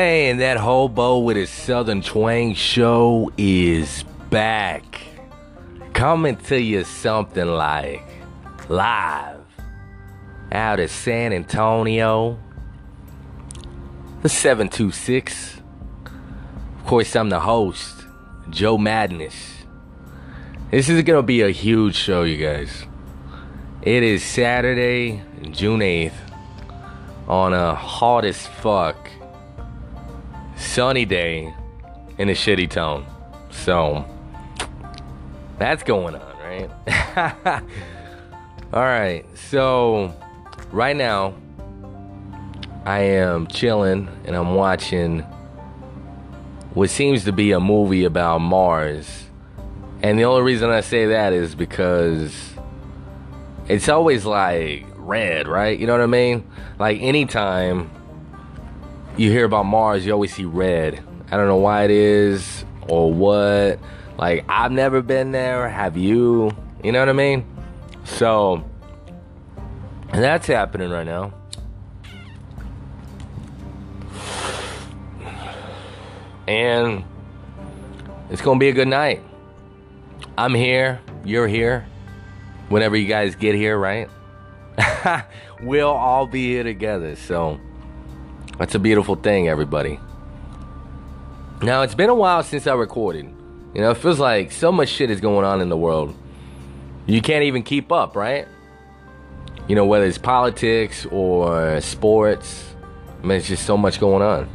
And 0.00 0.40
that 0.40 0.56
hobo 0.56 1.18
with 1.18 1.36
his 1.36 1.50
southern 1.50 2.00
twang 2.00 2.54
show 2.54 3.30
is 3.36 4.02
back. 4.30 5.02
Coming 5.92 6.36
to 6.36 6.58
you 6.58 6.84
something 6.84 7.46
like 7.46 8.08
live 8.70 9.44
out 10.52 10.80
of 10.80 10.90
San 10.90 11.34
Antonio. 11.34 12.38
The 14.22 14.30
726. 14.30 15.60
Of 16.78 16.86
course, 16.86 17.14
I'm 17.14 17.28
the 17.28 17.40
host, 17.40 18.06
Joe 18.48 18.78
Madness. 18.78 19.66
This 20.70 20.88
is 20.88 21.02
gonna 21.02 21.22
be 21.22 21.42
a 21.42 21.50
huge 21.50 21.94
show, 21.94 22.22
you 22.22 22.38
guys. 22.38 22.86
It 23.82 24.02
is 24.02 24.24
Saturday, 24.24 25.22
June 25.50 25.80
8th, 25.80 26.14
on 27.28 27.52
a 27.52 27.74
hot 27.74 28.24
as 28.24 28.46
fuck 28.46 29.10
sunny 30.60 31.04
day 31.04 31.52
in 32.18 32.28
a 32.28 32.32
shitty 32.32 32.68
town. 32.68 33.06
So 33.50 34.04
that's 35.58 35.82
going 35.82 36.14
on, 36.14 36.36
right? 36.38 36.70
All 38.72 38.82
right. 38.82 39.24
So 39.34 40.14
right 40.70 40.94
now 40.94 41.34
I 42.84 43.00
am 43.00 43.46
chilling 43.46 44.08
and 44.24 44.36
I'm 44.36 44.54
watching 44.54 45.20
what 46.74 46.90
seems 46.90 47.24
to 47.24 47.32
be 47.32 47.52
a 47.52 47.60
movie 47.60 48.04
about 48.04 48.38
Mars. 48.38 49.24
And 50.02 50.18
the 50.18 50.24
only 50.24 50.42
reason 50.42 50.70
I 50.70 50.82
say 50.82 51.06
that 51.06 51.32
is 51.32 51.54
because 51.54 52.54
it's 53.66 53.88
always 53.88 54.24
like 54.24 54.86
red, 54.96 55.48
right? 55.48 55.78
You 55.78 55.86
know 55.86 55.92
what 55.92 56.02
I 56.02 56.06
mean? 56.06 56.48
Like 56.78 57.00
anytime 57.00 57.90
you 59.16 59.30
hear 59.30 59.44
about 59.44 59.66
Mars, 59.66 60.06
you 60.06 60.12
always 60.12 60.34
see 60.34 60.44
red. 60.44 61.02
I 61.30 61.36
don't 61.36 61.46
know 61.46 61.56
why 61.56 61.84
it 61.84 61.90
is 61.90 62.64
or 62.88 63.12
what. 63.12 63.78
Like, 64.18 64.44
I've 64.48 64.72
never 64.72 65.02
been 65.02 65.32
there. 65.32 65.68
Have 65.68 65.96
you? 65.96 66.50
You 66.82 66.92
know 66.92 66.98
what 67.00 67.08
I 67.08 67.12
mean? 67.12 67.44
So, 68.04 68.64
that's 70.12 70.46
happening 70.46 70.90
right 70.90 71.06
now. 71.06 71.32
And 76.46 77.04
it's 78.30 78.42
going 78.42 78.58
to 78.58 78.60
be 78.60 78.68
a 78.68 78.72
good 78.72 78.88
night. 78.88 79.22
I'm 80.36 80.54
here. 80.54 81.00
You're 81.24 81.46
here. 81.46 81.86
Whenever 82.68 82.96
you 82.96 83.06
guys 83.06 83.36
get 83.36 83.54
here, 83.54 83.78
right? 83.78 84.08
we'll 85.62 85.88
all 85.88 86.26
be 86.26 86.48
here 86.48 86.64
together. 86.64 87.14
So, 87.14 87.60
that's 88.60 88.74
a 88.74 88.78
beautiful 88.78 89.14
thing, 89.14 89.48
everybody. 89.48 89.98
Now, 91.62 91.80
it's 91.80 91.94
been 91.94 92.10
a 92.10 92.14
while 92.14 92.42
since 92.42 92.66
I 92.66 92.74
recorded. 92.74 93.24
You 93.74 93.80
know, 93.80 93.90
it 93.90 93.96
feels 93.96 94.18
like 94.18 94.52
so 94.52 94.70
much 94.70 94.90
shit 94.90 95.08
is 95.08 95.18
going 95.18 95.46
on 95.46 95.62
in 95.62 95.70
the 95.70 95.78
world. 95.78 96.14
You 97.06 97.22
can't 97.22 97.44
even 97.44 97.62
keep 97.62 97.90
up, 97.90 98.14
right? 98.14 98.46
You 99.66 99.76
know, 99.76 99.86
whether 99.86 100.04
it's 100.04 100.18
politics 100.18 101.06
or 101.10 101.80
sports, 101.80 102.74
I 103.22 103.26
mean, 103.26 103.38
it's 103.38 103.48
just 103.48 103.64
so 103.64 103.78
much 103.78 103.98
going 103.98 104.20
on. 104.20 104.46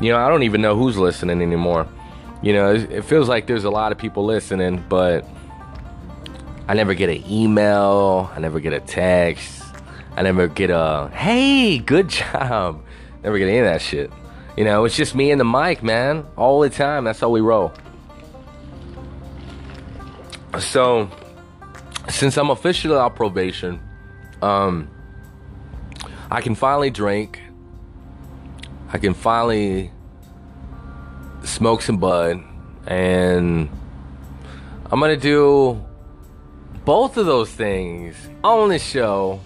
You 0.00 0.12
know, 0.12 0.18
I 0.18 0.30
don't 0.30 0.42
even 0.42 0.62
know 0.62 0.74
who's 0.74 0.96
listening 0.96 1.42
anymore. 1.42 1.86
You 2.42 2.54
know, 2.54 2.72
it 2.72 3.04
feels 3.04 3.28
like 3.28 3.46
there's 3.46 3.64
a 3.64 3.70
lot 3.70 3.92
of 3.92 3.98
people 3.98 4.24
listening, 4.24 4.82
but 4.88 5.26
I 6.66 6.72
never 6.72 6.94
get 6.94 7.10
an 7.10 7.30
email, 7.30 8.30
I 8.34 8.38
never 8.40 8.58
get 8.58 8.72
a 8.72 8.80
text. 8.80 9.55
I 10.16 10.22
never 10.22 10.48
get 10.48 10.70
a 10.70 11.10
hey, 11.12 11.78
good 11.78 12.08
job. 12.08 12.82
Never 13.22 13.38
get 13.38 13.48
any 13.48 13.58
of 13.58 13.64
that 13.64 13.82
shit. 13.82 14.10
You 14.56 14.64
know, 14.64 14.84
it's 14.84 14.94
just 14.94 15.14
me 15.16 15.32
and 15.32 15.40
the 15.40 15.44
mic, 15.44 15.82
man, 15.82 16.24
all 16.36 16.60
the 16.60 16.70
time. 16.70 17.02
That's 17.04 17.18
how 17.18 17.28
we 17.28 17.40
roll. 17.40 17.72
So, 20.60 21.10
since 22.08 22.38
I'm 22.38 22.50
officially 22.50 22.96
out 22.96 23.16
probation, 23.16 23.80
um, 24.42 24.88
I 26.30 26.40
can 26.40 26.54
finally 26.54 26.90
drink. 26.90 27.40
I 28.92 28.98
can 28.98 29.12
finally 29.12 29.90
smoke 31.42 31.82
some 31.82 31.98
bud, 31.98 32.42
and 32.86 33.68
I'm 34.90 35.00
gonna 35.00 35.16
do 35.16 35.84
both 36.84 37.16
of 37.16 37.26
those 37.26 37.50
things 37.50 38.14
on 38.44 38.68
the 38.68 38.78
show 38.78 39.40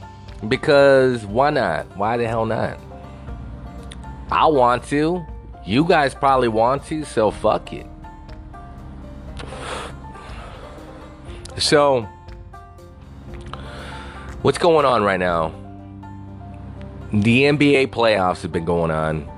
because 0.48 1.26
why 1.26 1.50
not? 1.50 1.96
Why 1.96 2.16
the 2.16 2.26
hell 2.26 2.46
not? 2.46 2.78
I 4.30 4.46
want 4.46 4.84
to. 4.84 5.24
You 5.66 5.84
guys 5.84 6.14
probably 6.14 6.48
want 6.48 6.86
to, 6.86 7.04
so 7.04 7.30
fuck 7.30 7.72
it. 7.72 7.86
So, 11.58 12.02
what's 14.42 14.56
going 14.56 14.86
on 14.86 15.02
right 15.02 15.20
now? 15.20 15.52
The 17.12 17.42
NBA 17.42 17.88
playoffs 17.88 18.42
have 18.42 18.52
been 18.52 18.64
going 18.64 18.90
on. 18.90 19.28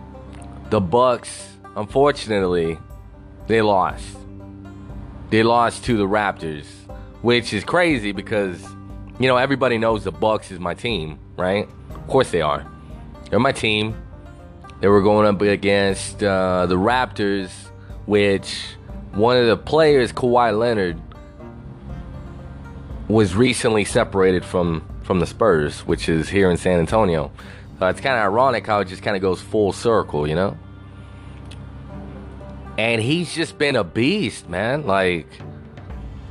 The 0.71 0.81
Bucks, 0.81 1.57
unfortunately, 1.75 2.79
they 3.47 3.63
lost. 3.63 4.17
They 5.31 5.43
lost 5.43 5.85
to 5.87 5.97
the 5.97 6.07
Raptors, 6.07 6.67
which 7.23 7.53
is 7.53 7.65
crazy 7.65 8.13
because 8.13 8.63
you 9.19 9.29
know, 9.29 9.37
everybody 9.37 9.79
knows 9.79 10.05
the 10.05 10.13
Bucks 10.13 10.51
is 10.51 10.59
my 10.59 10.75
team, 10.75 11.19
right? 11.37 11.69
Of 11.91 12.07
course 12.09 12.31
they 12.31 12.41
are. 12.41 12.67
They're 13.31 13.39
my 13.39 13.53
team. 13.53 13.95
They 14.81 14.89
were 14.89 15.03
going 15.03 15.27
up 15.27 15.41
against 15.41 16.23
uh, 16.23 16.67
the 16.67 16.75
Raptors, 16.75 17.51
which 18.07 18.77
one 19.13 19.37
of 19.37 19.47
the 19.47 19.57
players, 19.57 20.13
Kawhi 20.13 20.59
Leonard, 20.59 21.01
was 23.09 23.35
recently 23.35 23.85
separated 23.85 24.45
from 24.45 24.89
from 25.03 25.21
the 25.21 25.27
Spurs, 25.27 25.81
which 25.81 26.09
is 26.09 26.29
here 26.29 26.51
in 26.51 26.57
San 26.57 26.79
Antonio. 26.79 27.31
So 27.79 27.87
it's 27.89 28.01
kind 28.01 28.17
of 28.17 28.23
ironic 28.23 28.67
how 28.67 28.81
it 28.81 28.89
just 28.89 29.03
kind 29.03 29.17
of 29.17 29.23
goes 29.23 29.41
full 29.41 29.73
circle, 29.73 30.27
you 30.27 30.35
know. 30.35 30.57
And 32.79 33.03
he's 33.03 33.35
just 33.35 33.59
been 33.59 33.77
a 33.77 33.85
beast, 33.85 34.49
man. 34.49 34.87
Like 34.87 35.27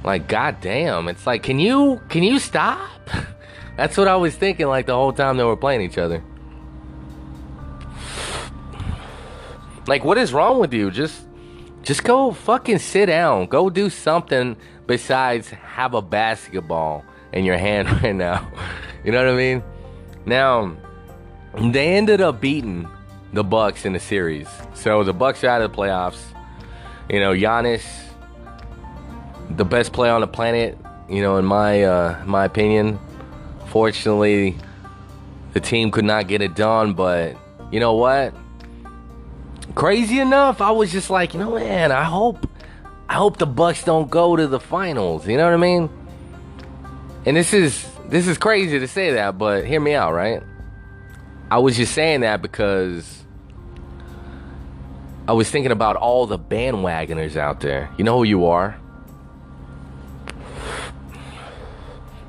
like, 0.03 0.27
goddamn, 0.27 1.07
it's 1.07 1.27
like, 1.27 1.43
can 1.43 1.59
you 1.59 2.01
can 2.09 2.23
you 2.23 2.39
stop? 2.39 3.09
That's 3.77 3.97
what 3.97 4.07
I 4.07 4.15
was 4.15 4.35
thinking 4.35 4.67
like 4.67 4.85
the 4.85 4.95
whole 4.95 5.13
time 5.13 5.37
they 5.37 5.43
were 5.43 5.57
playing 5.57 5.81
each 5.81 5.97
other. 5.97 6.23
Like, 9.87 10.03
what 10.03 10.17
is 10.17 10.33
wrong 10.33 10.59
with 10.59 10.73
you? 10.73 10.91
Just 10.91 11.23
just 11.83 12.03
go 12.03 12.31
fucking 12.31 12.79
sit 12.79 13.07
down. 13.07 13.47
Go 13.47 13.69
do 13.69 13.89
something 13.89 14.55
besides 14.85 15.49
have 15.49 15.93
a 15.93 16.01
basketball 16.01 17.03
in 17.33 17.45
your 17.45 17.57
hand 17.57 17.89
right 18.03 18.15
now. 18.15 18.51
You 19.03 19.11
know 19.11 19.23
what 19.23 19.33
I 19.33 19.37
mean? 19.37 19.63
Now, 20.25 20.75
they 21.57 21.95
ended 21.95 22.21
up 22.21 22.39
beating 22.39 22.87
the 23.33 23.43
Bucks 23.43 23.85
in 23.85 23.93
the 23.93 23.99
series. 23.99 24.47
So 24.73 25.03
the 25.03 25.13
Bucks 25.13 25.43
are 25.43 25.47
out 25.47 25.61
of 25.61 25.71
the 25.71 25.77
playoffs. 25.77 26.21
You 27.09 27.19
know, 27.19 27.33
Giannis 27.33 27.81
the 29.57 29.65
best 29.65 29.93
player 29.93 30.11
on 30.11 30.21
the 30.21 30.27
planet, 30.27 30.77
you 31.09 31.21
know, 31.21 31.37
in 31.37 31.45
my 31.45 31.83
uh, 31.83 32.23
my 32.25 32.45
opinion. 32.45 32.99
Fortunately, 33.67 34.57
the 35.53 35.59
team 35.59 35.91
could 35.91 36.05
not 36.05 36.27
get 36.27 36.41
it 36.41 36.55
done, 36.55 36.93
but 36.93 37.37
you 37.71 37.79
know 37.79 37.93
what? 37.93 38.33
Crazy 39.75 40.19
enough, 40.19 40.59
I 40.59 40.71
was 40.71 40.91
just 40.91 41.09
like, 41.09 41.33
you 41.33 41.39
know, 41.39 41.55
man, 41.55 41.91
I 41.91 42.03
hope 42.03 42.47
I 43.07 43.13
hope 43.15 43.37
the 43.37 43.45
Bucks 43.45 43.83
don't 43.83 44.09
go 44.09 44.35
to 44.35 44.47
the 44.47 44.59
finals. 44.59 45.27
You 45.27 45.37
know 45.37 45.45
what 45.45 45.53
I 45.53 45.57
mean? 45.57 45.89
And 47.25 47.37
this 47.37 47.53
is 47.53 47.87
this 48.07 48.27
is 48.27 48.37
crazy 48.37 48.79
to 48.79 48.87
say 48.87 49.13
that, 49.13 49.37
but 49.37 49.65
hear 49.65 49.79
me 49.79 49.93
out, 49.93 50.13
right? 50.13 50.43
I 51.49 51.59
was 51.59 51.77
just 51.77 51.93
saying 51.93 52.21
that 52.21 52.41
because 52.41 53.23
I 55.27 55.33
was 55.33 55.49
thinking 55.49 55.71
about 55.71 55.95
all 55.95 56.25
the 56.25 56.39
bandwagoners 56.39 57.37
out 57.37 57.59
there. 57.61 57.89
You 57.97 58.03
know 58.03 58.17
who 58.17 58.23
you 58.23 58.47
are? 58.47 58.77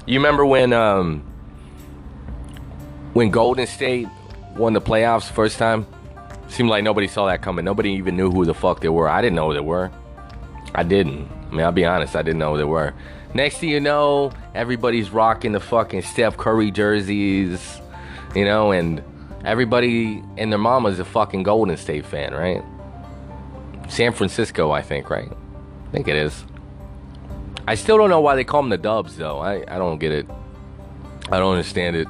You 0.07 0.19
remember 0.19 0.45
when 0.45 0.73
um, 0.73 1.21
when 3.13 3.31
Golden 3.31 3.67
State 3.67 4.09
won 4.57 4.73
the 4.73 4.81
playoffs 4.81 5.31
first 5.31 5.59
time? 5.59 5.87
Seemed 6.49 6.69
like 6.69 6.85
nobody 6.85 7.07
saw 7.07 7.27
that 7.27 7.41
coming. 7.41 7.65
Nobody 7.65 7.91
even 7.93 8.17
knew 8.17 8.31
who 8.31 8.45
the 8.45 8.55
fuck 8.55 8.81
they 8.81 8.89
were. 8.89 9.09
I 9.09 9.23
didn't 9.23 9.37
know 9.37 9.49
who 9.49 9.55
they 9.55 9.61
were. 9.61 9.91
I 10.75 10.83
didn't. 10.83 11.29
I 11.51 11.55
mean, 11.55 11.61
I'll 11.61 11.73
be 11.73 11.85
honest, 11.85 12.17
I 12.17 12.23
didn't 12.23 12.39
know 12.39 12.53
who 12.53 12.59
they 12.59 12.65
were. 12.65 12.95
Next 13.35 13.59
thing 13.59 13.71
you 13.71 13.81
know, 13.81 14.33
everybody's 14.55 15.11
rocking 15.11 15.53
the 15.53 15.61
fucking 15.61 16.03
Steph 16.03 16.37
Curry 16.37 16.71
jerseys, 16.71 17.81
you 18.35 18.45
know, 18.45 18.73
and 18.73 19.03
everybody 19.45 20.23
and 20.37 20.53
their 20.53 20.59
mama's 20.59 20.99
a 20.99 21.05
fucking 21.05 21.43
Golden 21.45 21.77
State 21.77 22.05
fan, 22.05 22.35
right? 22.35 22.63
San 23.89 24.13
Francisco, 24.13 24.71
I 24.71 24.83
think, 24.83 25.11
right? 25.11 25.31
I 25.31 25.91
think 25.91 26.09
it 26.09 26.17
is. 26.17 26.45
I 27.67 27.75
still 27.77 27.97
don't 27.97 28.11
know 28.11 28.21
why 28.21 28.35
they 28.35 28.45
call 28.45 28.63
them 28.63 28.71
the 28.71 28.79
Dubs, 28.79 29.17
though. 29.17 29.39
I, 29.39 29.63
I 29.63 29.79
don't 29.79 29.99
get 29.99 30.13
it. 30.13 30.27
I 31.31 31.39
don't 31.39 31.53
understand 31.53 31.97
it. 31.97 32.09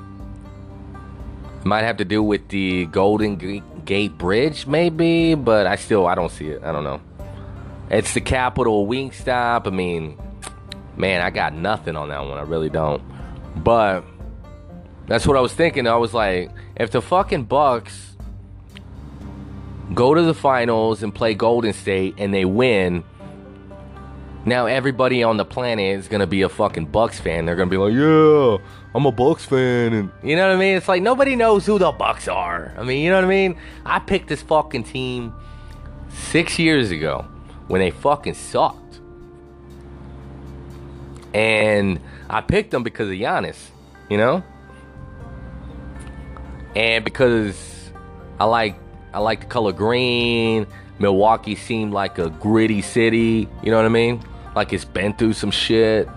Might 1.64 1.82
have 1.82 1.99
to 1.99 2.04
do 2.04 2.22
with 2.22 2.49
the 2.49 2.87
Golden 2.87 3.37
Gate 3.84 4.19
Bridge, 4.19 4.66
maybe, 4.66 5.34
but 5.34 5.66
I 5.66 5.76
still 5.76 6.06
I 6.06 6.14
don't 6.14 6.31
see 6.31 6.49
it. 6.49 6.62
I 6.64 6.72
don't 6.72 6.84
know. 6.84 7.00
It's 7.90 8.14
the 8.14 8.20
capital 8.20 8.87
Wingstop. 8.87 9.66
I 9.66 9.70
mean, 9.70 10.19
man, 10.96 11.20
I 11.20 11.31
got 11.31 11.52
nothing 11.52 11.96
on 11.96 12.08
that 12.08 12.25
one. 12.25 12.38
I 12.38 12.43
really 12.43 12.70
don't. 12.70 13.02
But 13.62 14.05
that's 15.06 15.26
what 15.26 15.37
I 15.37 15.40
was 15.40 15.52
thinking. 15.52 15.87
I 15.87 15.96
was 15.96 16.14
like, 16.14 16.50
if 16.76 16.90
the 16.90 17.02
fucking 17.02 17.44
Bucks 17.44 18.16
go 19.94 20.14
to 20.14 20.22
the 20.22 20.34
finals 20.34 21.02
and 21.02 21.14
play 21.14 21.34
Golden 21.34 21.75
State 21.75 22.14
and 22.16 22.32
they 22.32 22.46
win, 22.46 23.05
now 24.44 24.66
everybody 24.66 25.22
on 25.22 25.36
the 25.36 25.44
planet 25.44 25.98
is 25.98 26.08
gonna 26.08 26.26
be 26.26 26.42
a 26.42 26.48
fucking 26.48 26.86
Bucks 26.86 27.20
fan. 27.20 27.46
They're 27.46 27.56
gonna 27.56 27.70
be 27.70 27.76
like, 27.76 27.92
yeah, 27.92 28.58
I'm 28.94 29.06
a 29.06 29.12
Bucks 29.12 29.44
fan, 29.44 29.92
and 29.92 30.10
you 30.22 30.36
know 30.36 30.48
what 30.48 30.56
I 30.56 30.58
mean. 30.58 30.76
It's 30.76 30.88
like 30.88 31.02
nobody 31.02 31.36
knows 31.36 31.64
who 31.64 31.78
the 31.78 31.92
Bucks 31.92 32.28
are. 32.28 32.74
I 32.76 32.82
mean, 32.82 33.02
you 33.04 33.10
know 33.10 33.16
what 33.16 33.24
I 33.24 33.28
mean. 33.28 33.56
I 33.86 33.98
picked 33.98 34.28
this 34.28 34.42
fucking 34.42 34.84
team 34.84 35.32
six 36.10 36.58
years 36.58 36.90
ago 36.90 37.26
when 37.68 37.80
they 37.80 37.90
fucking 37.90 38.34
sucked, 38.34 39.00
and 41.32 42.00
I 42.28 42.40
picked 42.40 42.72
them 42.72 42.82
because 42.82 43.08
of 43.08 43.14
Giannis, 43.14 43.58
you 44.10 44.18
know, 44.18 44.42
and 46.74 47.04
because 47.04 47.90
I 48.40 48.44
like 48.44 48.76
I 49.14 49.20
like 49.20 49.40
the 49.40 49.46
color 49.46 49.72
green. 49.72 50.66
Milwaukee 50.98 51.56
seemed 51.56 51.92
like 51.92 52.18
a 52.18 52.30
gritty 52.30 52.80
city, 52.80 53.48
you 53.62 53.70
know 53.70 53.76
what 53.76 53.86
I 53.86 53.88
mean? 53.88 54.22
Like 54.54 54.72
it's 54.72 54.84
been 54.84 55.14
through 55.14 55.32
some 55.32 55.50
shit. 55.50 56.08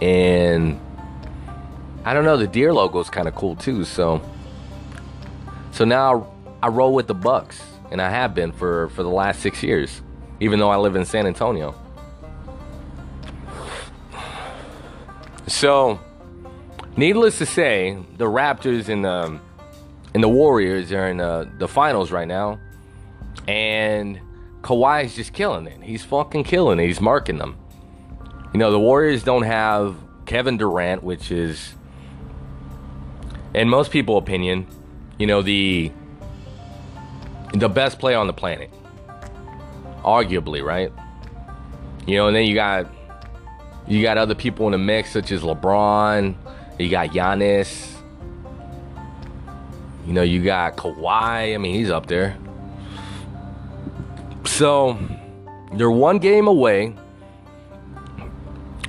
And 0.00 0.80
I 2.04 2.14
don't 2.14 2.24
know, 2.24 2.36
the 2.36 2.46
deer 2.46 2.72
logo 2.72 3.00
is 3.00 3.08
kind 3.08 3.28
of 3.28 3.34
cool 3.34 3.56
too, 3.56 3.84
so 3.84 4.20
so 5.70 5.84
now 5.84 6.32
I 6.62 6.68
roll 6.68 6.94
with 6.94 7.06
the 7.06 7.14
Bucks, 7.14 7.60
and 7.90 8.00
I 8.00 8.10
have 8.10 8.34
been 8.34 8.52
for 8.52 8.88
for 8.90 9.02
the 9.02 9.08
last 9.08 9.40
6 9.40 9.62
years, 9.62 10.02
even 10.40 10.58
though 10.58 10.70
I 10.70 10.76
live 10.76 10.96
in 10.96 11.04
San 11.04 11.26
Antonio. 11.26 11.74
So, 15.46 16.00
needless 16.96 17.38
to 17.38 17.46
say, 17.46 17.98
the 18.16 18.24
Raptors 18.24 18.88
and 18.88 19.04
the 19.04 19.38
and 20.14 20.22
the 20.22 20.28
Warriors 20.28 20.92
are 20.92 21.08
in 21.08 21.16
the, 21.16 21.50
the 21.58 21.66
finals 21.66 22.12
right 22.12 22.28
now. 22.28 22.60
And 23.48 24.20
Kawhi's 24.64 25.14
just 25.14 25.34
killing 25.34 25.66
it. 25.66 25.82
He's 25.82 26.02
fucking 26.04 26.44
killing 26.44 26.80
it. 26.80 26.86
He's 26.86 27.00
marking 27.00 27.36
them. 27.36 27.58
You 28.54 28.58
know, 28.58 28.70
the 28.70 28.80
Warriors 28.80 29.22
don't 29.22 29.42
have 29.42 29.94
Kevin 30.24 30.56
Durant, 30.56 31.04
which 31.04 31.30
is, 31.30 31.74
in 33.52 33.68
most 33.68 33.90
people' 33.90 34.16
opinion, 34.16 34.66
you 35.18 35.26
know, 35.26 35.42
the 35.42 35.92
the 37.52 37.68
best 37.68 37.98
player 37.98 38.16
on 38.16 38.26
the 38.26 38.32
planet. 38.32 38.70
Arguably, 40.02 40.64
right? 40.64 40.90
You 42.06 42.16
know, 42.16 42.28
and 42.28 42.34
then 42.34 42.46
you 42.46 42.54
got 42.54 42.86
you 43.86 44.02
got 44.02 44.16
other 44.16 44.34
people 44.34 44.64
in 44.66 44.72
the 44.72 44.78
mix, 44.78 45.12
such 45.12 45.30
as 45.30 45.42
LeBron. 45.42 46.34
You 46.78 46.88
got 46.88 47.10
Giannis. 47.10 47.92
You 50.06 50.14
know, 50.14 50.22
you 50.22 50.42
got 50.42 50.76
Kawhi. 50.76 51.54
I 51.54 51.58
mean, 51.58 51.74
he's 51.74 51.90
up 51.90 52.06
there. 52.06 52.38
So, 54.46 54.98
they're 55.72 55.90
one 55.90 56.18
game 56.18 56.46
away 56.46 56.94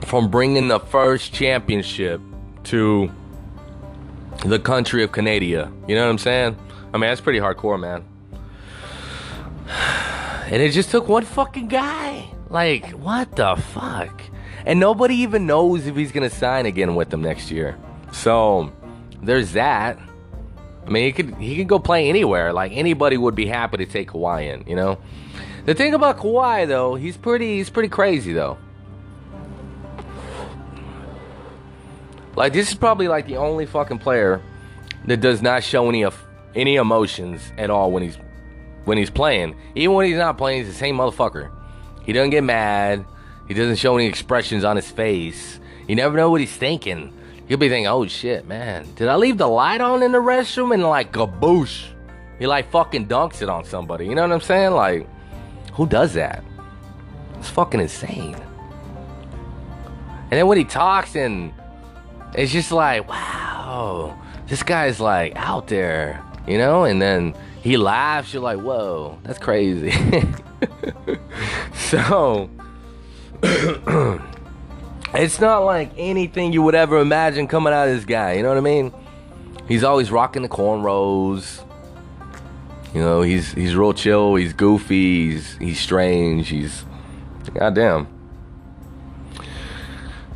from 0.04 0.30
bringing 0.30 0.68
the 0.68 0.80
first 0.80 1.34
championship 1.34 2.22
to 2.66 3.10
the 4.46 4.60
country 4.60 5.04
of 5.04 5.12
Canada. 5.12 5.72
You 5.88 5.96
know 5.96 6.04
what 6.04 6.12
I'm 6.12 6.18
saying? 6.18 6.58
I 6.94 6.98
mean, 6.98 7.10
that's 7.10 7.22
pretty 7.22 7.40
hardcore, 7.40 7.80
man. 7.80 8.04
And 10.46 10.62
it 10.62 10.72
just 10.72 10.92
took 10.92 11.08
one 11.08 11.26
fucking 11.26 11.68
guy. 11.68 12.30
Like, 12.50 12.92
what 12.92 13.36
the 13.36 13.56
fuck? 13.56 14.22
And 14.66 14.80
nobody 14.80 15.16
even 15.16 15.48
knows 15.48 15.88
if 15.88 15.96
he's 15.96 16.12
going 16.12 16.30
to 16.30 16.36
sign 16.36 16.66
again 16.66 16.96
with 16.96 17.10
them 17.10 17.22
next 17.22 17.50
year. 17.50 17.78
So, 18.12 18.72
there's 19.24 19.54
that. 19.54 19.98
I 20.86 20.90
mean, 20.90 21.04
he 21.04 21.12
could 21.12 21.36
he 21.36 21.56
could 21.56 21.68
go 21.68 21.80
play 21.80 22.10
anywhere. 22.10 22.54
Like 22.54 22.72
anybody 22.74 23.18
would 23.18 23.34
be 23.34 23.48
happy 23.48 23.78
to 23.78 23.86
take 23.86 24.12
Kawhi 24.12 24.54
in, 24.54 24.68
you 24.68 24.76
know. 24.76 25.00
The 25.66 25.74
thing 25.74 25.94
about 25.94 26.18
Kawhi 26.18 26.68
though, 26.68 26.96
he's 26.96 27.18
pretty 27.18 27.58
he's 27.58 27.70
pretty 27.70 27.90
crazy 27.90 28.34
though. 28.34 28.58
Like 32.36 32.54
this 32.54 32.70
is 32.70 32.76
probably 32.76 33.08
like 33.08 33.28
the 33.28 33.38
only 33.38 33.66
fucking 33.66 34.00
player 34.00 34.42
that 35.06 35.22
does 35.22 35.42
not 35.42 35.64
show 35.64 35.90
any 35.90 36.04
of 36.04 36.22
any 36.54 36.76
emotions 36.76 37.42
at 37.58 37.70
all 37.70 37.92
when 37.92 38.04
he's 38.04 38.18
when 38.86 38.98
he's 38.98 39.10
playing. 39.10 39.56
Even 39.74 39.96
when 39.96 40.06
he's 40.06 40.18
not 40.18 40.38
playing, 40.38 40.60
he's 40.60 40.68
the 40.68 40.78
same 40.78 40.98
motherfucker. 40.98 41.52
He 42.04 42.14
doesn't 42.14 42.30
get 42.30 42.44
mad. 42.44 43.04
He 43.48 43.54
doesn't 43.54 43.78
show 43.78 43.98
any 43.98 44.08
expressions 44.08 44.64
on 44.64 44.76
his 44.76 44.90
face. 44.90 45.60
You 45.88 45.96
never 45.96 46.16
know 46.16 46.30
what 46.30 46.42
he's 46.42 46.56
thinking. 46.56 47.12
You'll 47.48 47.60
be 47.60 47.70
thinking, 47.70 47.88
oh 47.88 48.08
shit, 48.08 48.48
man, 48.48 48.88
did 48.96 49.08
I 49.08 49.16
leave 49.16 49.38
the 49.38 49.48
light 49.48 49.82
on 49.82 50.02
in 50.02 50.12
the 50.12 50.20
restroom? 50.20 50.74
And 50.74 50.84
like, 50.84 51.12
gaboosh. 51.12 51.86
He 52.40 52.48
like 52.48 52.70
fucking 52.72 53.08
dunks 53.08 53.42
it 53.42 53.50
on 53.50 53.66
somebody. 53.66 54.06
You 54.06 54.16
know 54.16 54.24
what 54.24 54.32
I'm 54.32 54.42
saying? 54.42 54.72
Like, 54.72 55.08
who 55.76 55.88
does 55.88 56.14
that? 56.14 56.44
It's 57.40 57.50
fucking 57.50 57.80
insane. 57.80 58.36
And 60.24 60.32
then 60.32 60.48
when 60.48 60.58
he 60.58 60.64
talks 60.64 61.16
and 61.16 61.54
it's 62.34 62.52
just 62.52 62.72
like, 62.72 63.08
wow, 63.08 64.20
this 64.48 64.64
guy's 64.64 65.00
like 65.00 65.36
out 65.36 65.68
there, 65.68 66.24
you 66.48 66.58
know? 66.58 66.84
And 66.84 67.02
then 67.02 67.36
he 67.62 67.78
laughs, 67.78 68.34
you're 68.34 68.42
like, 68.42 68.60
whoa, 68.60 69.20
that's 69.24 69.40
crazy. 69.40 69.94
so 71.76 72.50
It's 75.18 75.40
not 75.40 75.60
like 75.60 75.92
anything 75.98 76.52
you 76.52 76.62
would 76.64 76.76
ever 76.76 77.00
imagine 77.00 77.48
coming 77.48 77.72
out 77.72 77.88
of 77.88 77.96
this 77.96 78.04
guy. 78.04 78.34
You 78.34 78.44
know 78.44 78.50
what 78.50 78.58
I 78.58 78.62
mean? 78.62 78.92
He's 79.66 79.84
always 79.84 80.12
rocking 80.12 80.42
the 80.42 80.50
cornrows. 80.50 81.65
You 82.96 83.02
know, 83.02 83.22
he's 83.24 83.52
he's 83.52 83.76
real 83.76 83.92
chill. 83.92 84.36
He's 84.36 84.54
goofy. 84.54 85.32
He's 85.32 85.58
he's 85.58 85.80
strange. 85.82 86.48
He's 86.48 86.86
goddamn. 87.54 88.08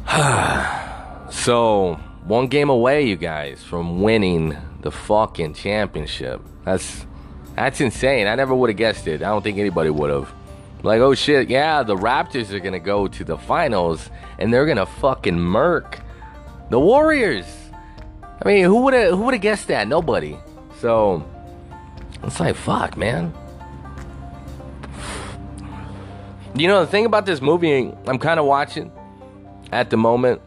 so 1.32 1.94
one 2.26 2.48
game 2.48 2.70
away, 2.70 3.04
you 3.04 3.16
guys, 3.16 3.64
from 3.64 4.02
winning 4.02 4.58
the 4.82 4.92
fucking 4.92 5.54
championship. 5.54 6.42
That's 6.66 7.06
that's 7.56 7.80
insane. 7.80 8.28
I 8.28 8.36
never 8.36 8.54
would 8.54 8.70
have 8.70 8.78
guessed 8.78 9.08
it. 9.08 9.24
I 9.24 9.30
don't 9.30 9.42
think 9.42 9.58
anybody 9.58 9.90
would 9.90 10.10
have. 10.10 10.30
Like, 10.84 11.00
oh 11.00 11.14
shit, 11.14 11.50
yeah, 11.50 11.84
the 11.84 11.96
Raptors 11.96 12.52
are 12.52 12.60
gonna 12.60 12.78
go 12.78 13.08
to 13.08 13.24
the 13.24 13.38
finals 13.38 14.10
and 14.38 14.54
they're 14.54 14.66
gonna 14.66 14.86
fucking 14.86 15.40
murk 15.40 16.02
the 16.70 16.80
Warriors. 16.80 17.46
I 18.22 18.46
mean, 18.46 18.66
who 18.66 18.82
would 18.82 18.94
have 18.94 19.12
who 19.12 19.24
would 19.24 19.34
have 19.34 19.42
guessed 19.42 19.70
that? 19.70 19.88
Nobody. 19.88 20.38
So 20.82 21.26
it's 22.24 22.40
like 22.40 22.56
fuck, 22.56 22.98
man. 22.98 23.34
You 26.56 26.68
know 26.68 26.82
the 26.82 26.88
thing 26.88 27.06
about 27.06 27.26
this 27.26 27.42
movie, 27.42 27.94
I'm 28.08 28.20
kind 28.20 28.40
of 28.40 28.46
watching 28.46 28.92
at 29.72 29.90
the 29.90 29.98
moment. 29.98 30.42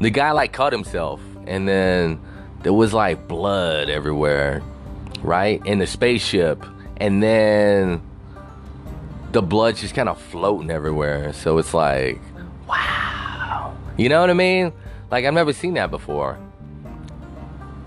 The 0.00 0.10
guy 0.10 0.30
like 0.30 0.52
cut 0.52 0.72
himself, 0.72 1.20
and 1.46 1.68
then 1.68 2.20
there 2.62 2.72
was 2.72 2.94
like 2.94 3.26
blood 3.26 3.88
everywhere, 3.90 4.62
right 5.22 5.60
in 5.66 5.80
the 5.80 5.86
spaceship, 5.86 6.64
and 6.96 7.22
then 7.22 8.00
the 9.32 9.42
blood's 9.42 9.80
just 9.80 9.94
kind 9.94 10.08
of 10.08 10.20
floating 10.20 10.70
everywhere. 10.70 11.32
So 11.32 11.58
it's 11.58 11.74
like, 11.74 12.20
wow. 12.68 13.76
You 13.96 14.08
know 14.08 14.20
what 14.20 14.30
I 14.30 14.34
mean? 14.34 14.72
Like 15.10 15.24
I've 15.24 15.34
never 15.34 15.52
seen 15.52 15.74
that 15.74 15.90
before. 15.90 16.38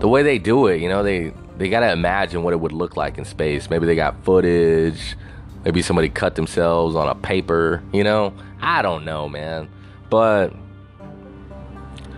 The 0.00 0.08
way 0.08 0.22
they 0.22 0.38
do 0.38 0.66
it, 0.66 0.80
you 0.80 0.88
know, 0.88 1.02
they 1.02 1.32
they 1.62 1.68
gotta 1.68 1.92
imagine 1.92 2.42
what 2.42 2.52
it 2.52 2.58
would 2.58 2.72
look 2.72 2.96
like 2.96 3.18
in 3.18 3.24
space. 3.24 3.70
Maybe 3.70 3.86
they 3.86 3.94
got 3.94 4.24
footage. 4.24 5.16
Maybe 5.64 5.80
somebody 5.80 6.08
cut 6.08 6.34
themselves 6.34 6.96
on 6.96 7.08
a 7.08 7.14
paper. 7.14 7.84
You 7.92 8.02
know, 8.02 8.34
I 8.60 8.82
don't 8.82 9.04
know, 9.04 9.28
man. 9.28 9.68
But 10.10 10.52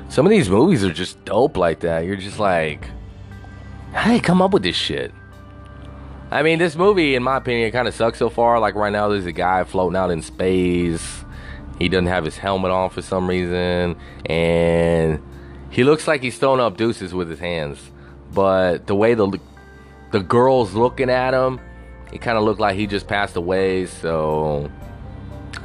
some 0.09 0.25
of 0.25 0.31
these 0.31 0.49
movies 0.49 0.83
are 0.83 0.93
just 0.93 1.23
dope 1.27 1.59
like 1.59 1.81
that. 1.81 2.07
You're 2.07 2.17
just 2.17 2.39
like, 2.39 2.89
how 3.93 4.05
do 4.07 4.13
they 4.13 4.21
come 4.21 4.41
up 4.41 4.53
with 4.53 4.63
this 4.63 4.77
shit? 4.77 5.13
I 6.31 6.43
mean, 6.43 6.59
this 6.59 6.75
movie, 6.75 7.15
in 7.15 7.23
my 7.23 7.37
opinion, 7.37 7.71
kind 7.71 7.87
of 7.87 7.95
sucks 7.95 8.19
so 8.19 8.31
far. 8.31 8.59
Like 8.61 8.75
right 8.75 8.91
now, 8.91 9.09
there's 9.09 9.27
a 9.27 9.33
guy 9.33 9.63
floating 9.65 9.97
out 9.97 10.11
in 10.11 10.23
space. 10.23 11.23
He 11.79 11.91
doesn't 11.91 12.07
have 12.07 12.25
his 12.25 12.39
helmet 12.39 12.71
on 12.71 12.89
for 12.89 13.03
some 13.03 13.29
reason, 13.29 13.97
and 14.25 15.23
he 15.69 15.85
looks 15.85 16.09
like 16.09 16.23
he's 16.23 16.39
throwing 16.39 16.61
up 16.61 16.79
deuces 16.79 17.13
with 17.13 17.29
his 17.29 17.41
hands. 17.41 17.91
But 18.35 18.87
the 18.87 18.95
way 18.95 19.15
the 19.15 19.39
the 20.11 20.21
girl's 20.21 20.75
looking 20.75 21.11
at 21.11 21.35
him, 21.35 21.61
it 22.13 22.21
kind 22.21 22.37
of 22.37 22.45
looked 22.45 22.61
like 22.61 22.77
he 22.77 22.87
just 22.87 23.07
passed 23.07 23.37
away. 23.37 23.87
So 23.87 24.71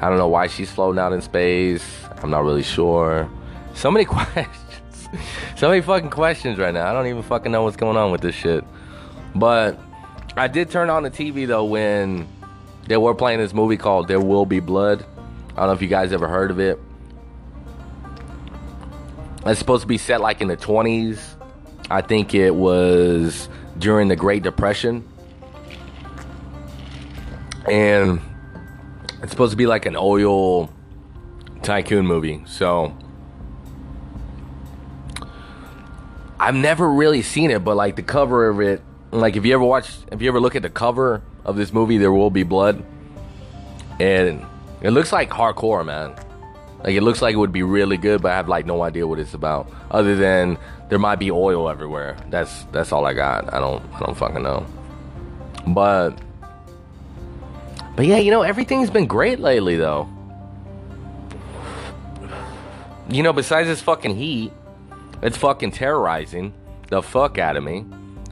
I 0.02 0.10
don't 0.10 0.18
know 0.18 0.28
why 0.28 0.48
she's 0.48 0.72
floating 0.72 1.00
out 1.00 1.14
in 1.14 1.22
space. 1.22 1.84
I'm 2.22 2.30
not 2.30 2.44
really 2.44 2.64
sure. 2.64 3.30
So 3.74 3.92
many 3.92 4.06
questions. 4.06 4.56
so 5.56 5.70
many 5.70 5.82
fucking 5.82 6.10
questions 6.10 6.58
right 6.58 6.74
now. 6.74 6.90
I 6.90 6.94
don't 6.94 7.08
even 7.08 7.24
fucking 7.24 7.52
know 7.52 7.64
what's 7.64 7.78
going 7.78 7.98
on 7.98 8.12
with 8.12 8.22
this 8.22 8.36
shit. 8.36 8.64
But 9.36 9.80
I 10.38 10.48
did 10.48 10.70
turn 10.70 10.90
on 10.90 11.04
the 11.04 11.12
TV 11.12 11.48
though 11.48 11.66
when 11.66 12.28
they 12.88 12.98
were 12.98 13.14
playing 13.14 13.40
this 13.40 13.54
movie 13.54 13.78
called 13.78 14.08
There 14.08 14.20
Will 14.20 14.46
Be 14.46 14.60
Blood. 14.60 15.06
I 15.52 15.62
don't 15.62 15.68
know 15.68 15.74
if 15.74 15.82
you 15.82 15.88
guys 15.88 16.14
ever 16.14 16.28
heard 16.28 16.52
of 16.52 16.60
it. 16.60 16.80
It's 19.46 19.60
supposed 19.60 19.82
to 19.82 19.88
be 19.88 19.98
set 19.98 20.22
like 20.22 20.42
in 20.42 20.48
the 20.48 20.58
20s. 20.58 21.39
I 21.90 22.02
think 22.02 22.36
it 22.36 22.54
was 22.54 23.50
during 23.78 24.08
the 24.08 24.16
Great 24.16 24.44
Depression. 24.44 25.08
And 27.70 28.22
it's 29.22 29.32
supposed 29.32 29.52
to 29.52 29.58
be 29.58 29.66
like 29.66 29.86
an 29.86 29.96
oil 29.96 30.72
tycoon 31.62 32.06
movie. 32.06 32.44
So 32.46 32.96
I've 36.40 36.56
never 36.56 36.90
really 36.92 37.22
seen 37.22 37.52
it, 37.52 37.64
but 37.64 37.76
like 37.76 37.96
the 37.96 38.04
cover 38.04 38.48
of 38.48 38.62
it, 38.62 38.82
like 39.12 39.36
if 39.36 39.46
you 39.46 39.54
ever 39.54 39.64
watch, 39.64 39.92
if 40.12 40.22
you 40.22 40.30
ever 40.30 40.40
look 40.40 40.56
at 40.56 40.62
the 40.62 40.70
cover 40.70 41.22
of 41.44 41.58
this 41.58 41.74
movie, 41.74 41.98
there 41.98 42.14
will 42.14 42.30
be 42.30 42.44
blood, 42.44 42.84
and 44.00 44.46
it 44.82 44.92
looks 44.92 45.12
like 45.12 45.30
hardcore, 45.30 45.86
man. 45.86 46.16
Like 46.84 46.96
it 46.96 47.02
looks 47.02 47.22
like 47.22 47.34
it 47.34 47.38
would 47.38 47.52
be 47.52 47.64
really 47.64 47.98
good, 47.98 48.22
but 48.22 48.32
I 48.32 48.36
have 48.36 48.48
like 48.48 48.66
no 48.66 48.82
idea 48.84 49.06
what 49.06 49.20
it's 49.20 49.34
about. 49.34 49.70
Other 49.92 50.16
than 50.16 50.58
there 50.90 51.00
might 51.00 51.18
be 51.18 51.32
oil 51.32 51.70
everywhere. 51.70 52.18
That's 52.30 52.64
that's 52.72 52.92
all 52.92 53.06
I 53.06 53.14
got. 53.14 53.54
I 53.54 53.60
don't 53.60 53.84
I 53.94 54.00
don't 54.00 54.16
fucking 54.18 54.44
know. 54.44 54.66
But 55.68 56.12
but 57.96 58.06
yeah, 58.06 58.18
you 58.18 58.32
know 58.32 58.42
everything's 58.42 58.90
been 58.90 59.06
great 59.06 59.40
lately 59.40 59.78
though. 59.78 60.10
You 63.08 63.24
know, 63.24 63.34
besides 63.34 63.68
this 63.68 63.82
fucking 63.82 64.16
heat, 64.16 64.52
it's 65.22 65.38
fucking 65.38 65.72
terrorizing 65.72 66.54
the 66.90 67.02
fuck 67.02 67.38
out 67.38 67.56
of 67.56 67.64
me. 67.64 67.86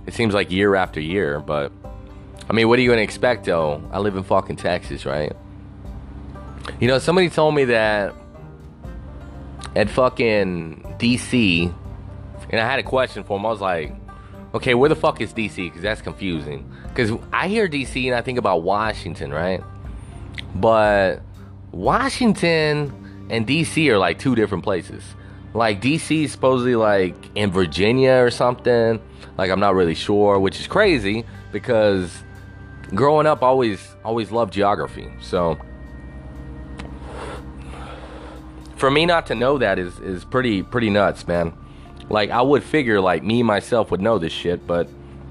It 0.06 0.14
seems 0.14 0.34
like 0.34 0.52
year 0.52 0.76
after 0.76 1.00
year, 1.00 1.40
but 1.40 1.72
I 2.50 2.54
mean, 2.54 2.68
what 2.68 2.80
are 2.80 2.82
you 2.82 2.90
gonna 2.90 3.02
expect 3.02 3.46
though? 3.46 3.84
I 3.92 4.00
live 4.00 4.16
in 4.16 4.24
fucking 4.24 4.56
Texas, 4.56 5.06
right? 5.06 5.34
You 6.80 6.88
know, 6.88 6.98
somebody 7.00 7.30
told 7.30 7.56
me 7.56 7.66
that 7.66 8.14
at 9.76 9.90
fucking 9.90 10.96
DC, 10.98 11.74
and 12.50 12.62
I 12.62 12.70
had 12.70 12.80
a 12.80 12.84
question 12.84 13.24
for 13.24 13.38
him. 13.38 13.46
I 13.46 13.50
was 13.50 13.62
like, 13.62 13.94
okay, 14.54 14.74
where 14.74 14.90
the 14.90 14.96
fuck 14.96 15.22
is 15.22 15.34
DC? 15.34 15.56
Because 15.56 15.82
that's 15.82 16.02
confusing. 16.02 16.70
Because 16.88 17.12
I 17.34 17.48
hear 17.48 17.68
DC 17.68 18.06
and 18.06 18.16
I 18.16 18.22
think 18.22 18.38
about 18.38 18.64
Washington, 18.64 19.32
right? 19.32 19.64
But 20.56 21.22
Washington 21.72 23.28
and 23.30 23.48
DC 23.48 23.88
are 23.90 23.98
like 23.98 24.20
two 24.20 24.36
different 24.36 24.64
places. 24.64 25.04
Like 25.54 25.82
DC 25.82 26.26
is 26.26 26.32
supposedly 26.32 26.76
like 26.76 27.16
in 27.36 27.52
Virginia 27.52 28.14
or 28.14 28.32
something. 28.32 29.02
Like 29.38 29.52
I'm 29.52 29.60
not 29.60 29.76
really 29.76 29.96
sure, 29.96 30.40
which 30.40 30.60
is 30.60 30.68
crazy 30.68 31.26
because 31.52 32.24
growing 32.94 33.28
up, 33.28 33.44
I 33.44 33.48
always 33.48 33.96
always 34.04 34.32
loved 34.32 34.54
geography. 34.54 35.12
So 35.22 35.58
for 38.76 38.92
me 38.92 39.06
not 39.06 39.26
to 39.28 39.36
know 39.36 39.58
that 39.58 39.80
is 39.80 40.00
is 40.00 40.24
pretty 40.24 40.64
pretty 40.64 40.90
nuts, 40.90 41.28
man. 41.28 41.54
Like 42.10 42.30
I 42.30 42.42
would 42.42 42.64
figure 42.64 43.02
like 43.02 43.24
me 43.24 43.44
myself 43.44 43.92
would 43.92 44.02
know 44.02 44.18
this 44.18 44.34
shit, 44.34 44.66
but 44.66 44.88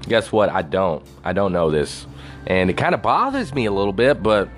guess 0.07 0.31
what? 0.31 0.49
I 0.49 0.61
don't. 0.61 1.03
I 1.23 1.33
don't 1.33 1.53
know 1.53 1.71
this. 1.71 2.05
And 2.45 2.69
it 2.69 2.77
kind 2.77 2.95
of 2.95 3.01
bothers 3.01 3.53
me 3.53 3.65
a 3.65 3.71
little 3.71 3.93
bit, 3.93 4.23
but 4.23 4.49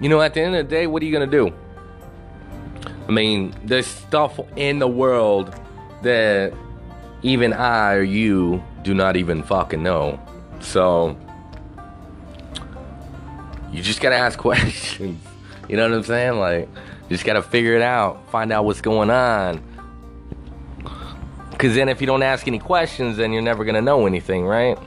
you 0.00 0.08
know, 0.08 0.20
at 0.20 0.34
the 0.34 0.40
end 0.40 0.56
of 0.56 0.68
the 0.68 0.70
day, 0.74 0.86
what 0.86 1.02
are 1.02 1.06
you 1.06 1.12
going 1.12 1.28
to 1.28 1.36
do? 1.36 1.54
I 3.06 3.12
mean, 3.12 3.54
there's 3.64 3.86
stuff 3.86 4.40
in 4.56 4.78
the 4.78 4.88
world 4.88 5.54
that 6.02 6.54
even 7.22 7.52
I 7.52 7.94
or 7.94 8.02
you 8.02 8.62
do 8.82 8.94
not 8.94 9.16
even 9.16 9.42
fucking 9.42 9.82
know. 9.82 10.20
So 10.60 11.16
you 13.72 13.82
just 13.82 14.00
got 14.00 14.10
to 14.10 14.16
ask 14.16 14.38
questions. 14.38 15.20
You 15.68 15.76
know 15.76 15.88
what 15.88 15.96
I'm 15.96 16.04
saying? 16.04 16.38
Like 16.38 16.68
you 17.08 17.10
just 17.10 17.24
got 17.24 17.34
to 17.34 17.42
figure 17.42 17.74
it 17.74 17.82
out, 17.82 18.30
find 18.30 18.52
out 18.52 18.64
what's 18.64 18.80
going 18.80 19.10
on. 19.10 19.62
Because 21.64 21.76
then, 21.76 21.88
if 21.88 22.02
you 22.02 22.06
don't 22.06 22.22
ask 22.22 22.46
any 22.46 22.58
questions, 22.58 23.16
then 23.16 23.32
you're 23.32 23.40
never 23.40 23.64
going 23.64 23.74
to 23.74 23.80
know 23.80 24.06
anything, 24.06 24.44
right? 24.44 24.78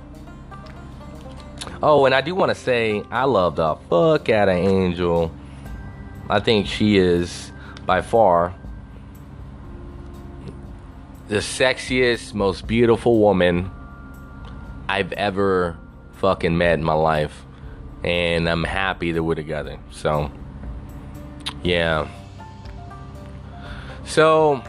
Oh, 1.81 2.05
and 2.05 2.13
I 2.13 2.21
do 2.21 2.35
want 2.35 2.49
to 2.49 2.55
say, 2.55 3.01
I 3.09 3.23
love 3.23 3.55
the 3.55 3.77
fuck 3.89 4.29
out 4.29 4.47
of 4.47 4.53
Angel. 4.53 5.31
I 6.29 6.39
think 6.39 6.67
she 6.67 6.99
is 6.99 7.51
by 7.87 8.03
far 8.03 8.53
the 11.29 11.37
sexiest, 11.37 12.35
most 12.35 12.67
beautiful 12.67 13.17
woman 13.17 13.71
I've 14.87 15.13
ever 15.13 15.79
fucking 16.17 16.59
met 16.59 16.75
in 16.75 16.83
my 16.83 16.93
life. 16.93 17.43
And 18.03 18.47
I'm 18.47 18.63
happy 18.63 19.13
that 19.13 19.23
we're 19.23 19.33
together. 19.33 19.79
So. 19.89 20.31
Yeah. 21.63 22.07
So, 24.05 24.61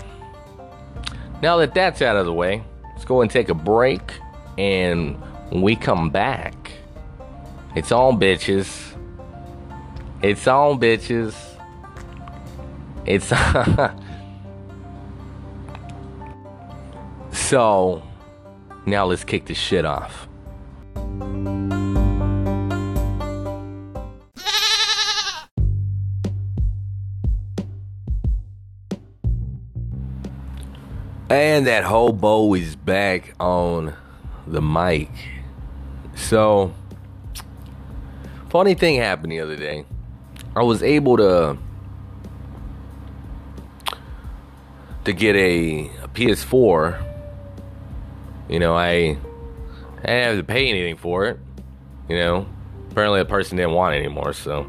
now 1.43 1.57
that 1.59 1.75
that's 1.75 2.03
out 2.03 2.17
of 2.17 2.27
the 2.27 2.33
way, 2.33 2.63
let's 2.93 3.05
go 3.05 3.21
and 3.21 3.31
take 3.31 3.49
a 3.49 3.55
break. 3.55 4.03
And 4.57 5.17
when 5.51 5.63
we 5.63 5.77
come 5.77 6.11
back, 6.11 6.73
it's 7.77 7.93
on 7.93 8.19
bitches. 8.19 8.97
It's 10.23 10.47
on 10.49 10.81
bitches. 10.81 11.35
It's 13.07 13.29
so 17.39 18.03
now 18.85 19.07
let's 19.07 19.25
kick 19.25 19.47
this 19.47 19.59
shit 19.59 19.85
off. 19.85 20.29
And 31.31 31.67
that 31.67 31.85
hobo 31.85 32.55
is 32.55 32.75
back 32.75 33.35
on 33.39 33.95
the 34.47 34.63
mic. 34.63 35.11
So, 36.15 36.73
funny 38.49 38.75
thing 38.75 38.97
happened 38.97 39.33
the 39.33 39.41
other 39.41 39.57
day. 39.57 39.85
I 40.57 40.63
was 40.63 40.83
able 40.83 41.19
to 41.19 41.59
to 45.05 45.13
get 45.13 45.37
a, 45.37 45.87
a 46.03 46.09
PS4. 46.09 47.05
You 48.49 48.59
know, 48.59 48.75
I, 48.75 48.89
I 48.89 49.17
didn't 50.07 50.25
have 50.25 50.37
to 50.39 50.45
pay 50.45 50.69
anything 50.69 50.97
for 50.97 51.27
it. 51.27 51.39
You 52.09 52.17
know, 52.17 52.47
apparently 52.91 53.21
the 53.21 53.27
person 53.27 53.59
didn't 53.59 53.73
want 53.73 53.95
it 53.95 53.99
anymore, 53.99 54.33
so 54.33 54.67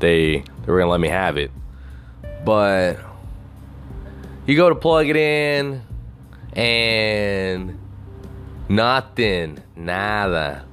they 0.00 0.38
they 0.38 0.72
were 0.72 0.80
gonna 0.80 0.90
let 0.90 1.00
me 1.00 1.08
have 1.08 1.36
it. 1.36 1.52
But 2.44 2.98
you 4.46 4.56
go 4.56 4.68
to 4.68 4.74
plug 4.74 5.08
it 5.08 5.16
in 5.16 5.82
and 6.52 7.78
nothing, 8.68 9.62
nada. 9.76 10.64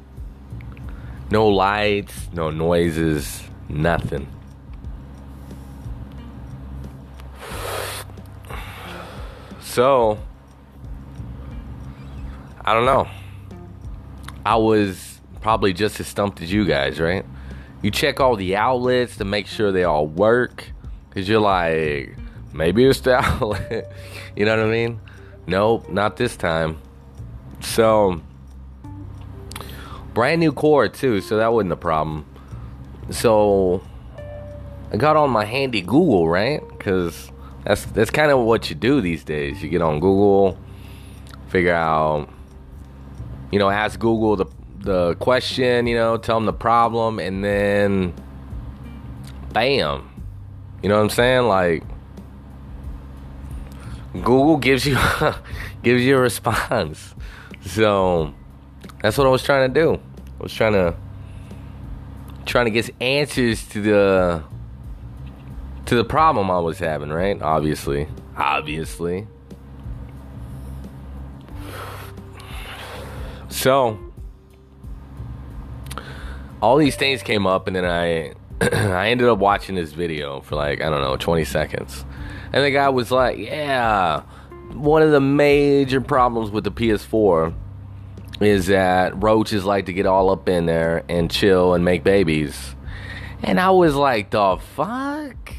No 1.30 1.48
lights, 1.48 2.30
no 2.34 2.50
noises, 2.50 3.42
nothing. 3.70 4.28
So, 9.62 10.20
I 12.66 12.74
don't 12.74 12.86
know. 12.86 13.08
I 14.46 14.58
was 14.58 15.22
probably 15.40 15.72
just 15.72 16.00
as 16.02 16.08
stumped 16.08 16.42
as 16.42 16.52
you 16.52 16.66
guys, 16.66 17.00
right? 17.00 17.26
You 17.82 17.90
check 17.90 18.20
all 18.20 18.36
the 18.36 18.58
outlets 18.58 19.16
to 19.18 19.26
make 19.26 19.48
sure 19.48 19.72
they 19.72 19.86
all 19.86 20.06
work. 20.06 20.70
Cause 21.12 21.28
you're 21.28 21.40
like, 21.40 22.16
maybe 22.54 22.86
it's 22.86 23.00
the 23.02 23.16
outlet. 23.16 23.92
you 24.36 24.46
know 24.46 24.58
what 24.58 24.66
I 24.66 24.72
mean? 24.72 25.00
Nope, 25.48 25.90
not 25.90 26.18
this 26.18 26.36
time. 26.36 26.78
So, 27.62 28.22
brand 30.14 30.40
new 30.40 30.52
cord 30.52 30.94
too, 30.94 31.22
so 31.22 31.38
that 31.38 31.54
wasn't 31.54 31.74
a 31.74 31.78
problem. 31.78 32.26
So, 33.10 33.82
I 34.92 34.98
got 34.98 35.16
on 35.16 35.30
my 35.30 35.46
handy 35.46 35.82
Google, 35.82 36.28
right? 36.28 36.62
Because 36.70 37.32
that's 37.64 37.86
that's 37.86 38.10
kind 38.10 38.32
of 38.32 38.40
what 38.40 38.70
you 38.70 38.76
do 38.76 39.02
these 39.02 39.24
days. 39.24 39.62
You 39.62 39.70
get 39.70 39.82
on 39.82 40.00
Google, 40.00 40.58
figure 41.48 41.74
out, 41.74 42.30
you 43.52 43.60
know, 43.60 43.70
ask 43.70 44.00
Google 44.00 44.36
the 44.36 44.46
the 44.80 45.16
question, 45.16 45.86
you 45.86 45.96
know, 45.96 46.18
tell 46.18 46.38
them 46.38 46.46
the 46.46 46.54
problem, 46.54 47.20
and 47.20 47.44
then, 47.44 48.14
bam, 49.54 50.10
you 50.82 50.90
know 50.90 50.96
what 50.96 51.04
I'm 51.04 51.10
saying? 51.10 51.48
Like, 51.48 51.84
Google 54.14 54.58
gives 54.58 54.86
you 54.86 54.98
gives 55.84 56.04
you 56.04 56.18
a 56.18 56.20
response. 56.20 57.16
So 57.62 58.34
that's 59.02 59.18
what 59.18 59.28
I 59.28 59.30
was 59.30 59.44
trying 59.44 59.74
to 59.74 59.80
do. 59.80 59.94
I 60.40 60.44
was 60.44 60.54
trying 60.54 60.74
to 60.74 60.96
trying 62.46 62.66
to 62.66 62.72
get 62.72 62.90
answers 63.00 63.68
to 63.70 63.82
the 63.82 64.44
to 65.86 65.96
the 65.96 66.04
problem 66.04 66.52
I 66.52 66.60
was 66.60 66.80
having, 66.80 67.10
right? 67.10 67.42
Obviously. 67.42 68.08
Obviously. 68.36 69.28
So 73.50 74.00
all 76.62 76.78
these 76.78 76.96
things 76.96 77.24
came 77.24 77.48
up 77.48 77.68
and 77.68 77.76
then 77.76 77.86
I 77.86 78.34
I 78.62 79.10
ended 79.10 79.28
up 79.28 79.40
watching 79.40 79.76
this 79.76 79.94
video 79.94 80.42
for 80.42 80.56
like, 80.56 80.82
I 80.82 80.90
don't 80.90 81.02
know, 81.02 81.16
20 81.16 81.46
seconds 81.46 82.06
and 82.54 82.64
the 82.64 82.72
guy 82.72 82.90
was 82.90 83.12
like, 83.12 83.38
"Yeah, 83.38 84.22
one 84.74 85.02
of 85.02 85.12
the 85.12 85.22
major 85.22 86.02
problems 86.02 86.52
with 86.52 86.64
the 86.64 86.72
PS4 86.72 87.54
is 88.40 88.68
that 88.68 89.22
roaches 89.22 89.66
like 89.66 89.86
to 89.86 89.94
get 89.94 90.06
all 90.06 90.30
up 90.30 90.50
in 90.50 90.66
there 90.66 91.04
and 91.08 91.30
chill 91.30 91.74
and 91.74 91.86
make 91.86 92.04
babies," 92.04 92.76
and 93.44 93.60
I 93.60 93.72
was 93.72 93.96
like, 93.96 94.32
"The 94.32 94.58
fuck." 94.76 95.54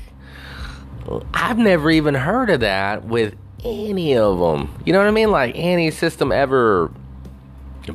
I've 1.34 1.58
never 1.58 1.90
even 1.90 2.14
heard 2.14 2.48
of 2.50 2.60
that 2.60 3.04
with 3.04 3.34
any 3.64 4.16
of 4.16 4.38
them. 4.38 4.72
You 4.84 4.92
know 4.92 5.00
what 5.00 5.08
I 5.08 5.12
mean? 5.12 5.30
Like 5.30 5.54
any 5.56 5.90
system 5.90 6.32
ever 6.32 6.90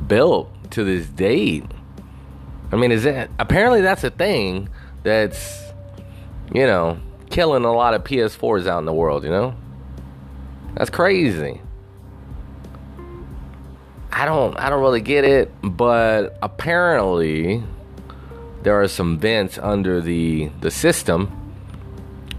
built 0.06 0.50
to 0.72 0.84
this 0.84 1.06
date. 1.06 1.64
I 2.70 2.76
mean, 2.76 2.92
is 2.92 3.04
that 3.04 3.30
apparently 3.38 3.80
that's 3.80 4.04
a 4.04 4.10
thing 4.10 4.68
that's 5.02 5.62
you 6.52 6.66
know 6.66 6.98
killing 7.30 7.64
a 7.64 7.72
lot 7.72 7.94
of 7.94 8.04
PS4s 8.04 8.66
out 8.66 8.78
in 8.78 8.84
the 8.84 8.92
world. 8.92 9.24
You 9.24 9.30
know, 9.30 9.54
that's 10.74 10.90
crazy. 10.90 11.60
I 14.10 14.24
don't 14.24 14.58
I 14.58 14.70
don't 14.70 14.80
really 14.80 15.00
get 15.00 15.24
it, 15.24 15.52
but 15.62 16.38
apparently 16.42 17.62
there 18.62 18.80
are 18.80 18.88
some 18.88 19.18
vents 19.18 19.58
under 19.58 20.00
the 20.00 20.50
the 20.60 20.70
system 20.70 21.28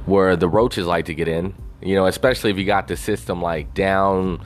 where 0.06 0.36
the 0.36 0.50
roaches 0.50 0.86
like 0.86 1.06
to 1.06 1.14
get 1.14 1.28
in. 1.28 1.54
You 1.82 1.96
know, 1.96 2.06
especially 2.06 2.52
if 2.52 2.58
you 2.58 2.66
got 2.66 2.88
the 2.88 2.98
system 2.98 3.42
like 3.42 3.74
down 3.74 4.44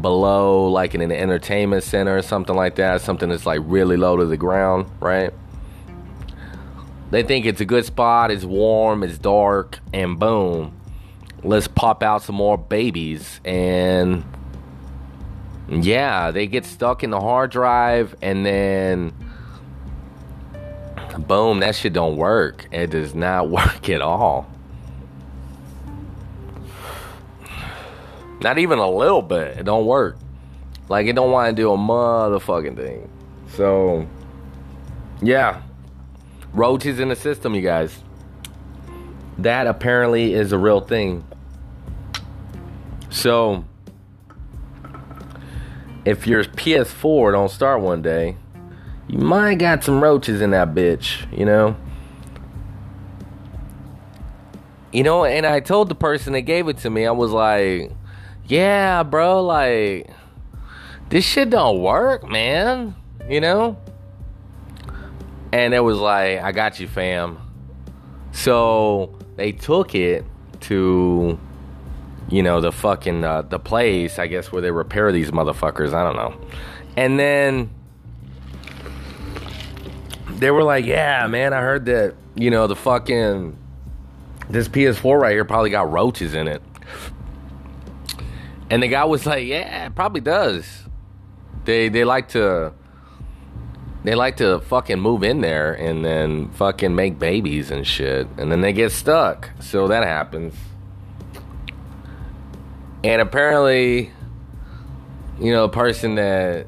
below, 0.00 0.66
like 0.68 0.94
in 0.94 1.00
an 1.00 1.12
entertainment 1.12 1.84
center 1.84 2.16
or 2.16 2.22
something 2.22 2.56
like 2.56 2.76
that, 2.76 3.00
something 3.00 3.28
that's 3.28 3.46
like 3.46 3.60
really 3.62 3.96
low 3.96 4.16
to 4.16 4.26
the 4.26 4.36
ground, 4.36 4.90
right? 5.00 5.32
They 7.10 7.22
think 7.22 7.46
it's 7.46 7.60
a 7.60 7.64
good 7.64 7.84
spot, 7.84 8.30
it's 8.30 8.44
warm, 8.44 9.02
it's 9.02 9.18
dark, 9.18 9.78
and 9.92 10.18
boom, 10.18 10.78
let's 11.42 11.68
pop 11.68 12.02
out 12.02 12.22
some 12.22 12.34
more 12.34 12.58
babies. 12.58 13.40
And 13.44 14.24
yeah, 15.68 16.30
they 16.30 16.46
get 16.46 16.64
stuck 16.64 17.04
in 17.04 17.10
the 17.10 17.20
hard 17.20 17.50
drive, 17.50 18.16
and 18.20 18.44
then 18.44 19.12
boom, 21.18 21.60
that 21.60 21.74
shit 21.74 21.92
don't 21.92 22.16
work. 22.16 22.66
It 22.72 22.90
does 22.90 23.14
not 23.14 23.48
work 23.50 23.88
at 23.88 24.00
all. 24.00 24.50
Not 28.40 28.58
even 28.58 28.78
a 28.78 28.90
little 28.90 29.22
bit. 29.22 29.58
It 29.58 29.64
don't 29.64 29.86
work. 29.86 30.18
Like 30.88 31.06
it 31.06 31.14
don't 31.14 31.30
want 31.30 31.56
to 31.56 31.62
do 31.62 31.72
a 31.72 31.78
motherfucking 31.78 32.76
thing. 32.76 33.08
So 33.48 34.06
yeah. 35.22 35.62
Roaches 36.54 37.00
in 37.00 37.08
the 37.08 37.16
system, 37.16 37.54
you 37.54 37.62
guys. 37.62 37.98
That 39.38 39.66
apparently 39.66 40.32
is 40.34 40.52
a 40.52 40.58
real 40.58 40.80
thing. 40.80 41.24
So 43.10 43.64
if 46.04 46.26
your 46.26 46.44
PS4 46.44 47.32
don't 47.32 47.50
start 47.50 47.80
one 47.80 48.02
day, 48.02 48.36
you 49.08 49.18
might 49.18 49.56
got 49.56 49.84
some 49.84 50.02
roaches 50.02 50.40
in 50.40 50.50
that 50.50 50.74
bitch, 50.74 51.30
you 51.36 51.44
know? 51.44 51.76
You 54.92 55.02
know, 55.02 55.24
and 55.24 55.44
I 55.44 55.60
told 55.60 55.88
the 55.88 55.94
person 55.94 56.34
that 56.34 56.42
gave 56.42 56.68
it 56.68 56.78
to 56.78 56.90
me, 56.90 57.06
I 57.06 57.10
was 57.10 57.32
like, 57.32 57.90
yeah, 58.46 59.02
bro, 59.02 59.42
like 59.42 60.10
this 61.08 61.24
shit 61.24 61.50
don't 61.50 61.80
work, 61.80 62.28
man. 62.28 62.94
You 63.28 63.40
know? 63.40 63.76
And 65.54 65.72
it 65.72 65.78
was 65.78 65.98
like, 65.98 66.40
I 66.40 66.50
got 66.50 66.80
you, 66.80 66.88
fam. 66.88 67.38
So 68.32 69.16
they 69.36 69.52
took 69.52 69.94
it 69.94 70.24
to, 70.62 71.38
you 72.28 72.42
know, 72.42 72.60
the 72.60 72.72
fucking 72.72 73.22
uh, 73.22 73.42
the 73.42 73.60
place, 73.60 74.18
I 74.18 74.26
guess, 74.26 74.50
where 74.50 74.60
they 74.60 74.72
repair 74.72 75.12
these 75.12 75.30
motherfuckers. 75.30 75.94
I 75.94 76.02
don't 76.02 76.16
know. 76.16 76.34
And 76.96 77.20
then 77.20 77.70
they 80.28 80.50
were 80.50 80.64
like, 80.64 80.86
"Yeah, 80.86 81.24
man, 81.28 81.52
I 81.52 81.60
heard 81.60 81.84
that, 81.84 82.16
you 82.34 82.50
know, 82.50 82.66
the 82.66 82.74
fucking 82.74 83.56
this 84.50 84.66
PS4 84.66 85.20
right 85.20 85.34
here 85.34 85.44
probably 85.44 85.70
got 85.70 85.88
roaches 85.88 86.34
in 86.34 86.48
it." 86.48 86.62
And 88.70 88.82
the 88.82 88.88
guy 88.88 89.04
was 89.04 89.24
like, 89.24 89.46
"Yeah, 89.46 89.86
it 89.86 89.94
probably 89.94 90.20
does. 90.20 90.66
They 91.64 91.90
they 91.90 92.02
like 92.02 92.30
to 92.30 92.72
they 94.04 94.14
like 94.14 94.36
to 94.36 94.60
fucking 94.60 95.00
move 95.00 95.24
in 95.24 95.40
there 95.40 95.72
and 95.72 96.04
then 96.04 96.50
fucking 96.50 96.94
make 96.94 97.18
babies 97.18 97.70
and 97.70 97.86
shit, 97.86 98.28
and 98.36 98.52
then 98.52 98.60
they 98.60 98.72
get 98.72 98.92
stuck. 98.92 99.50
So 99.60 99.88
that 99.88 100.04
happens. 100.04 100.54
And 103.02 103.20
apparently, 103.20 104.12
you 105.40 105.52
know, 105.52 105.64
a 105.64 105.68
person 105.70 106.16
that 106.16 106.66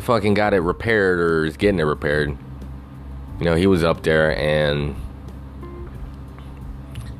fucking 0.00 0.34
got 0.34 0.52
it 0.52 0.60
repaired 0.60 1.18
or 1.18 1.46
is 1.46 1.56
getting 1.56 1.80
it 1.80 1.84
repaired, 1.84 2.36
you 3.38 3.44
know, 3.46 3.54
he 3.54 3.66
was 3.66 3.82
up 3.82 4.02
there 4.02 4.36
and 4.36 4.94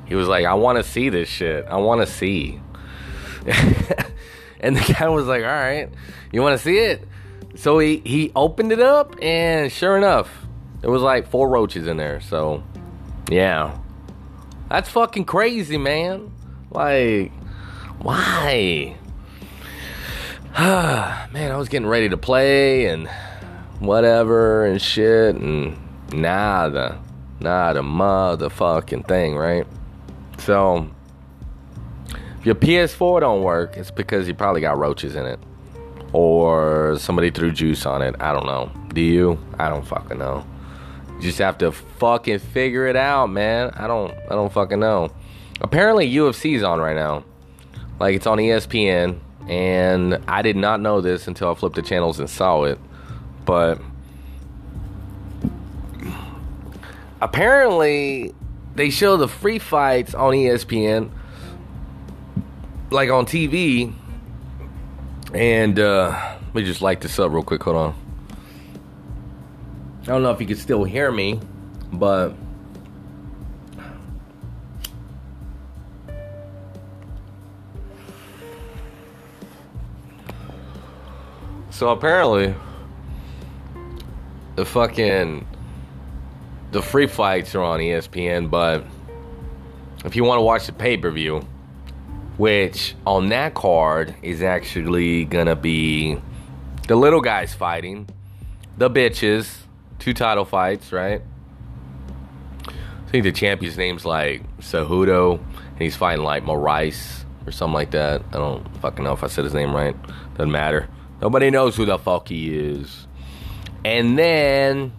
he 0.04 0.14
was 0.14 0.28
like, 0.28 0.44
"I 0.44 0.54
want 0.54 0.76
to 0.76 0.84
see 0.84 1.08
this 1.08 1.30
shit. 1.30 1.64
I 1.66 1.78
want 1.78 2.02
to 2.02 2.06
see." 2.06 2.60
and 4.60 4.76
the 4.76 4.94
guy 4.98 5.08
was 5.08 5.26
like, 5.26 5.42
"All 5.42 5.48
right, 5.48 5.88
you 6.30 6.42
want 6.42 6.58
to 6.58 6.62
see 6.62 6.76
it?" 6.76 7.08
So 7.62 7.78
he 7.78 8.02
he 8.04 8.32
opened 8.34 8.72
it 8.72 8.80
up, 8.80 9.14
and 9.22 9.70
sure 9.70 9.96
enough, 9.96 10.28
it 10.82 10.88
was 10.88 11.00
like 11.00 11.28
four 11.28 11.48
roaches 11.48 11.86
in 11.86 11.96
there. 11.96 12.20
So, 12.20 12.64
yeah, 13.30 13.78
that's 14.68 14.88
fucking 14.88 15.26
crazy, 15.26 15.78
man. 15.78 16.32
Like, 16.72 17.30
why? 18.00 18.96
man, 20.58 21.52
I 21.52 21.56
was 21.56 21.68
getting 21.68 21.86
ready 21.86 22.08
to 22.08 22.16
play 22.16 22.86
and 22.86 23.08
whatever 23.78 24.66
and 24.66 24.82
shit, 24.82 25.36
and 25.36 25.78
nada, 26.12 27.00
not 27.38 27.76
a 27.76 27.82
motherfucking 27.82 29.06
thing, 29.06 29.36
right? 29.36 29.68
So 30.38 30.90
if 32.40 32.44
your 32.44 32.56
PS4 32.56 33.20
don't 33.20 33.44
work, 33.44 33.76
it's 33.76 33.92
because 33.92 34.26
you 34.26 34.34
probably 34.34 34.62
got 34.62 34.78
roaches 34.78 35.14
in 35.14 35.26
it. 35.26 35.38
Or 36.12 36.96
somebody 36.98 37.30
threw 37.30 37.52
juice 37.52 37.86
on 37.86 38.02
it. 38.02 38.14
I 38.20 38.32
don't 38.32 38.46
know. 38.46 38.70
Do 38.92 39.00
you? 39.00 39.38
I 39.58 39.68
don't 39.68 39.86
fucking 39.86 40.18
know. 40.18 40.46
You 41.16 41.22
just 41.22 41.38
have 41.38 41.58
to 41.58 41.72
fucking 41.72 42.40
figure 42.40 42.86
it 42.86 42.96
out, 42.96 43.28
man. 43.30 43.70
I 43.74 43.86
don't 43.86 44.12
I 44.12 44.34
don't 44.34 44.52
fucking 44.52 44.80
know. 44.80 45.10
Apparently 45.60 46.12
UFC's 46.12 46.62
on 46.62 46.80
right 46.80 46.96
now. 46.96 47.24
Like 48.00 48.16
it's 48.16 48.26
on 48.26 48.38
ESPN 48.38 49.20
and 49.48 50.18
I 50.28 50.42
did 50.42 50.56
not 50.56 50.80
know 50.80 51.00
this 51.00 51.28
until 51.28 51.50
I 51.50 51.54
flipped 51.54 51.76
the 51.76 51.82
channels 51.82 52.18
and 52.18 52.28
saw 52.28 52.64
it. 52.64 52.78
But 53.44 53.80
apparently 57.20 58.34
they 58.74 58.90
show 58.90 59.16
the 59.16 59.28
free 59.28 59.58
fights 59.58 60.14
on 60.14 60.32
ESPN 60.32 61.10
like 62.90 63.10
on 63.10 63.26
TV, 63.26 63.92
and 65.34 65.78
uh, 65.78 66.36
let 66.46 66.54
me 66.54 66.64
just 66.64 66.82
light 66.82 67.00
this 67.00 67.18
up 67.18 67.32
real 67.32 67.42
quick. 67.42 67.62
Hold 67.62 67.76
on. 67.76 67.94
I 70.02 70.06
don't 70.06 70.22
know 70.22 70.30
if 70.30 70.40
you 70.40 70.46
can 70.46 70.56
still 70.56 70.84
hear 70.84 71.12
me, 71.12 71.40
but 71.92 72.34
so 81.70 81.90
apparently 81.90 82.54
the 84.56 84.64
fucking 84.64 85.46
the 86.72 86.82
free 86.82 87.06
fights 87.06 87.54
are 87.54 87.62
on 87.62 87.80
ESPN, 87.80 88.50
but 88.50 88.84
if 90.04 90.16
you 90.16 90.24
want 90.24 90.38
to 90.38 90.42
watch 90.42 90.66
the 90.66 90.72
pay 90.72 90.96
per 90.96 91.10
view, 91.10 91.46
which 92.42 92.96
on 93.06 93.28
that 93.28 93.54
card 93.54 94.16
is 94.20 94.42
actually 94.42 95.24
gonna 95.24 95.54
be 95.54 96.18
the 96.88 96.96
little 96.96 97.20
guys 97.20 97.54
fighting 97.54 98.04
the 98.76 98.90
bitches, 98.90 99.58
two 100.00 100.12
title 100.12 100.44
fights, 100.44 100.90
right? 100.90 101.22
I 102.66 103.10
think 103.12 103.22
the 103.22 103.30
champion's 103.30 103.78
name's 103.78 104.04
like 104.04 104.42
Cejudo, 104.58 105.38
and 105.38 105.78
he's 105.78 105.94
fighting 105.94 106.24
like 106.24 106.42
Moraes 106.42 107.22
or 107.46 107.52
something 107.52 107.74
like 107.74 107.92
that. 107.92 108.22
I 108.30 108.38
don't 108.38 108.66
fucking 108.78 109.04
know 109.04 109.12
if 109.12 109.22
I 109.22 109.28
said 109.28 109.44
his 109.44 109.54
name 109.54 109.72
right. 109.72 109.94
Doesn't 110.34 110.50
matter. 110.50 110.88
Nobody 111.20 111.48
knows 111.48 111.76
who 111.76 111.84
the 111.84 111.96
fuck 111.96 112.26
he 112.26 112.58
is. 112.58 113.06
And 113.84 114.18
then 114.18 114.90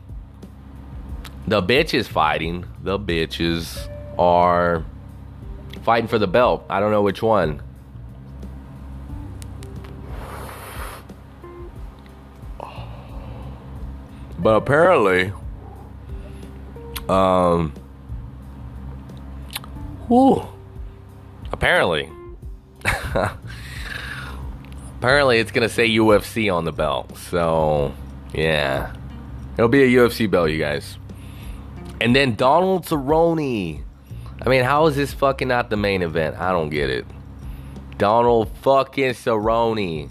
the 1.46 1.62
bitches 1.62 2.08
fighting. 2.08 2.64
The 2.84 2.98
bitches 2.98 3.90
are 4.18 4.86
fighting 5.84 6.08
for 6.08 6.18
the 6.18 6.28
belt. 6.28 6.66
I 6.70 6.80
don't 6.80 6.92
know 6.92 7.02
which 7.02 7.22
one. 7.22 7.62
But 14.40 14.56
apparently, 14.58 15.32
um, 17.08 17.74
whew, 20.08 20.46
apparently, 21.54 22.10
apparently 24.98 25.40
it's 25.40 25.52
gonna 25.52 25.70
say 25.70 25.88
UFC 25.88 26.54
on 26.54 26.66
the 26.66 26.74
belt. 26.74 27.18
So, 27.18 27.94
yeah, 28.34 28.94
it'll 29.58 29.70
be 29.70 29.84
a 29.84 29.88
UFC 29.88 30.30
belt, 30.30 30.50
you 30.50 30.60
guys. 30.60 30.98
And 32.02 32.14
then 32.14 32.36
Donald 32.36 32.86
Cerrone. 32.86 33.82
I 34.42 34.50
mean, 34.50 34.64
how 34.64 34.88
is 34.88 34.96
this 34.96 35.14
fucking 35.14 35.48
not 35.48 35.70
the 35.70 35.78
main 35.78 36.02
event? 36.02 36.38
I 36.38 36.52
don't 36.52 36.70
get 36.70 36.90
it. 36.90 37.06
Donald 37.98 38.50
fucking 38.58 39.12
Cerrone 39.12 40.10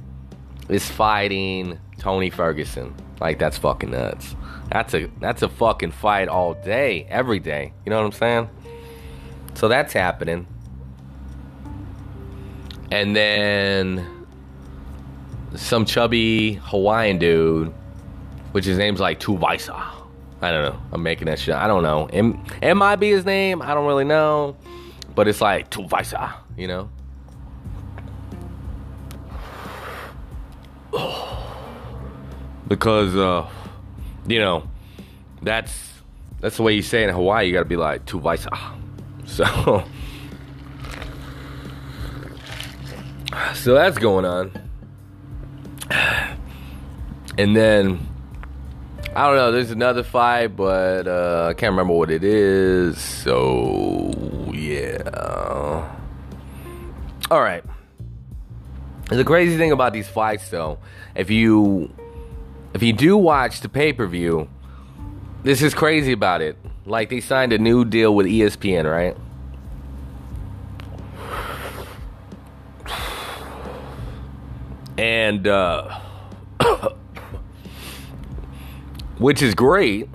is 0.69 0.89
fighting 0.89 1.79
Tony 1.99 2.31
Ferguson. 2.31 2.95
Like 3.21 3.39
that's 3.39 3.59
fucking 3.59 3.91
nuts. 3.91 4.35
That's 4.71 4.95
a 4.95 5.11
that's 5.21 5.43
a 5.43 5.49
fucking 5.49 5.91
fight 5.93 6.29
all 6.29 6.55
day, 6.55 7.07
every 7.09 7.39
day. 7.39 7.73
You 7.85 7.91
know 7.91 7.99
what 7.99 8.07
I'm 8.07 8.13
saying? 8.13 8.51
So 9.55 9.69
that's 9.69 9.93
happening. 9.93 10.47
And 12.91 13.15
then 13.15 14.27
some 15.55 15.85
chubby 15.85 16.55
Hawaiian 16.55 17.19
dude, 17.19 17.73
which 18.53 18.65
his 18.65 18.79
name's 18.79 19.01
like 19.01 19.21
Tuivasa. 19.21 20.02
I 20.43 20.51
don't 20.51 20.75
know. 20.75 20.83
I'm 20.91 21.03
making 21.05 21.27
that 21.27 21.39
shit. 21.39 21.55
I 21.55 21.69
don't 21.69 21.85
know. 21.85 22.07
M- 22.13 22.43
might 22.77 22.97
be 22.97 23.11
his 23.11 23.25
name. 23.25 23.63
I 23.63 23.75
don't 23.75 23.87
really 23.87 24.05
know. 24.05 24.57
But 25.15 25.29
it's 25.29 25.41
like 25.41 25.71
Tuivasa, 25.71 26.33
you 26.57 26.67
know? 26.67 26.91
because 32.69 33.15
uh, 33.15 33.49
you 34.27 34.41
know 34.41 34.69
that's 35.43 35.91
that's 36.41 36.57
the 36.57 36.63
way 36.63 36.73
you 36.75 36.83
say 36.83 37.05
in 37.05 37.11
Hawaii. 37.11 37.47
You 37.47 37.53
got 37.53 37.61
to 37.61 37.65
be 37.65 37.77
like 37.77 38.05
Tuivasa. 38.05 38.51
So 39.25 39.85
so 43.55 43.73
that's 43.73 43.97
going 43.97 44.27
on, 44.27 44.53
and 47.39 47.57
then 47.57 48.12
I 49.15 49.27
don't 49.27 49.37
know. 49.37 49.53
There's 49.53 49.71
another 49.71 50.03
fight, 50.03 50.57
but 50.57 51.07
uh, 51.07 51.49
I 51.51 51.55
can't 51.55 51.73
remember 51.73 51.93
what 51.93 52.11
it 52.11 52.25
is. 52.25 52.99
So 52.99 54.11
yeah. 54.55 55.89
All 57.31 57.41
right. 57.41 57.63
The 59.09 59.25
crazy 59.25 59.59
thing 59.59 59.73
about 59.73 59.93
these 59.93 60.09
fights, 60.09 60.49
though, 60.49 60.79
if 61.15 61.29
you 61.29 61.93
if 62.73 62.83
you 62.83 62.95
do 62.95 63.19
watch 63.19 63.61
the 63.61 63.69
pay 63.69 63.93
per 63.93 64.07
view, 64.07 64.49
this 65.43 65.61
is 65.61 65.75
crazy 65.75 66.13
about 66.13 66.41
it. 66.41 66.57
Like 66.87 67.11
they 67.11 67.21
signed 67.21 67.53
a 67.53 67.59
new 67.59 67.85
deal 67.85 68.15
with 68.15 68.27
ESPN, 68.27 68.91
right? 68.91 69.17
And 74.97 75.47
uh, 75.47 76.01
which 79.19 79.43
is 79.43 79.55
great. 79.55 80.09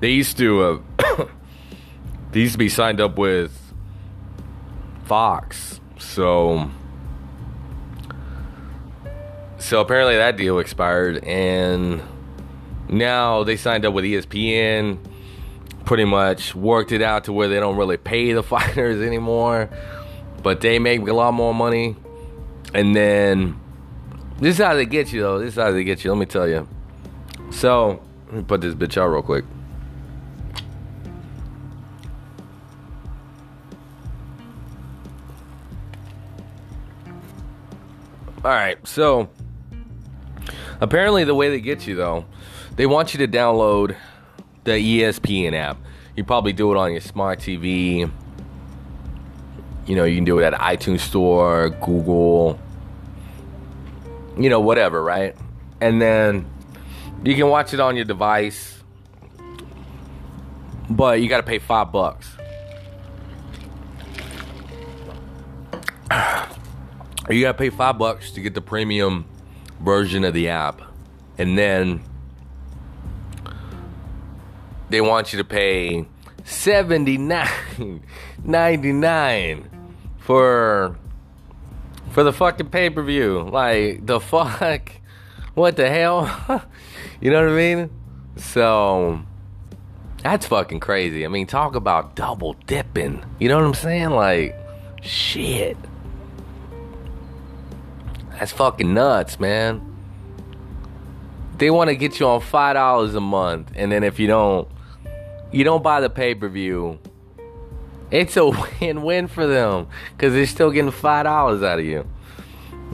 they 0.00 0.10
used 0.10 0.36
to 0.38 0.82
uh, 0.98 1.26
they 2.32 2.40
used 2.40 2.52
to 2.52 2.58
be 2.58 2.68
signed 2.68 3.00
up 3.00 3.18
with 3.18 3.72
Fox, 5.04 5.80
so 5.98 6.70
so 9.62 9.80
apparently 9.80 10.16
that 10.16 10.36
deal 10.36 10.58
expired, 10.58 11.22
and 11.24 12.02
now 12.88 13.44
they 13.44 13.56
signed 13.56 13.86
up 13.86 13.94
with 13.94 14.04
ESPN. 14.04 14.98
Pretty 15.84 16.04
much 16.04 16.54
worked 16.54 16.92
it 16.92 17.00
out 17.00 17.24
to 17.24 17.32
where 17.32 17.48
they 17.48 17.60
don't 17.60 17.76
really 17.76 17.96
pay 17.96 18.32
the 18.32 18.42
fighters 18.42 19.00
anymore, 19.00 19.70
but 20.42 20.60
they 20.60 20.78
make 20.78 21.00
a 21.00 21.12
lot 21.12 21.32
more 21.32 21.54
money. 21.54 21.96
And 22.74 22.94
then 22.96 23.60
this 24.42 24.58
is 24.58 24.64
how 24.64 24.74
they 24.74 24.84
get 24.84 25.12
you, 25.12 25.22
though. 25.22 25.38
This 25.38 25.54
is 25.54 25.58
how 25.58 25.70
they 25.70 25.84
get 25.84 26.04
you. 26.04 26.10
Let 26.10 26.18
me 26.18 26.26
tell 26.26 26.46
you. 26.46 26.68
So 27.50 28.02
let 28.26 28.34
me 28.34 28.42
put 28.42 28.60
this 28.60 28.74
bitch 28.74 29.00
out 29.00 29.06
real 29.08 29.22
quick. 29.22 29.44
All 38.44 38.50
right, 38.50 38.84
so 38.86 39.30
Apparently, 40.82 41.22
the 41.22 41.34
way 41.34 41.48
they 41.48 41.60
get 41.60 41.86
you 41.86 41.94
though, 41.94 42.24
they 42.74 42.86
want 42.86 43.14
you 43.14 43.24
to 43.24 43.28
download 43.28 43.94
the 44.64 44.72
ESPN 44.72 45.54
app. 45.54 45.76
You 46.16 46.24
probably 46.24 46.52
do 46.52 46.72
it 46.72 46.76
on 46.76 46.90
your 46.90 47.00
smart 47.00 47.38
TV. 47.38 48.10
You 49.86 49.96
know, 49.96 50.02
you 50.02 50.16
can 50.16 50.24
do 50.24 50.40
it 50.40 50.42
at 50.42 50.54
iTunes 50.54 50.98
Store, 50.98 51.70
Google, 51.70 52.58
you 54.36 54.48
know, 54.48 54.60
whatever, 54.60 55.02
right? 55.02 55.36
And 55.80 56.00
then 56.00 56.46
you 57.24 57.34
can 57.34 57.48
watch 57.48 57.74
it 57.74 57.80
on 57.80 57.96
your 57.96 58.04
device, 58.04 58.80
but 60.88 61.20
you 61.20 61.28
got 61.28 61.38
to 61.38 61.42
pay 61.42 61.58
five 61.58 61.92
bucks. 61.92 62.28
You 67.30 67.40
got 67.40 67.52
to 67.52 67.58
pay 67.58 67.70
five 67.70 67.98
bucks 67.98 68.32
to 68.32 68.40
get 68.40 68.54
the 68.54 68.60
premium 68.60 69.24
version 69.80 70.24
of 70.24 70.34
the 70.34 70.48
app. 70.48 70.82
And 71.38 71.56
then 71.56 72.02
they 74.90 75.00
want 75.00 75.32
you 75.32 75.38
to 75.38 75.44
pay 75.44 76.06
seventy 76.44 77.16
nine 77.16 78.02
ninety 78.44 78.92
nine 78.92 79.70
for 80.18 80.98
for 82.12 82.22
the 82.22 82.32
fucking 82.32 82.68
pay 82.68 82.90
per 82.90 83.02
view. 83.02 83.48
Like 83.50 84.06
the 84.06 84.20
fuck, 84.32 84.92
what 85.54 85.76
the 85.76 85.88
hell? 85.88 86.26
you 87.20 87.30
know 87.30 87.42
what 87.42 87.52
I 87.52 87.56
mean? 87.56 87.90
So 88.36 89.22
that's 90.22 90.46
fucking 90.46 90.80
crazy. 90.80 91.24
I 91.24 91.28
mean, 91.28 91.46
talk 91.46 91.74
about 91.74 92.14
double 92.14 92.54
dipping. 92.66 93.24
You 93.40 93.48
know 93.48 93.56
what 93.56 93.66
I'm 93.66 93.74
saying? 93.74 94.10
Like 94.10 94.56
shit. 95.02 95.76
That's 98.30 98.52
fucking 98.52 98.92
nuts, 98.92 99.38
man. 99.38 99.88
They 101.58 101.70
want 101.70 101.90
to 101.90 101.96
get 101.96 102.18
you 102.18 102.26
on 102.26 102.40
five 102.40 102.74
dollars 102.74 103.14
a 103.14 103.20
month, 103.20 103.70
and 103.74 103.92
then 103.92 104.02
if 104.02 104.18
you 104.18 104.26
don't, 104.26 104.68
you 105.52 105.64
don't 105.64 105.82
buy 105.82 106.00
the 106.00 106.10
pay 106.10 106.34
per 106.34 106.48
view. 106.48 106.98
It's 108.12 108.36
a 108.36 108.46
win-win 108.80 109.26
for 109.26 109.46
them 109.46 109.88
because 110.12 110.34
they're 110.34 110.46
still 110.46 110.70
getting 110.70 110.90
five 110.92 111.24
dollars 111.24 111.62
out 111.62 111.80
of 111.80 111.84
you. 111.84 112.06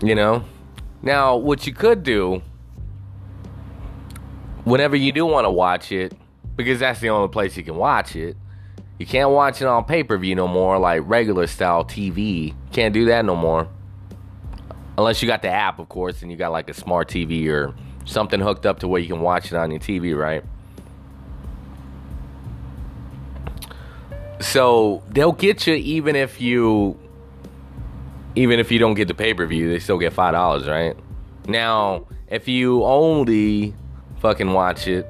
You 0.03 0.15
know. 0.15 0.45
Now, 1.03 1.37
what 1.37 1.67
you 1.67 1.73
could 1.73 2.03
do, 2.03 2.43
whenever 4.65 4.97
you 4.97 5.13
do 5.13 5.27
want 5.27 5.45
to 5.45 5.51
watch 5.51 5.93
it, 5.93 6.13
because 6.57 6.81
that's 6.81 7.01
the 7.01 7.11
only 7.11 7.29
place 7.29 7.57
you 7.57 7.63
can 7.63 7.77
watch 7.77 8.17
it. 8.17 8.37
You 8.99 9.07
can't 9.07 9.31
watch 9.31 9.63
it 9.63 9.67
on 9.67 9.85
pay 9.85 10.03
per 10.03 10.17
view 10.19 10.35
no 10.35 10.49
more, 10.49 10.79
like 10.79 11.03
regular 11.05 11.47
style 11.47 11.85
TV. 11.85 12.55
Can't 12.73 12.93
do 12.95 13.05
that 13.07 13.25
no 13.25 13.37
more. 13.37 13.69
Unless 14.97 15.23
you 15.23 15.29
got 15.29 15.43
the 15.43 15.51
app, 15.51 15.79
of 15.79 15.89
course, 15.89 16.23
and 16.23 16.33
you 16.33 16.37
got 16.37 16.51
like 16.51 16.69
a 16.69 16.75
smart 16.75 17.09
TV 17.09 17.49
or 17.49 17.75
something 18.05 18.41
hooked 18.41 18.67
up 18.67 18.81
to 18.81 18.89
where 18.89 19.01
you 19.01 19.07
can 19.07 19.21
watch 19.21 19.53
it 19.53 19.55
on 19.55 19.71
your 19.71 19.79
TV, 19.79 20.17
right? 20.17 20.43
So 24.41 25.03
they'll 25.09 25.33
get 25.33 25.67
you 25.67 25.75
even 25.75 26.17
if 26.17 26.41
you 26.41 26.99
even 28.35 28.61
if 28.61 28.71
you 28.71 28.79
don't 28.79 28.95
get 28.95 29.09
the 29.09 29.15
pay 29.15 29.35
per 29.35 29.47
view, 29.47 29.69
they 29.69 29.79
still 29.79 29.99
get 29.99 30.13
five 30.13 30.33
dollars, 30.33 30.67
right? 30.69 30.97
Now, 31.47 32.07
if 32.29 32.47
you 32.47 32.85
only 32.85 33.75
fucking 34.21 34.53
watch 34.53 34.87
it, 34.87 35.07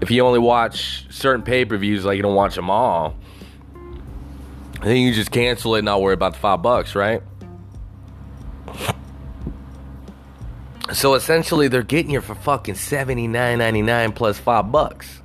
if 0.00 0.10
you 0.10 0.24
only 0.24 0.38
watch 0.38 1.06
certain 1.12 1.42
pay 1.42 1.64
per 1.64 1.76
views, 1.76 2.04
like 2.04 2.16
you 2.16 2.22
don't 2.22 2.34
watch 2.34 2.54
them 2.54 2.70
all, 2.70 3.14
then 4.82 4.96
you 4.96 5.12
just 5.12 5.30
cancel 5.30 5.74
it 5.74 5.80
and 5.80 5.86
not 5.86 6.00
worry 6.00 6.14
about 6.14 6.34
the 6.34 6.38
five 6.38 6.62
bucks, 6.62 6.94
right? 6.94 7.22
So 10.92 11.14
essentially, 11.14 11.68
they're 11.68 11.82
getting 11.82 12.12
you 12.12 12.22
for 12.22 12.34
fucking 12.34 12.76
seventy 12.76 13.26
nine 13.28 13.58
ninety 13.58 13.82
nine 13.82 14.12
plus 14.12 14.38
five 14.38 14.72
bucks. 14.72 15.20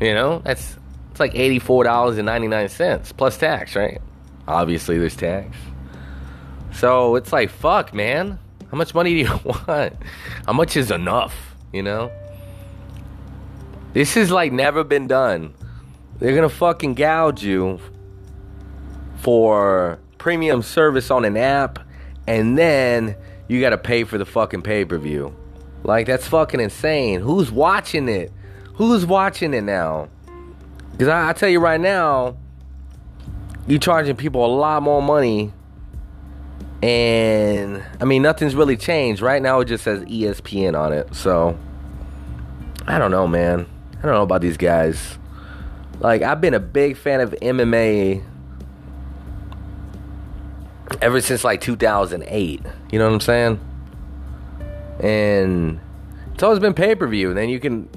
You 0.00 0.14
know, 0.14 0.40
that's 0.44 0.76
it's 1.10 1.20
like 1.20 1.34
eighty 1.34 1.58
four 1.58 1.84
dollars 1.84 2.18
and 2.18 2.26
ninety 2.26 2.48
nine 2.48 2.68
cents 2.68 3.12
plus 3.12 3.36
tax, 3.38 3.76
right? 3.76 4.00
Obviously, 4.46 4.98
there's 4.98 5.16
tax. 5.16 5.56
So 6.72 7.16
it's 7.16 7.32
like, 7.32 7.50
fuck, 7.50 7.94
man. 7.94 8.38
How 8.70 8.76
much 8.76 8.94
money 8.94 9.10
do 9.10 9.30
you 9.30 9.40
want? 9.68 9.94
How 10.46 10.52
much 10.52 10.76
is 10.76 10.90
enough? 10.90 11.56
You 11.72 11.82
know. 11.82 12.10
This 13.92 14.16
is 14.16 14.30
like 14.30 14.52
never 14.52 14.82
been 14.82 15.06
done. 15.06 15.54
They're 16.18 16.34
gonna 16.34 16.48
fucking 16.48 16.94
gouge 16.94 17.42
you 17.42 17.78
for 19.18 19.98
premium 20.18 20.62
service 20.62 21.10
on 21.10 21.24
an 21.24 21.36
app 21.36 21.78
and 22.26 22.56
then 22.58 23.16
you 23.48 23.60
got 23.60 23.70
to 23.70 23.78
pay 23.78 24.04
for 24.04 24.18
the 24.18 24.24
fucking 24.24 24.62
pay 24.62 24.84
per 24.84 24.98
view. 24.98 25.34
Like 25.82 26.06
that's 26.06 26.26
fucking 26.26 26.60
insane. 26.60 27.20
Who's 27.20 27.50
watching 27.52 28.08
it? 28.08 28.32
Who's 28.74 29.06
watching 29.06 29.54
it 29.54 29.62
now? 29.62 30.08
Because 30.92 31.08
I, 31.08 31.30
I 31.30 31.32
tell 31.32 31.48
you 31.48 31.60
right 31.60 31.80
now, 31.80 32.36
you're 33.66 33.78
charging 33.78 34.16
people 34.16 34.44
a 34.44 34.52
lot 34.54 34.82
more 34.82 35.02
money. 35.02 35.52
And 36.82 37.82
I 38.00 38.04
mean, 38.04 38.22
nothing's 38.22 38.54
really 38.54 38.76
changed. 38.76 39.22
Right 39.22 39.40
now, 39.40 39.60
it 39.60 39.66
just 39.66 39.84
says 39.84 40.00
ESPN 40.04 40.78
on 40.78 40.92
it. 40.92 41.14
So 41.14 41.58
I 42.86 42.98
don't 42.98 43.10
know, 43.10 43.26
man. 43.26 43.66
I 43.98 44.02
don't 44.02 44.12
know 44.12 44.22
about 44.22 44.42
these 44.42 44.56
guys. 44.56 45.18
Like, 46.00 46.22
I've 46.22 46.40
been 46.40 46.54
a 46.54 46.60
big 46.60 46.96
fan 46.96 47.20
of 47.20 47.30
MMA 47.40 48.22
ever 51.00 51.20
since 51.20 51.44
like 51.44 51.60
2008. 51.60 52.62
You 52.90 52.98
know 52.98 53.06
what 53.06 53.14
I'm 53.14 53.20
saying? 53.20 53.60
And 55.00 55.80
it's 56.34 56.42
always 56.42 56.58
been 56.58 56.74
pay 56.74 56.94
per 56.94 57.06
view. 57.06 57.32
Then 57.32 57.48
you 57.48 57.58
can, 57.58 57.88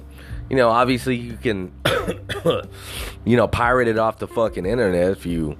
you 0.49 0.55
know, 0.55 0.69
obviously 0.69 1.15
you 1.15 1.37
can, 1.37 1.71
you 3.25 3.37
know, 3.37 3.47
pirate 3.47 3.87
it 3.87 3.97
off 3.97 4.19
the 4.19 4.27
fucking 4.27 4.65
internet 4.65 5.11
if 5.11 5.25
you, 5.25 5.57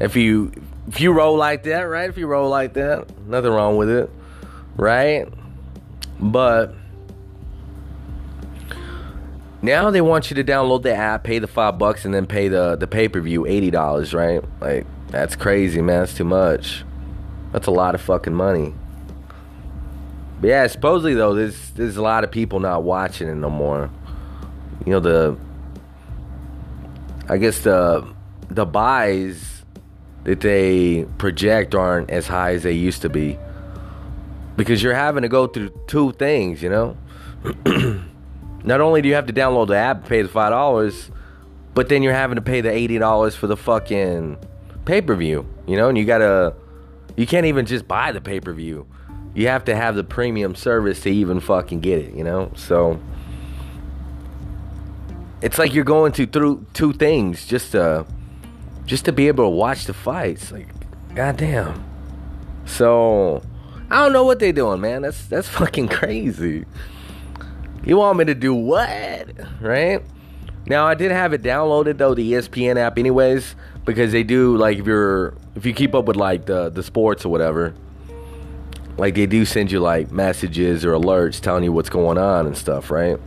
if 0.00 0.16
you, 0.16 0.52
if 0.88 1.00
you 1.00 1.12
roll 1.12 1.36
like 1.36 1.64
that, 1.64 1.82
right? 1.82 2.08
If 2.08 2.18
you 2.18 2.26
roll 2.26 2.48
like 2.48 2.74
that, 2.74 3.06
nothing 3.26 3.50
wrong 3.50 3.76
with 3.76 3.90
it, 3.90 4.10
right? 4.76 5.26
But 6.18 6.74
now 9.62 9.90
they 9.90 10.00
want 10.00 10.30
you 10.30 10.36
to 10.36 10.44
download 10.44 10.82
the 10.82 10.94
app, 10.94 11.24
pay 11.24 11.38
the 11.38 11.48
five 11.48 11.78
bucks, 11.78 12.04
and 12.04 12.14
then 12.14 12.26
pay 12.26 12.48
the 12.48 12.76
the 12.76 12.86
pay 12.86 13.08
per 13.08 13.20
view 13.20 13.46
eighty 13.46 13.70
dollars, 13.70 14.14
right? 14.14 14.42
Like 14.60 14.86
that's 15.08 15.36
crazy, 15.36 15.82
man. 15.82 16.00
That's 16.00 16.14
too 16.14 16.24
much. 16.24 16.84
That's 17.52 17.66
a 17.66 17.72
lot 17.72 17.94
of 17.94 18.00
fucking 18.00 18.34
money. 18.34 18.74
But 20.40 20.48
yeah, 20.48 20.66
supposedly 20.66 21.14
though, 21.14 21.34
there's 21.34 21.70
there's 21.70 21.96
a 21.96 22.02
lot 22.02 22.22
of 22.22 22.30
people 22.30 22.60
not 22.60 22.82
watching 22.82 23.28
it 23.28 23.34
no 23.34 23.50
more. 23.50 23.90
You 24.84 24.92
know 24.92 25.00
the, 25.00 25.36
I 27.28 27.38
guess 27.38 27.60
the 27.60 28.06
the 28.48 28.66
buys 28.66 29.64
that 30.24 30.40
they 30.40 31.04
project 31.18 31.74
aren't 31.74 32.10
as 32.10 32.26
high 32.26 32.52
as 32.54 32.62
they 32.62 32.72
used 32.72 33.02
to 33.02 33.08
be 33.08 33.38
because 34.56 34.82
you're 34.82 34.94
having 34.94 35.22
to 35.22 35.28
go 35.28 35.46
through 35.46 35.70
two 35.86 36.12
things, 36.12 36.62
you 36.62 36.68
know. 36.68 36.96
Not 38.64 38.80
only 38.80 39.02
do 39.02 39.08
you 39.08 39.14
have 39.14 39.26
to 39.26 39.32
download 39.32 39.68
the 39.68 39.76
app 39.76 39.98
and 39.98 40.06
pay 40.06 40.22
the 40.22 40.28
five 40.28 40.50
dollars, 40.50 41.10
but 41.74 41.88
then 41.88 42.02
you're 42.02 42.12
having 42.12 42.36
to 42.36 42.42
pay 42.42 42.60
the 42.60 42.70
eighty 42.70 42.98
dollars 42.98 43.36
for 43.36 43.46
the 43.46 43.56
fucking 43.56 44.38
pay 44.84 45.00
per 45.00 45.14
view. 45.14 45.46
You 45.66 45.76
know, 45.76 45.88
and 45.88 45.96
you 45.96 46.04
gotta, 46.04 46.54
you 47.16 47.26
can't 47.26 47.46
even 47.46 47.66
just 47.66 47.86
buy 47.86 48.12
the 48.12 48.20
pay 48.20 48.40
per 48.40 48.52
view. 48.52 48.86
You 49.34 49.48
have 49.48 49.64
to 49.66 49.76
have 49.76 49.94
the 49.94 50.04
premium 50.04 50.54
service 50.54 51.00
to 51.02 51.10
even 51.10 51.40
fucking 51.40 51.80
get 51.80 51.98
it. 52.00 52.14
You 52.14 52.24
know, 52.24 52.50
so 52.56 53.00
it's 55.42 55.58
like 55.58 55.74
you're 55.74 55.84
going 55.84 56.12
to 56.12 56.26
through 56.26 56.66
two 56.72 56.92
things 56.92 57.46
just 57.46 57.72
to, 57.72 58.06
just 58.84 59.04
to 59.04 59.12
be 59.12 59.28
able 59.28 59.44
to 59.44 59.50
watch 59.50 59.84
the 59.84 59.94
fights. 59.94 60.50
Like, 60.52 60.68
goddamn. 61.14 61.84
So 62.64 63.42
I 63.90 64.02
don't 64.02 64.12
know 64.12 64.24
what 64.24 64.38
they're 64.38 64.52
doing, 64.52 64.80
man. 64.80 65.02
That's 65.02 65.26
that's 65.26 65.48
fucking 65.60 65.88
crazy. 65.88 66.64
You 67.84 67.96
want 67.98 68.18
me 68.18 68.24
to 68.24 68.34
do 68.34 68.54
what? 68.54 69.28
Right? 69.60 70.02
Now 70.66 70.86
I 70.86 70.94
did 70.94 71.12
have 71.12 71.32
it 71.32 71.42
downloaded 71.42 71.98
though, 71.98 72.14
the 72.14 72.32
ESPN 72.32 72.76
app 72.76 72.98
anyways, 72.98 73.54
because 73.84 74.10
they 74.10 74.24
do 74.24 74.56
like 74.56 74.78
if 74.78 74.86
you're 74.86 75.34
if 75.54 75.64
you 75.64 75.72
keep 75.72 75.94
up 75.94 76.06
with 76.06 76.16
like 76.16 76.46
the 76.46 76.70
the 76.70 76.82
sports 76.82 77.24
or 77.24 77.28
whatever, 77.28 77.74
like 78.98 79.14
they 79.14 79.26
do 79.26 79.44
send 79.44 79.70
you 79.70 79.78
like 79.78 80.10
messages 80.10 80.84
or 80.84 80.92
alerts 80.92 81.40
telling 81.40 81.62
you 81.62 81.72
what's 81.72 81.88
going 81.88 82.18
on 82.18 82.46
and 82.46 82.56
stuff, 82.56 82.90
right? 82.90 83.18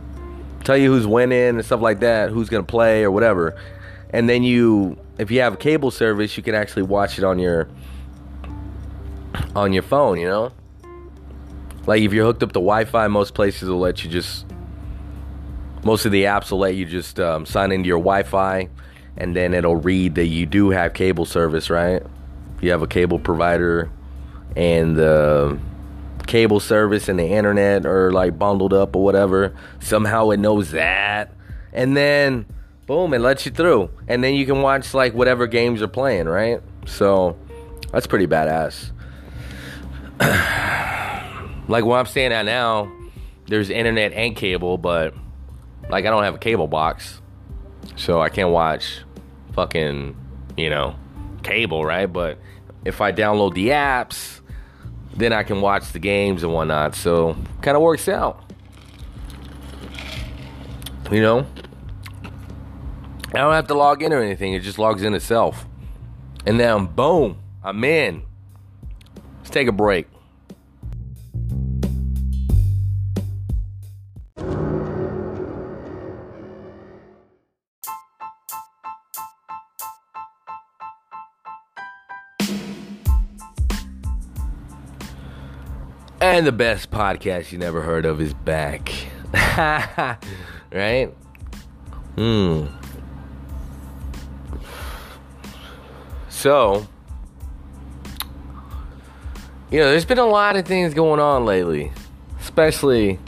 Tell 0.64 0.76
you 0.76 0.92
who's 0.92 1.06
winning 1.06 1.56
and 1.56 1.64
stuff 1.64 1.80
like 1.80 2.00
that, 2.00 2.30
who's 2.30 2.48
gonna 2.48 2.62
play 2.62 3.02
or 3.02 3.10
whatever. 3.10 3.56
And 4.10 4.28
then 4.28 4.42
you 4.42 4.98
if 5.18 5.30
you 5.30 5.40
have 5.40 5.54
a 5.54 5.56
cable 5.56 5.90
service, 5.90 6.36
you 6.36 6.42
can 6.42 6.54
actually 6.54 6.82
watch 6.82 7.18
it 7.18 7.24
on 7.24 7.38
your 7.38 7.68
on 9.54 9.72
your 9.72 9.82
phone, 9.82 10.18
you 10.18 10.26
know? 10.26 10.52
Like 11.86 12.02
if 12.02 12.12
you're 12.12 12.24
hooked 12.24 12.42
up 12.42 12.50
to 12.50 12.60
Wi-Fi, 12.60 13.08
most 13.08 13.34
places 13.34 13.68
will 13.68 13.78
let 13.78 14.04
you 14.04 14.10
just. 14.10 14.46
Most 15.82 16.04
of 16.04 16.12
the 16.12 16.24
apps 16.24 16.50
will 16.50 16.58
let 16.58 16.74
you 16.74 16.84
just 16.84 17.18
um, 17.18 17.46
sign 17.46 17.72
into 17.72 17.86
your 17.86 17.98
Wi-Fi, 17.98 18.68
and 19.16 19.34
then 19.34 19.54
it'll 19.54 19.76
read 19.76 20.14
that 20.16 20.26
you 20.26 20.44
do 20.44 20.68
have 20.70 20.92
cable 20.92 21.24
service, 21.24 21.70
right? 21.70 22.02
You 22.60 22.70
have 22.70 22.82
a 22.82 22.86
cable 22.86 23.18
provider, 23.18 23.90
and 24.56 24.94
the 24.94 25.58
cable 26.30 26.60
service 26.60 27.08
and 27.08 27.18
the 27.18 27.26
internet 27.26 27.84
are 27.84 28.12
like 28.12 28.38
bundled 28.38 28.72
up 28.72 28.94
or 28.94 29.02
whatever. 29.02 29.52
Somehow 29.80 30.30
it 30.30 30.38
knows 30.38 30.70
that, 30.70 31.34
and 31.72 31.96
then 31.96 32.46
boom, 32.86 33.12
it 33.12 33.18
lets 33.18 33.44
you 33.44 33.52
through, 33.52 33.90
and 34.06 34.22
then 34.22 34.34
you 34.34 34.46
can 34.46 34.62
watch 34.62 34.94
like 34.94 35.12
whatever 35.12 35.48
games 35.48 35.82
are 35.82 35.88
playing, 35.88 36.26
right? 36.26 36.62
So 36.86 37.36
that's 37.92 38.06
pretty 38.06 38.28
badass. 38.28 38.92
like 41.68 41.84
where 41.84 41.98
I'm 41.98 42.06
staying 42.06 42.32
at 42.32 42.44
now, 42.44 42.90
there's 43.46 43.68
internet 43.68 44.12
and 44.12 44.36
cable, 44.36 44.78
but 44.78 45.14
like 45.88 46.06
I 46.06 46.10
don't 46.10 46.22
have 46.22 46.36
a 46.36 46.38
cable 46.38 46.68
box, 46.68 47.20
so 47.96 48.20
I 48.20 48.28
can't 48.28 48.50
watch 48.50 49.00
fucking 49.54 50.16
you 50.56 50.70
know 50.70 50.94
cable, 51.42 51.84
right? 51.84 52.06
But 52.06 52.38
if 52.84 53.00
I 53.00 53.10
download 53.10 53.54
the 53.54 53.70
apps, 53.70 54.39
then 55.16 55.32
I 55.32 55.42
can 55.42 55.60
watch 55.60 55.92
the 55.92 55.98
games 55.98 56.42
and 56.42 56.52
whatnot. 56.52 56.94
So 56.94 57.36
kind 57.62 57.76
of 57.76 57.82
works 57.82 58.08
out, 58.08 58.42
you 61.10 61.20
know. 61.20 61.46
I 63.32 63.38
don't 63.38 63.52
have 63.52 63.68
to 63.68 63.74
log 63.74 64.02
in 64.02 64.12
or 64.12 64.20
anything; 64.20 64.54
it 64.54 64.60
just 64.60 64.78
logs 64.78 65.02
in 65.02 65.14
itself, 65.14 65.66
and 66.46 66.58
then 66.58 66.86
boom, 66.86 67.38
I'm 67.62 67.82
in. 67.84 68.22
Let's 69.38 69.50
take 69.50 69.68
a 69.68 69.72
break. 69.72 70.06
And 86.40 86.46
the 86.46 86.52
best 86.52 86.90
podcast 86.90 87.52
you 87.52 87.58
never 87.58 87.82
heard 87.82 88.06
of 88.06 88.18
is 88.18 88.32
back. 88.32 88.90
right? 90.72 91.08
Hmm. 92.14 92.64
So, 96.30 96.88
you 99.70 99.80
know, 99.80 99.90
there's 99.90 100.06
been 100.06 100.16
a 100.16 100.24
lot 100.24 100.56
of 100.56 100.64
things 100.64 100.94
going 100.94 101.20
on 101.20 101.44
lately, 101.44 101.92
especially 102.40 103.18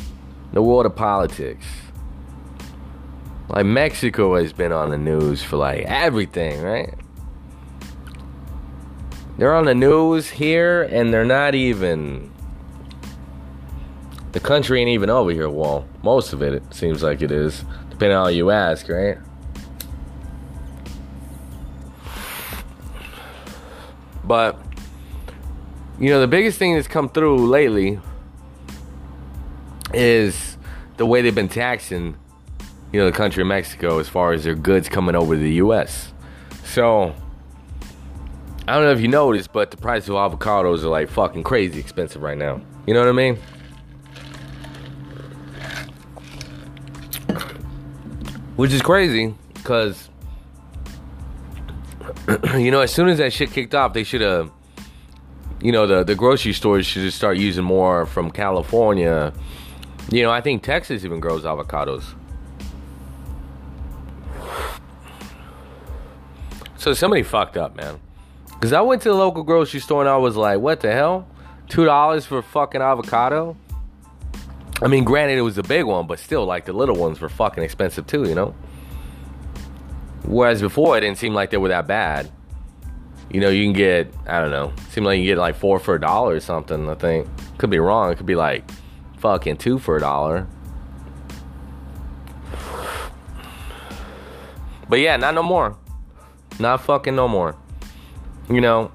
the 0.55 0.63
world 0.63 0.87
of 0.87 0.97
politics. 0.97 1.67
Like 3.51 3.67
Mexico 3.67 4.37
has 4.37 4.55
been 4.55 4.73
on 4.73 4.89
the 4.89 4.97
news 4.97 5.43
for 5.43 5.59
like 5.59 5.83
everything, 5.83 6.63
right? 6.63 6.95
They're 9.37 9.55
on 9.55 9.67
the 9.67 9.75
news 9.75 10.31
here 10.31 10.85
and 10.85 11.13
they're 11.13 11.27
not 11.27 11.55
even 11.55 12.32
the 14.33 14.41
country 14.41 14.81
ain't 14.81 14.89
even 14.89 15.11
over 15.11 15.31
here. 15.31 15.49
Well, 15.49 15.87
most 16.03 16.33
of 16.33 16.43
it, 16.43 16.55
it 16.55 16.75
seems 16.75 17.03
like 17.03 17.23
it 17.23 17.31
is, 17.31 17.65
depending 17.91 18.17
on 18.17 18.25
how 18.25 18.31
you 18.31 18.51
ask, 18.51 18.89
right? 18.89 19.19
But, 24.25 24.59
you 25.99 26.09
know, 26.09 26.21
the 26.21 26.29
biggest 26.29 26.59
thing 26.59 26.75
that's 26.75 26.89
come 26.89 27.09
through 27.09 27.47
lately 27.49 28.01
is 29.93 30.57
the 30.97 31.05
way 31.05 31.21
they've 31.21 31.35
been 31.35 31.49
taxing, 31.49 32.17
you 32.93 33.01
know, 33.01 33.07
the 33.07 33.17
country 33.17 33.43
of 33.43 33.49
Mexico 33.49 33.99
as 33.99 34.09
far 34.09 34.33
as 34.33 34.45
their 34.45 34.55
goods 34.55 34.89
coming 34.89 35.15
over 35.15 35.35
to 35.35 35.41
the 35.41 35.55
U.S. 35.55 36.13
So, 36.65 37.15
I 38.67 38.75
don't 38.75 38.85
know 38.85 38.93
if 38.93 39.01
you 39.01 39.09
noticed, 39.09 39.53
but 39.53 39.71
the 39.71 39.77
price 39.77 40.09
of 40.09 40.15
avocados 40.15 40.85
are 40.85 40.89
like 40.89 41.11
fucking 41.11 41.43
crazy 41.43 41.81
expensive 41.81 42.23
right 42.23 42.39
now. 42.39 42.61
You 42.87 42.95
know 42.95 43.01
what 43.01 43.09
I 43.09 43.13
mean? 43.13 43.39
Which 48.57 48.73
is 48.73 48.83
crazy 48.83 49.35
because, 49.55 50.11
you 52.55 52.71
know, 52.71 52.81
as 52.81 52.93
soon 52.93 53.09
as 53.09 53.19
that 53.19 53.33
shit 53.33 53.51
kicked 53.51 53.75
off, 53.75 53.95
they 53.95 54.05
should 54.05 54.21
have, 54.21 54.51
you 55.61 55.73
know, 55.73 55.87
the, 55.87 56.05
the 56.05 56.15
grocery 56.15 56.53
stores 56.53 56.85
should 56.85 57.03
just 57.03 57.17
start 57.17 57.39
using 57.39 57.65
more 57.65 58.05
from 58.05 58.31
California. 58.31 59.33
You 60.11 60.23
know, 60.23 60.31
I 60.31 60.41
think 60.41 60.63
Texas 60.63 61.05
even 61.05 61.21
grows 61.21 61.45
avocados. 61.45 62.05
So 66.77 66.93
somebody 66.93 67.23
fucked 67.23 67.57
up, 67.57 67.77
man. 67.77 68.01
Because 68.55 68.73
I 68.73 68.81
went 68.81 69.03
to 69.03 69.09
the 69.09 69.15
local 69.15 69.45
grocery 69.45 69.81
store 69.81 70.03
and 70.03 70.11
I 70.11 70.17
was 70.17 70.37
like, 70.37 70.59
what 70.59 70.81
the 70.81 70.93
hell? 70.93 71.27
Two 71.69 71.85
dollars 71.85 72.27
for 72.27 72.43
fucking 72.43 72.83
avocado. 72.83 73.57
I 74.83 74.89
mean, 74.89 75.05
granted, 75.05 75.39
it 75.39 75.43
was 75.43 75.59
a 75.59 75.63
big 75.63 75.85
one, 75.85 76.09
but 76.09 76.19
still, 76.19 76.45
like 76.45 76.65
the 76.65 76.73
little 76.73 76.97
ones 76.97 77.21
were 77.21 77.29
fucking 77.29 77.63
expensive 77.63 78.07
too, 78.07 78.25
you 78.29 78.35
know. 78.35 78.55
Whereas 80.25 80.61
before, 80.61 80.99
it 80.99 81.03
didn't 81.03 81.19
seem 81.19 81.35
like 81.35 81.51
they 81.51 81.57
were 81.57 81.69
that 81.69 81.87
bad. 81.87 82.31
You 83.31 83.41
know, 83.41 83.49
you 83.49 83.65
can 83.65 83.73
get 83.73 84.13
I 84.27 84.41
don't 84.41 84.51
know. 84.51 84.73
Seemed 84.91 85.07
like 85.07 85.21
you 85.21 85.25
get 85.25 85.39
like 85.39 85.55
four 85.55 85.79
for 85.79 85.95
a 85.95 86.01
dollar 86.01 86.35
or 86.35 86.41
something. 86.41 86.89
I 86.89 86.95
think 86.95 87.29
could 87.59 87.71
be 87.71 87.79
wrong. 87.79 88.11
It 88.11 88.17
could 88.17 88.27
be 88.27 88.35
like 88.35 88.69
fucking 89.19 89.59
two 89.59 89.79
for 89.79 89.97
a 89.97 90.01
dollar. 90.01 90.49
But 94.89 94.99
yeah, 94.99 95.17
not 95.17 95.35
no 95.35 95.43
more. 95.43 95.77
Not 96.59 96.83
fucking 96.83 97.15
no 97.15 97.29
more. 97.29 97.57
You 98.51 98.61
know, 98.61 98.91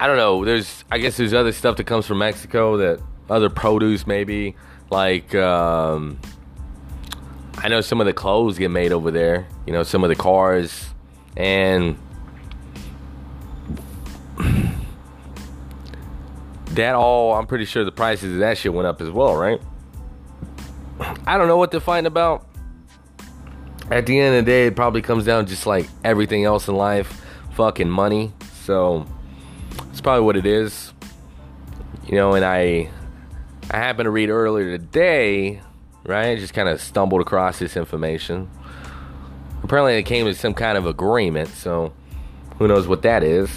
I 0.00 0.06
don't 0.06 0.16
know. 0.16 0.44
There's, 0.44 0.84
I 0.90 0.98
guess 0.98 1.16
there's 1.16 1.34
other 1.34 1.52
stuff 1.52 1.76
that 1.76 1.84
comes 1.84 2.06
from 2.06 2.18
Mexico 2.18 2.78
that 2.78 3.00
other 3.28 3.50
produce 3.50 4.06
maybe. 4.06 4.56
Like, 4.90 5.34
um, 5.34 6.18
I 7.58 7.68
know 7.68 7.82
some 7.82 8.00
of 8.00 8.06
the 8.06 8.12
clothes 8.12 8.58
get 8.58 8.70
made 8.70 8.92
over 8.92 9.10
there. 9.10 9.46
You 9.66 9.72
know, 9.72 9.82
some 9.82 10.02
of 10.02 10.08
the 10.08 10.16
cars 10.16 10.86
and 11.36 11.96
that 16.70 16.94
all. 16.94 17.34
I'm 17.34 17.46
pretty 17.46 17.66
sure 17.66 17.84
the 17.84 17.92
prices 17.92 18.32
of 18.32 18.38
that 18.40 18.56
shit 18.58 18.72
went 18.72 18.88
up 18.88 19.00
as 19.00 19.10
well, 19.10 19.36
right? 19.36 19.60
I 21.26 21.38
don't 21.38 21.46
know 21.46 21.58
what 21.58 21.70
they're 21.70 21.80
fighting 21.80 22.06
about 22.06 22.46
at 23.90 24.06
the 24.06 24.18
end 24.18 24.36
of 24.36 24.44
the 24.44 24.50
day, 24.50 24.66
it 24.68 24.76
probably 24.76 25.02
comes 25.02 25.24
down 25.24 25.46
just 25.46 25.66
like 25.66 25.88
everything 26.04 26.44
else 26.44 26.68
in 26.68 26.76
life, 26.76 27.24
fucking 27.52 27.90
money. 27.90 28.32
So 28.62 29.06
it's 29.90 30.00
probably 30.00 30.24
what 30.24 30.36
it 30.36 30.46
is. 30.46 30.92
You 32.06 32.16
know, 32.16 32.34
and 32.34 32.44
I 32.44 32.90
I 33.70 33.76
happened 33.76 34.06
to 34.06 34.10
read 34.10 34.30
earlier 34.30 34.76
today, 34.76 35.60
right? 36.04 36.30
I 36.30 36.36
just 36.36 36.54
kind 36.54 36.68
of 36.68 36.80
stumbled 36.80 37.20
across 37.20 37.58
this 37.58 37.76
information. 37.76 38.50
Apparently, 39.62 39.96
it 39.96 40.04
came 40.04 40.26
to 40.26 40.34
some 40.34 40.54
kind 40.54 40.76
of 40.76 40.86
agreement, 40.86 41.48
so 41.48 41.92
who 42.58 42.66
knows 42.66 42.88
what 42.88 43.02
that 43.02 43.22
is. 43.22 43.50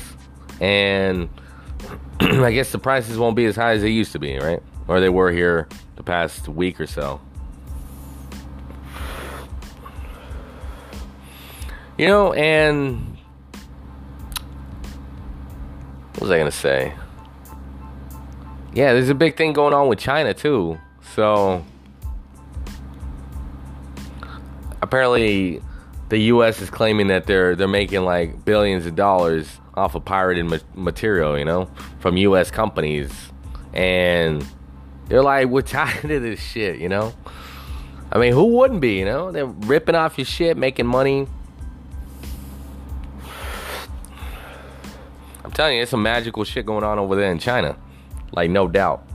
And 0.59 1.29
I 2.19 2.51
guess 2.51 2.71
the 2.71 2.77
prices 2.77 3.17
won't 3.17 3.35
be 3.35 3.45
as 3.45 3.55
high 3.55 3.73
as 3.73 3.81
they 3.81 3.89
used 3.89 4.11
to 4.11 4.19
be, 4.19 4.37
right? 4.37 4.61
Or 4.87 4.99
they 4.99 5.09
were 5.09 5.31
here 5.31 5.67
the 5.95 6.03
past 6.03 6.47
week 6.47 6.79
or 6.79 6.87
so. 6.87 7.19
You 11.97 12.07
know, 12.07 12.33
and 12.33 13.12
was 16.23 16.31
I 16.31 16.37
gonna 16.37 16.51
say? 16.51 16.93
Yeah, 18.73 18.93
there's 18.93 19.09
a 19.09 19.15
big 19.15 19.37
thing 19.37 19.53
going 19.53 19.73
on 19.73 19.87
with 19.87 19.99
China 19.99 20.33
too. 20.33 20.79
So 21.13 21.63
apparently, 24.81 25.61
the 26.09 26.17
U.S. 26.17 26.61
is 26.61 26.69
claiming 26.69 27.07
that 27.07 27.27
they're 27.27 27.55
they're 27.55 27.67
making 27.67 28.03
like 28.03 28.45
billions 28.45 28.85
of 28.85 28.95
dollars 28.95 29.59
off 29.75 29.95
of 29.95 30.05
pirated 30.05 30.45
ma- 30.45 30.57
material, 30.73 31.37
you 31.37 31.45
know, 31.45 31.69
from 31.99 32.17
U.S. 32.17 32.49
companies, 32.49 33.11
and 33.73 34.45
they're 35.09 35.23
like, 35.23 35.47
we're 35.47 35.61
tired 35.61 36.09
of 36.09 36.21
this 36.21 36.39
shit, 36.39 36.79
you 36.79 36.89
know. 36.89 37.13
I 38.11 38.19
mean, 38.19 38.31
who 38.31 38.45
wouldn't 38.45 38.79
be, 38.79 38.99
you 38.99 39.05
know? 39.05 39.31
They're 39.31 39.47
ripping 39.47 39.95
off 39.95 40.19
your 40.19 40.25
shit, 40.25 40.55
making 40.55 40.85
money 40.85 41.27
telling 45.53 45.77
you, 45.77 45.83
it's 45.83 45.91
some 45.91 46.03
magical 46.03 46.43
shit 46.43 46.65
going 46.65 46.83
on 46.83 46.99
over 46.99 47.15
there 47.15 47.31
in 47.31 47.39
China. 47.39 47.75
Like, 48.31 48.49
no 48.49 48.67
doubt. 48.67 49.07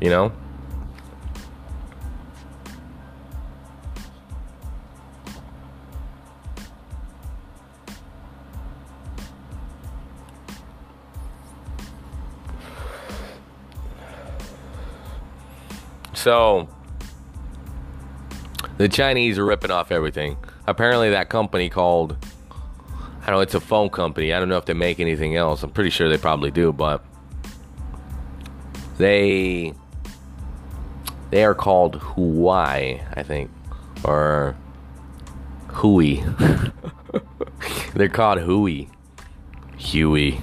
You 0.00 0.10
know? 0.10 0.32
So, 16.14 16.68
the 18.78 18.88
Chinese 18.88 19.38
are 19.38 19.44
ripping 19.44 19.72
off 19.72 19.90
everything. 19.90 20.36
Apparently, 20.68 21.10
that 21.10 21.28
company 21.28 21.68
called 21.68 22.16
I 23.22 23.26
don't 23.26 23.36
know 23.36 23.40
it's 23.40 23.54
a 23.54 23.60
phone 23.60 23.88
company. 23.88 24.32
I 24.32 24.40
don't 24.40 24.48
know 24.48 24.56
if 24.56 24.64
they 24.64 24.74
make 24.74 24.98
anything 24.98 25.36
else. 25.36 25.62
I'm 25.62 25.70
pretty 25.70 25.90
sure 25.90 26.08
they 26.08 26.18
probably 26.18 26.50
do, 26.50 26.72
but 26.72 27.04
they 28.98 29.72
they 31.30 31.44
are 31.44 31.54
called 31.54 32.00
Huawei, 32.00 33.04
I 33.16 33.22
think, 33.22 33.50
or 34.04 34.56
Hui. 35.68 36.16
They're 37.94 38.08
called 38.08 38.40
Hui. 38.40 38.86
Huey. 39.78 40.40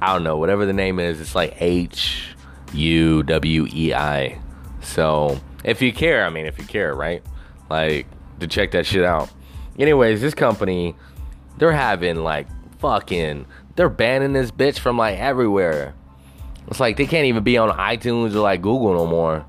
I 0.00 0.14
don't 0.14 0.24
know. 0.24 0.36
Whatever 0.38 0.66
the 0.66 0.72
name 0.72 0.98
is, 0.98 1.20
it's 1.20 1.34
like 1.34 1.60
H 1.60 2.34
U 2.72 3.22
W 3.24 3.66
E 3.72 3.92
I. 3.92 4.40
So 4.80 5.40
if 5.64 5.82
you 5.82 5.92
care, 5.92 6.24
I 6.24 6.30
mean, 6.30 6.46
if 6.46 6.58
you 6.58 6.64
care, 6.64 6.94
right? 6.94 7.22
Like 7.68 8.06
to 8.40 8.46
check 8.46 8.70
that 8.70 8.86
shit 8.86 9.04
out. 9.04 9.30
Anyways, 9.78 10.20
this 10.20 10.34
company 10.34 10.94
they're 11.60 11.72
having 11.72 12.16
like 12.16 12.48
fucking 12.78 13.46
they're 13.76 13.90
banning 13.90 14.32
this 14.32 14.50
bitch 14.50 14.78
from 14.78 14.96
like 14.96 15.18
everywhere. 15.18 15.94
It's 16.66 16.80
like 16.80 16.96
they 16.96 17.06
can't 17.06 17.26
even 17.26 17.44
be 17.44 17.58
on 17.58 17.70
iTunes 17.70 18.34
or 18.34 18.40
like 18.40 18.62
Google 18.62 18.94
no 18.94 19.06
more. 19.06 19.44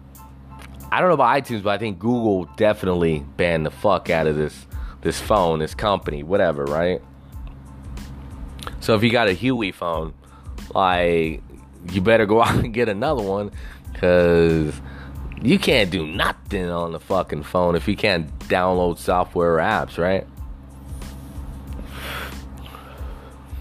I 0.92 1.00
don't 1.00 1.08
know 1.08 1.14
about 1.14 1.42
iTunes, 1.42 1.64
but 1.64 1.70
I 1.70 1.78
think 1.78 2.00
Google 2.00 2.46
definitely 2.58 3.26
banned 3.38 3.66
the 3.66 3.72
fuck 3.72 4.10
out 4.10 4.28
of 4.28 4.36
this 4.36 4.68
this 5.02 5.20
phone, 5.20 5.60
this 5.60 5.74
company, 5.74 6.22
whatever, 6.22 6.66
right? 6.66 7.02
So 8.82 8.94
if 8.96 9.04
you 9.04 9.10
got 9.10 9.30
a 9.30 9.36
Huawei 9.36 9.74
phone, 9.74 10.14
like 10.76 11.42
you 11.92 12.02
better 12.02 12.26
go 12.26 12.42
out 12.44 12.56
and 12.56 12.74
get 12.74 12.90
another 12.90 13.24
one 13.24 13.52
cuz 13.94 14.80
you 15.42 15.58
can't 15.58 15.90
do 15.90 16.06
nothing 16.06 16.70
on 16.70 16.92
the 16.92 17.00
fucking 17.00 17.44
phone 17.44 17.76
if 17.76 17.88
you 17.88 17.96
can't 17.96 18.38
download 18.50 18.98
software 18.98 19.56
or 19.56 19.60
apps, 19.60 19.98
right? 19.98 20.28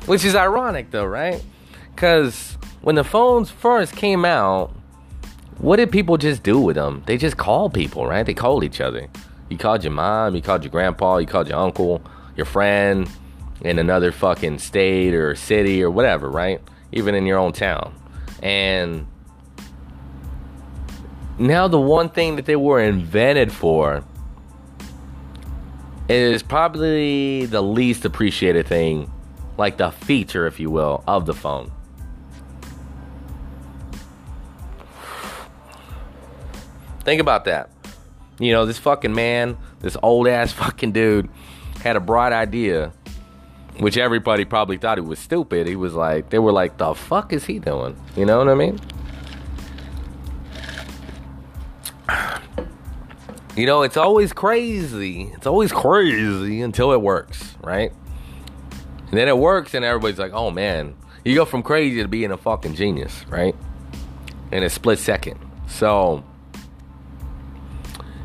Which 0.06 0.24
is 0.24 0.34
ironic 0.34 0.90
though, 0.90 1.04
right? 1.04 1.42
Because 1.94 2.56
when 2.80 2.94
the 2.94 3.04
phones 3.04 3.50
first 3.50 3.94
came 3.94 4.24
out, 4.24 4.74
what 5.58 5.76
did 5.76 5.92
people 5.92 6.16
just 6.16 6.42
do 6.42 6.58
with 6.58 6.76
them? 6.76 7.02
They 7.06 7.18
just 7.18 7.36
called 7.36 7.74
people, 7.74 8.06
right? 8.06 8.24
They 8.24 8.34
called 8.34 8.64
each 8.64 8.80
other. 8.80 9.08
You 9.50 9.58
called 9.58 9.84
your 9.84 9.92
mom, 9.92 10.34
you 10.34 10.42
called 10.42 10.64
your 10.64 10.70
grandpa, 10.70 11.18
you 11.18 11.26
called 11.26 11.48
your 11.48 11.58
uncle, 11.58 12.02
your 12.36 12.46
friend 12.46 13.10
in 13.60 13.78
another 13.78 14.12
fucking 14.12 14.58
state 14.58 15.12
or 15.12 15.34
city 15.34 15.82
or 15.82 15.90
whatever, 15.90 16.30
right? 16.30 16.60
Even 16.92 17.14
in 17.14 17.26
your 17.26 17.38
own 17.38 17.52
town. 17.52 17.94
And 18.42 19.06
now 21.38 21.68
the 21.68 21.80
one 21.80 22.08
thing 22.08 22.36
that 22.36 22.46
they 22.46 22.56
were 22.56 22.80
invented 22.80 23.52
for 23.52 24.02
is 26.08 26.42
probably 26.42 27.46
the 27.46 27.62
least 27.62 28.04
appreciated 28.04 28.66
thing 28.66 29.10
like 29.60 29.76
the 29.76 29.90
feature, 29.90 30.46
if 30.46 30.58
you 30.58 30.70
will, 30.70 31.04
of 31.06 31.26
the 31.26 31.34
phone. 31.34 31.70
Think 37.04 37.20
about 37.20 37.44
that. 37.44 37.70
You 38.38 38.52
know, 38.52 38.64
this 38.64 38.78
fucking 38.78 39.14
man, 39.14 39.58
this 39.80 39.98
old 40.02 40.26
ass 40.26 40.52
fucking 40.64 40.92
dude, 40.92 41.28
had 41.82 41.94
a 41.94 42.00
bright 42.00 42.32
idea, 42.32 42.92
which 43.78 43.96
everybody 43.98 44.44
probably 44.44 44.78
thought 44.78 44.96
he 44.96 45.02
was 45.02 45.18
stupid. 45.18 45.66
He 45.66 45.76
was 45.76 45.94
like, 45.94 46.30
they 46.30 46.38
were 46.38 46.52
like, 46.52 46.78
the 46.78 46.94
fuck 46.94 47.32
is 47.32 47.44
he 47.44 47.58
doing? 47.58 47.96
You 48.16 48.24
know 48.24 48.38
what 48.38 48.48
I 48.48 48.54
mean? 48.54 48.80
You 53.56 53.66
know, 53.66 53.82
it's 53.82 53.98
always 53.98 54.32
crazy. 54.32 55.32
It's 55.34 55.46
always 55.46 55.70
crazy 55.70 56.62
until 56.62 56.92
it 56.92 57.02
works, 57.02 57.56
right? 57.62 57.92
And 59.10 59.18
then 59.18 59.26
it 59.26 59.36
works, 59.36 59.74
and 59.74 59.84
everybody's 59.84 60.18
like, 60.18 60.32
oh 60.32 60.50
man, 60.52 60.94
you 61.24 61.34
go 61.34 61.44
from 61.44 61.62
crazy 61.62 62.00
to 62.00 62.08
being 62.08 62.30
a 62.30 62.36
fucking 62.36 62.74
genius, 62.74 63.26
right? 63.28 63.56
In 64.52 64.62
a 64.62 64.70
split 64.70 65.00
second. 65.00 65.38
So, 65.66 66.24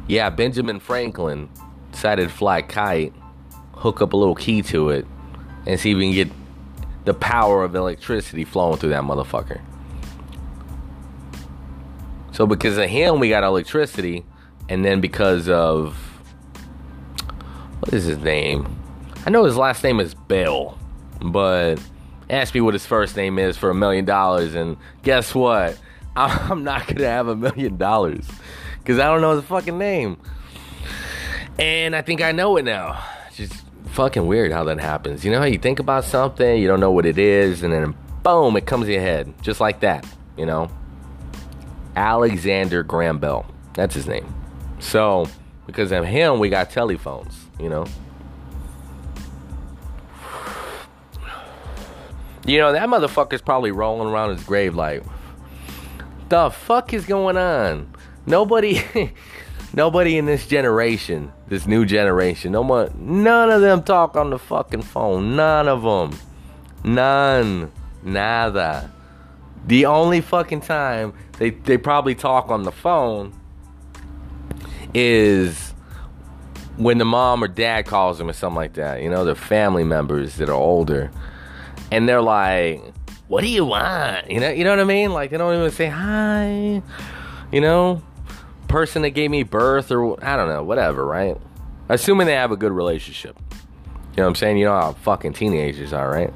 yeah, 0.08 0.30
Benjamin 0.30 0.80
Franklin 0.80 1.50
decided 1.92 2.30
to 2.30 2.34
fly 2.34 2.60
a 2.60 2.64
kite, 2.64 3.14
hook 3.74 4.02
up 4.02 4.14
a 4.14 4.18
little 4.18 4.36
key 4.36 4.62
to 4.64 4.90
it, 4.90 5.08
and 5.66 5.80
see 5.80 5.92
if 5.92 5.98
we 5.98 6.06
can 6.06 6.14
get 6.14 6.32
the 7.06 7.14
power 7.16 7.64
of 7.64 7.76
electricity 7.76 8.46
flowing 8.46 8.78
through 8.78 8.90
that 8.90 9.04
motherfucker. 9.04 9.62
So, 12.32 12.46
because 12.46 12.78
of 12.78 12.90
him, 12.90 13.20
we 13.20 13.30
got 13.30 13.44
electricity, 13.44 14.24
and 14.70 14.86
then 14.86 15.02
because 15.02 15.50
of 15.50 15.96
what 17.80 17.94
is 17.94 18.06
his 18.06 18.20
name? 18.20 18.85
I 19.26 19.32
know 19.32 19.44
his 19.44 19.58
last 19.58 19.84
name 19.84 20.00
is 20.00 20.14
Bell, 20.14 20.78
but 21.20 21.78
ask 22.30 22.54
me 22.54 22.62
what 22.62 22.76
his 22.76 22.86
first 22.86 23.16
name 23.18 23.40
is 23.40 23.58
for 23.58 23.72
a 23.72 23.76
million 23.76 24.06
dollars, 24.06 24.54
and 24.54 24.78
guess 25.02 25.34
what? 25.34 25.80
I'm 26.16 26.64
not 26.64 26.86
gonna 26.86 27.08
have 27.08 27.28
a 27.28 27.36
million 27.36 27.76
dollars 27.78 28.28
because 28.78 29.00
I 29.00 29.06
don't 29.06 29.22
know 29.22 29.36
his 29.36 29.44
fucking 29.46 29.80
name. 29.80 30.18
And 31.58 31.96
I 31.96 32.04
think 32.04 32.22
I 32.22 32.34
know 32.34 32.58
it 32.58 32.66
now. 32.66 33.04
It's 33.28 33.38
Just 33.38 33.66
fucking 33.94 34.28
weird 34.28 34.52
how 34.52 34.64
that 34.66 34.80
happens. 34.80 35.26
You 35.26 35.32
know 35.32 35.40
how 35.40 35.46
you 35.46 35.58
think 35.58 35.80
about 35.80 36.04
something, 36.04 36.62
you 36.62 36.68
don't 36.68 36.80
know 36.80 36.92
what 36.92 37.08
it 37.08 37.18
is, 37.18 37.64
and 37.64 37.74
then 37.74 37.96
boom, 38.22 38.56
it 38.58 38.68
comes 38.68 38.86
to 38.86 38.92
your 38.92 39.02
head. 39.02 39.34
Just 39.42 39.60
like 39.60 39.80
that, 39.80 40.06
you 40.38 40.46
know? 40.46 40.70
Alexander 41.96 42.84
Graham 42.84 43.18
Bell. 43.18 43.46
That's 43.74 43.96
his 43.96 44.06
name. 44.06 44.32
So, 44.78 45.28
because 45.66 45.92
of 45.92 46.06
him, 46.06 46.38
we 46.38 46.50
got 46.50 46.70
telephones, 46.70 47.48
you 47.60 47.70
know? 47.70 47.86
You 52.46 52.60
know, 52.60 52.74
that 52.74 52.88
motherfucker's 52.88 53.42
probably 53.42 53.72
rolling 53.72 54.08
around 54.08 54.36
his 54.36 54.44
grave 54.44 54.76
like, 54.76 55.04
the 56.30 56.52
fuck 56.52 56.94
is 56.94 57.06
going 57.06 57.38
on? 57.38 57.92
Nobody, 58.26 58.84
nobody 59.74 60.18
in 60.18 60.26
this 60.26 60.48
generation, 60.48 61.32
this 61.48 61.66
new 61.66 61.86
generation, 61.86 62.52
no 62.52 62.62
one, 62.62 63.24
none 63.24 63.50
of 63.50 63.62
them 63.62 63.82
talk 63.84 64.16
on 64.16 64.30
the 64.30 64.40
fucking 64.40 64.84
phone. 64.84 65.36
None 65.36 65.68
of 65.68 65.82
them. 65.82 66.20
None. 66.84 67.72
Nada. 68.04 68.92
The 69.66 69.88
only 69.88 70.22
fucking 70.22 70.62
time 70.62 71.14
they, 71.40 71.50
they 71.50 71.78
probably 71.78 72.14
talk 72.14 72.50
on 72.50 72.64
the 72.64 72.72
phone 72.72 73.34
is 74.94 75.74
when 76.78 77.00
the 77.00 77.06
mom 77.06 77.44
or 77.44 77.48
dad 77.48 77.88
calls 77.88 78.20
them 78.20 78.30
or 78.30 78.34
something 78.34 78.56
like 78.56 78.74
that. 78.74 79.02
You 79.02 79.10
know, 79.10 79.26
the 79.26 79.36
family 79.36 79.84
members 79.84 80.36
that 80.36 80.50
are 80.50 80.54
older 80.54 81.12
and 81.96 82.10
they're 82.10 82.22
like, 82.22 82.82
"What 83.30 83.42
do 83.42 83.48
you 83.48 83.64
want?" 83.64 84.30
You 84.30 84.42
know, 84.42 84.50
you 84.50 84.66
know 84.66 84.72
what 84.72 84.82
I 84.82 84.84
mean? 84.84 85.14
Like 85.14 85.32
they 85.32 85.38
don't 85.38 85.56
even 85.56 85.72
say 85.72 85.88
hi. 85.88 86.82
You 87.54 87.62
know, 87.62 88.04
person 88.68 89.04
that 89.04 89.12
gave 89.12 89.32
me 89.32 89.44
birth 89.44 89.92
or 89.92 90.22
I 90.24 90.36
don't 90.36 90.50
know, 90.50 90.62
whatever, 90.62 91.06
right? 91.06 91.38
Assuming 91.88 92.28
they 92.28 92.34
have 92.34 92.52
a 92.52 92.58
good 92.58 92.74
relationship. 92.74 93.38
You 93.52 94.18
know 94.18 94.24
what 94.24 94.30
I'm 94.30 94.36
saying? 94.36 94.58
You 94.58 94.66
know 94.66 94.74
how 94.78 94.92
fucking 94.92 95.34
teenagers 95.34 95.94
are, 95.94 96.10
right? 96.10 96.34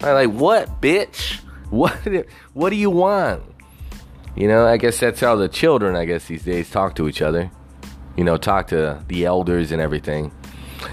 I'm 0.00 0.14
like, 0.14 0.30
what, 0.30 0.80
bitch? 0.80 1.40
What? 1.70 1.96
What 2.54 2.70
do 2.70 2.76
you 2.76 2.90
want? 2.90 3.42
You 4.34 4.48
know, 4.48 4.66
I 4.66 4.78
guess 4.78 4.98
that's 4.98 5.20
how 5.20 5.36
the 5.36 5.48
children, 5.48 5.94
I 5.94 6.06
guess 6.06 6.26
these 6.26 6.42
days, 6.42 6.70
talk 6.70 6.94
to 6.96 7.08
each 7.08 7.20
other. 7.20 7.50
You 8.16 8.24
know, 8.24 8.38
talk 8.38 8.68
to 8.68 9.02
the 9.08 9.26
elders 9.26 9.72
and 9.72 9.80
everything. 9.80 10.32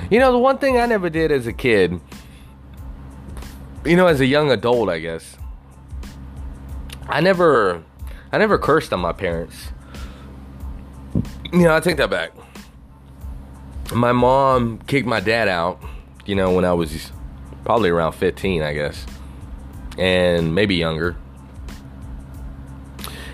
You 0.10 0.20
know, 0.20 0.32
the 0.32 0.40
one 0.40 0.58
thing 0.58 0.78
I 0.78 0.86
never 0.86 1.10
did 1.10 1.32
as 1.32 1.48
a 1.48 1.54
kid, 1.54 2.00
you 3.86 3.96
know, 3.96 4.08
as 4.08 4.20
a 4.20 4.26
young 4.26 4.52
adult, 4.52 4.90
I 4.90 5.00
guess, 5.00 5.38
I 7.08 7.22
never, 7.22 7.84
I 8.32 8.38
never 8.38 8.58
cursed 8.58 8.94
on 8.94 9.00
my 9.00 9.14
parents. 9.14 9.72
You 11.52 11.64
know, 11.64 11.76
I 11.76 11.80
take 11.80 11.98
that 11.98 12.10
back. 12.10 12.32
My 13.94 14.12
mom 14.12 14.80
kicked 14.80 15.08
my 15.08 15.20
dad 15.20 15.48
out, 15.48 15.82
you 16.26 16.36
know, 16.36 16.52
when 16.52 16.66
I 16.66 16.74
was 16.74 17.12
probably 17.66 17.90
around 17.90 18.14
15, 18.14 18.62
I 18.62 18.74
guess, 18.74 19.06
and 19.98 20.54
maybe 20.54 20.76
younger. 20.76 21.16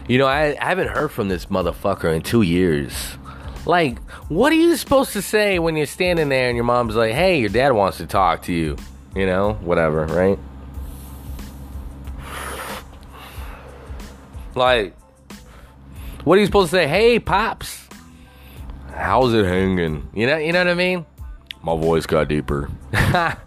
You 0.08 0.18
know, 0.18 0.28
I, 0.28 0.56
I 0.62 0.66
haven't 0.66 0.90
heard 0.90 1.12
from 1.12 1.30
this 1.30 1.48
motherfucker 1.48 2.16
in 2.16 2.22
two 2.22 2.42
years. 2.44 3.18
Like, 3.66 4.00
what 4.30 4.52
are 4.52 4.56
you 4.56 4.76
supposed 4.76 5.14
to 5.14 5.22
say 5.22 5.58
when 5.58 5.76
you're 5.76 5.88
standing 5.88 6.30
there 6.30 6.50
and 6.50 6.56
your 6.56 6.66
mom's 6.66 6.96
like, 6.96 7.14
hey, 7.14 7.40
your 7.40 7.50
dad 7.50 7.72
wants 7.72 7.98
to 7.98 8.06
talk 8.06 8.44
to 8.44 8.54
you? 8.54 8.78
You 9.16 9.26
know, 9.26 9.54
whatever, 9.54 10.06
right? 10.06 10.38
Like, 14.54 14.96
what 16.24 16.38
are 16.38 16.40
you 16.42 16.46
supposed 16.46 16.70
to 16.72 16.78
say? 16.78 16.88
Hey, 16.88 17.20
pops, 17.20 17.88
how's 18.94 19.34
it 19.34 19.46
hanging? 19.46 20.10
You 20.14 20.28
know, 20.28 20.38
you 20.38 20.54
know 20.54 20.60
what 20.60 20.70
I 20.70 20.74
mean? 20.76 21.06
My 21.64 21.76
voice 21.76 22.06
got 22.06 22.28
deeper. 22.28 22.70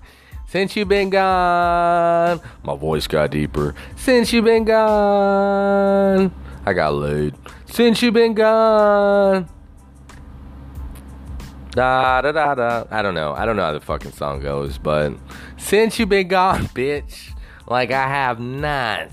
Since 0.48 0.76
you've 0.76 0.88
been 0.88 1.10
gone, 1.10 2.40
my 2.64 2.74
voice 2.74 3.06
got 3.06 3.30
deeper. 3.30 3.74
Since 3.96 4.32
you've 4.32 4.46
been 4.46 4.64
gone, 4.64 6.32
I 6.64 6.72
got 6.72 6.94
laid. 6.94 7.34
Since 7.66 8.00
you've 8.00 8.14
been 8.14 8.32
gone. 8.32 9.48
Da 11.70 12.20
da 12.22 12.32
da 12.32 12.54
da. 12.54 12.84
I 12.90 13.02
don't 13.02 13.14
know. 13.14 13.34
I 13.34 13.44
don't 13.44 13.56
know 13.56 13.62
how 13.62 13.72
the 13.72 13.80
fucking 13.80 14.12
song 14.12 14.40
goes, 14.40 14.78
but 14.78 15.12
since 15.56 15.98
you 15.98 16.06
been 16.06 16.28
gone, 16.28 16.64
bitch, 16.74 17.32
like 17.66 17.90
I 17.90 18.08
have 18.08 18.40
not 18.40 19.10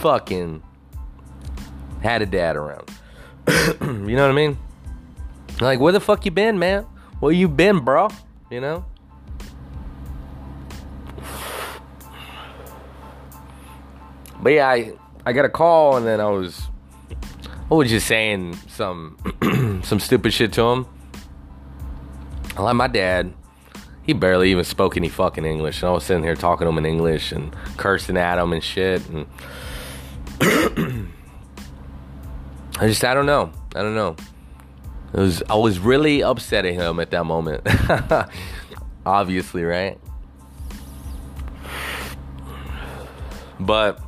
fucking 0.00 0.62
had 2.02 2.22
a 2.22 2.26
dad 2.26 2.56
around. 2.56 2.90
you 3.48 4.16
know 4.16 4.22
what 4.22 4.30
I 4.30 4.32
mean? 4.32 4.56
Like, 5.60 5.80
where 5.80 5.92
the 5.92 6.00
fuck 6.00 6.24
you 6.24 6.30
been, 6.30 6.58
man? 6.58 6.86
Where 7.20 7.32
you 7.32 7.48
been, 7.48 7.80
bro? 7.80 8.08
You 8.50 8.60
know? 8.60 8.84
But 14.40 14.50
yeah, 14.50 14.68
I 14.68 14.92
I 15.24 15.32
got 15.32 15.44
a 15.44 15.48
call 15.48 15.96
and 15.96 16.06
then 16.06 16.20
I 16.20 16.28
was 16.28 16.62
I 17.70 17.74
was 17.74 17.88
just 17.88 18.08
saying 18.08 18.54
some 18.68 19.16
some 19.84 20.00
stupid 20.00 20.32
shit 20.32 20.52
to 20.54 20.62
him 20.62 20.86
like 22.58 22.76
my 22.76 22.88
dad, 22.88 23.32
he 24.02 24.12
barely 24.12 24.50
even 24.50 24.64
spoke 24.64 24.96
any 24.96 25.08
fucking 25.08 25.44
English. 25.44 25.82
And 25.82 25.88
I 25.90 25.92
was 25.92 26.04
sitting 26.04 26.24
here 26.24 26.34
talking 26.34 26.64
to 26.64 26.68
him 26.70 26.78
in 26.78 26.86
English 26.86 27.32
and 27.32 27.54
cursing 27.76 28.16
at 28.16 28.38
him 28.38 28.52
and 28.52 28.62
shit. 28.62 29.02
And 29.08 29.26
I 32.78 32.88
just, 32.88 33.04
I 33.04 33.14
don't 33.14 33.26
know. 33.26 33.52
I 33.74 33.82
don't 33.82 33.94
know. 33.94 34.16
It 35.12 35.18
was, 35.18 35.42
I 35.48 35.54
was 35.54 35.78
really 35.78 36.22
upset 36.22 36.64
at 36.66 36.74
him 36.74 36.98
at 36.98 37.10
that 37.10 37.24
moment. 37.24 37.66
Obviously, 39.06 39.62
right? 39.62 39.98
But, 43.60 44.00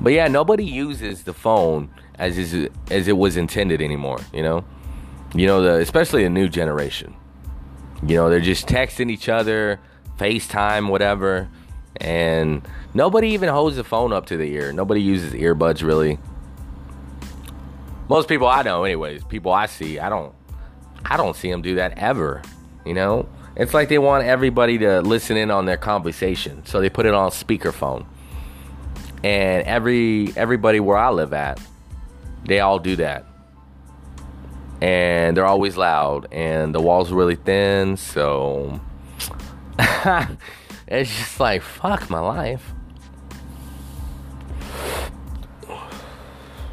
but 0.00 0.12
yeah, 0.12 0.28
nobody 0.28 0.64
uses 0.64 1.22
the 1.24 1.32
phone 1.32 1.90
as 2.16 2.36
is, 2.36 2.68
as 2.90 3.08
it 3.08 3.16
was 3.16 3.36
intended 3.36 3.80
anymore. 3.80 4.20
You 4.32 4.42
know. 4.42 4.64
You 5.36 5.46
know, 5.46 5.60
the 5.60 5.74
especially 5.82 6.24
a 6.24 6.30
new 6.30 6.48
generation. 6.48 7.14
You 8.02 8.16
know, 8.16 8.30
they're 8.30 8.40
just 8.40 8.66
texting 8.66 9.10
each 9.10 9.28
other, 9.28 9.78
FaceTime, 10.18 10.88
whatever, 10.88 11.50
and 11.96 12.66
nobody 12.94 13.28
even 13.28 13.50
holds 13.50 13.76
the 13.76 13.84
phone 13.84 14.14
up 14.14 14.26
to 14.26 14.38
the 14.38 14.50
ear. 14.50 14.72
Nobody 14.72 15.02
uses 15.02 15.34
earbuds 15.34 15.82
really. 15.82 16.18
Most 18.08 18.28
people 18.28 18.46
I 18.46 18.62
know, 18.62 18.84
anyways, 18.84 19.24
people 19.24 19.52
I 19.52 19.66
see, 19.66 19.98
I 19.98 20.08
don't, 20.08 20.34
I 21.04 21.18
don't 21.18 21.36
see 21.36 21.50
them 21.50 21.60
do 21.60 21.74
that 21.74 21.98
ever. 21.98 22.40
You 22.86 22.94
know, 22.94 23.28
it's 23.56 23.74
like 23.74 23.90
they 23.90 23.98
want 23.98 24.24
everybody 24.24 24.78
to 24.78 25.02
listen 25.02 25.36
in 25.36 25.50
on 25.50 25.66
their 25.66 25.76
conversation, 25.76 26.64
so 26.64 26.80
they 26.80 26.88
put 26.88 27.04
it 27.04 27.12
on 27.12 27.30
speakerphone. 27.30 28.06
And 29.22 29.66
every 29.66 30.32
everybody 30.34 30.80
where 30.80 30.96
I 30.96 31.10
live 31.10 31.34
at, 31.34 31.60
they 32.46 32.60
all 32.60 32.78
do 32.78 32.96
that 32.96 33.26
and 34.80 35.36
they're 35.36 35.46
always 35.46 35.76
loud 35.76 36.26
and 36.32 36.74
the 36.74 36.80
walls 36.80 37.10
are 37.10 37.14
really 37.14 37.36
thin 37.36 37.96
so 37.96 38.80
it's 40.88 41.16
just 41.16 41.40
like 41.40 41.62
fuck 41.62 42.08
my 42.10 42.20
life. 42.20 42.72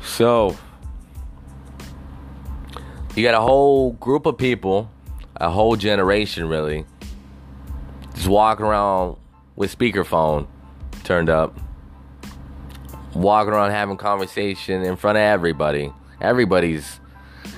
So 0.03 0.55
you 3.15 3.23
got 3.23 3.33
a 3.33 3.41
whole 3.41 3.93
group 3.93 4.25
of 4.25 4.37
people 4.37 4.89
a 5.37 5.49
whole 5.49 5.75
generation 5.75 6.47
really 6.47 6.85
just 8.13 8.27
walking 8.27 8.65
around 8.65 9.17
with 9.55 9.75
speakerphone 9.75 10.47
turned 11.03 11.29
up 11.29 11.57
walking 13.15 13.53
around 13.53 13.71
having 13.71 13.97
conversation 13.97 14.83
in 14.83 14.95
front 14.95 15.17
of 15.17 15.21
everybody. 15.21 15.91
Everybody's 16.21 16.99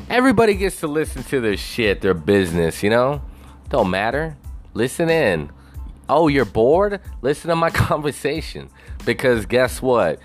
Everybody 0.10 0.54
gets 0.56 0.80
to 0.82 0.88
listen 0.88 1.24
to 1.24 1.42
their 1.42 1.58
shit, 1.58 2.02
their 2.02 2.14
business, 2.14 2.84
you 2.84 2.90
know? 2.90 3.22
Don't 3.70 3.90
matter. 3.90 4.38
Listen 4.74 5.10
in. 5.10 5.52
Oh, 6.08 6.28
you're 6.28 6.46
bored? 6.46 7.02
Listen 7.22 7.50
to 7.50 7.56
my 7.56 7.70
conversation. 7.72 8.70
Because 9.06 9.46
guess 9.46 9.82
what? 9.82 10.20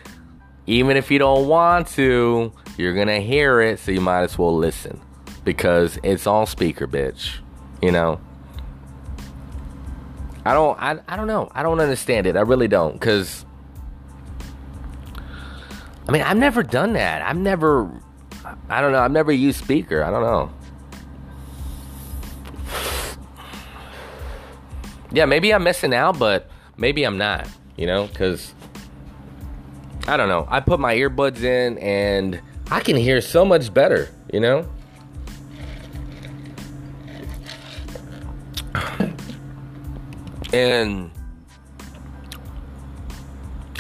Even 0.66 0.96
if 0.96 1.10
you 1.10 1.18
don't 1.18 1.48
want 1.48 1.88
to, 1.88 2.52
you're 2.76 2.94
gonna 2.94 3.20
hear 3.20 3.60
it, 3.60 3.78
so 3.78 3.90
you 3.90 4.00
might 4.00 4.22
as 4.22 4.38
well 4.38 4.56
listen. 4.56 5.00
Because 5.44 5.98
it's 6.02 6.26
on 6.26 6.46
speaker, 6.46 6.86
bitch. 6.86 7.38
You 7.82 7.92
know? 7.92 8.20
I 10.44 10.54
don't 10.54 10.78
I, 10.80 10.98
I 11.08 11.16
don't 11.16 11.26
know. 11.26 11.50
I 11.54 11.62
don't 11.62 11.80
understand 11.80 12.26
it. 12.26 12.36
I 12.36 12.40
really 12.40 12.68
don't. 12.68 13.00
Cause 13.00 13.44
I 16.08 16.12
mean 16.12 16.22
I've 16.22 16.36
never 16.36 16.62
done 16.62 16.94
that. 16.94 17.22
I've 17.22 17.36
never 17.36 17.90
I 18.68 18.80
don't 18.80 18.92
know. 18.92 19.00
I've 19.00 19.12
never 19.12 19.32
used 19.32 19.62
speaker. 19.62 20.02
I 20.04 20.10
don't 20.10 20.22
know. 20.22 20.50
yeah, 25.12 25.24
maybe 25.24 25.52
I'm 25.52 25.64
missing 25.64 25.94
out, 25.94 26.18
but 26.18 26.50
maybe 26.76 27.04
I'm 27.04 27.18
not, 27.18 27.48
you 27.76 27.86
know, 27.86 28.06
because 28.06 28.54
I 30.06 30.16
don't 30.16 30.28
know. 30.28 30.46
I 30.48 30.60
put 30.60 30.80
my 30.80 30.94
earbuds 30.94 31.42
in 31.42 31.78
and 31.78 32.40
I 32.70 32.80
can 32.80 32.96
hear 32.96 33.20
so 33.20 33.44
much 33.44 33.72
better, 33.72 34.08
you 34.32 34.40
know? 34.40 34.68
And 40.52 41.12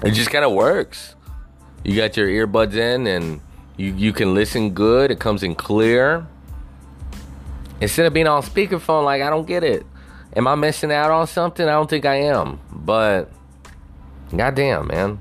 it 0.04 0.12
just 0.12 0.30
kind 0.30 0.44
of 0.44 0.52
works. 0.52 1.16
You 1.84 1.96
got 1.96 2.16
your 2.16 2.28
earbuds 2.28 2.74
in 2.74 3.06
and 3.06 3.40
you, 3.80 3.94
you 3.94 4.12
can 4.12 4.34
listen 4.34 4.70
good. 4.70 5.10
It 5.10 5.18
comes 5.18 5.42
in 5.42 5.54
clear. 5.54 6.26
Instead 7.80 8.04
of 8.04 8.12
being 8.12 8.26
on 8.26 8.42
speakerphone, 8.42 9.04
like, 9.04 9.22
I 9.22 9.30
don't 9.30 9.46
get 9.46 9.64
it. 9.64 9.86
Am 10.36 10.46
I 10.46 10.54
missing 10.54 10.92
out 10.92 11.10
on 11.10 11.26
something? 11.26 11.66
I 11.66 11.72
don't 11.72 11.88
think 11.88 12.04
I 12.04 12.16
am. 12.16 12.60
But, 12.70 13.32
goddamn, 14.36 14.88
man. 14.88 15.18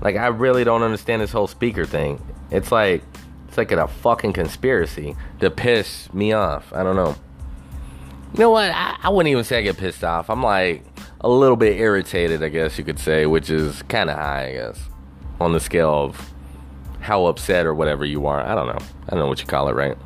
Like, 0.00 0.16
I 0.16 0.28
really 0.28 0.64
don't 0.64 0.82
understand 0.82 1.20
this 1.20 1.32
whole 1.32 1.46
speaker 1.46 1.84
thing. 1.84 2.18
It's 2.50 2.72
like, 2.72 3.02
it's 3.46 3.58
like 3.58 3.72
a 3.72 3.86
fucking 3.86 4.32
conspiracy 4.32 5.14
to 5.40 5.50
piss 5.50 6.12
me 6.14 6.32
off. 6.32 6.72
I 6.72 6.82
don't 6.82 6.96
know. 6.96 7.14
You 8.32 8.40
know 8.40 8.50
what? 8.50 8.70
I, 8.70 8.96
I 9.02 9.10
wouldn't 9.10 9.30
even 9.30 9.44
say 9.44 9.58
I 9.58 9.62
get 9.62 9.76
pissed 9.76 10.02
off. 10.02 10.30
I'm 10.30 10.42
like 10.42 10.82
a 11.20 11.28
little 11.28 11.56
bit 11.56 11.76
irritated, 11.76 12.42
I 12.42 12.48
guess 12.48 12.78
you 12.78 12.84
could 12.84 12.98
say, 12.98 13.26
which 13.26 13.50
is 13.50 13.82
kind 13.82 14.08
of 14.08 14.16
high, 14.16 14.48
I 14.48 14.52
guess, 14.52 14.80
on 15.40 15.52
the 15.52 15.60
scale 15.60 16.04
of 16.04 16.32
how 17.00 17.26
upset 17.26 17.66
or 17.66 17.74
whatever 17.74 18.04
you 18.04 18.26
are. 18.26 18.40
I 18.40 18.54
don't 18.54 18.66
know. 18.66 18.78
I 19.08 19.10
don't 19.10 19.20
know 19.20 19.28
what 19.28 19.40
you 19.40 19.46
call 19.46 19.68
it, 19.68 19.74
right? 19.74 19.96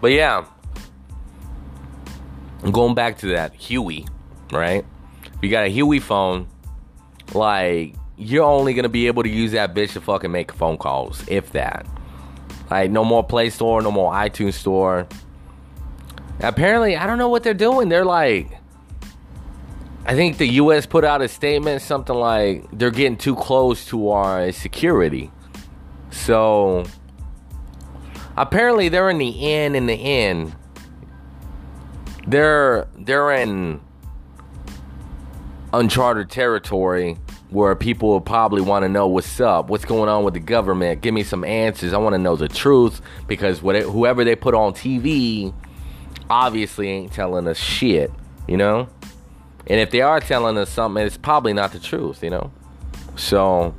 But 0.00 0.12
yeah, 0.12 0.44
going 2.70 2.94
back 2.94 3.18
to 3.18 3.28
that 3.28 3.54
Huey, 3.54 4.06
right? 4.50 4.84
If 5.24 5.42
you 5.42 5.50
got 5.50 5.64
a 5.64 5.68
Huey 5.68 6.00
phone, 6.00 6.48
like 7.34 7.94
you're 8.16 8.44
only 8.44 8.74
gonna 8.74 8.88
be 8.88 9.06
able 9.06 9.22
to 9.22 9.28
use 9.28 9.52
that 9.52 9.74
bitch 9.74 9.92
to 9.92 10.00
fucking 10.00 10.30
make 10.30 10.52
phone 10.52 10.76
calls, 10.76 11.24
if 11.28 11.52
that. 11.52 11.86
Like 12.70 12.90
no 12.90 13.04
more 13.04 13.22
Play 13.22 13.50
Store, 13.50 13.80
no 13.80 13.90
more 13.90 14.12
iTunes 14.12 14.54
Store. 14.54 15.06
Apparently, 16.40 16.96
I 16.96 17.06
don't 17.06 17.18
know 17.18 17.28
what 17.28 17.42
they're 17.44 17.54
doing. 17.54 17.88
They're 17.88 18.04
like, 18.04 18.58
I 20.04 20.14
think 20.14 20.38
the 20.38 20.46
U.S. 20.46 20.84
put 20.84 21.04
out 21.04 21.22
a 21.22 21.28
statement, 21.28 21.80
something 21.80 22.16
like 22.16 22.66
they're 22.72 22.90
getting 22.90 23.16
too 23.16 23.36
close 23.36 23.86
to 23.86 24.10
our 24.10 24.50
security. 24.50 25.30
So 26.10 26.84
apparently 28.36 28.88
they're 28.88 29.10
in 29.10 29.18
the 29.18 29.52
end. 29.52 29.76
in 29.76 29.86
the 29.86 29.94
end, 29.94 30.54
They're 32.26 32.88
they're 32.98 33.32
in 33.32 33.80
uncharted 35.72 36.30
territory 36.30 37.16
where 37.50 37.74
people 37.76 38.08
will 38.08 38.20
probably 38.20 38.62
want 38.62 38.82
to 38.82 38.88
know 38.88 39.06
what's 39.06 39.40
up, 39.40 39.68
what's 39.68 39.84
going 39.84 40.08
on 40.08 40.24
with 40.24 40.34
the 40.34 40.40
government. 40.40 41.00
Give 41.02 41.14
me 41.14 41.22
some 41.22 41.44
answers. 41.44 41.92
I 41.92 41.98
want 41.98 42.14
to 42.14 42.18
know 42.18 42.34
the 42.34 42.48
truth 42.48 43.00
because 43.26 43.60
whoever 43.60 44.24
they 44.24 44.34
put 44.34 44.54
on 44.54 44.72
TV 44.72 45.54
obviously 46.30 46.88
ain't 46.88 47.12
telling 47.12 47.46
us 47.46 47.58
shit, 47.58 48.10
you 48.48 48.56
know? 48.56 48.88
And 49.66 49.80
if 49.80 49.90
they 49.90 50.00
are 50.00 50.20
telling 50.20 50.58
us 50.58 50.70
something, 50.70 51.04
it's 51.04 51.16
probably 51.16 51.52
not 51.52 51.72
the 51.72 51.78
truth, 51.78 52.22
you 52.22 52.30
know? 52.30 52.50
So 53.16 53.74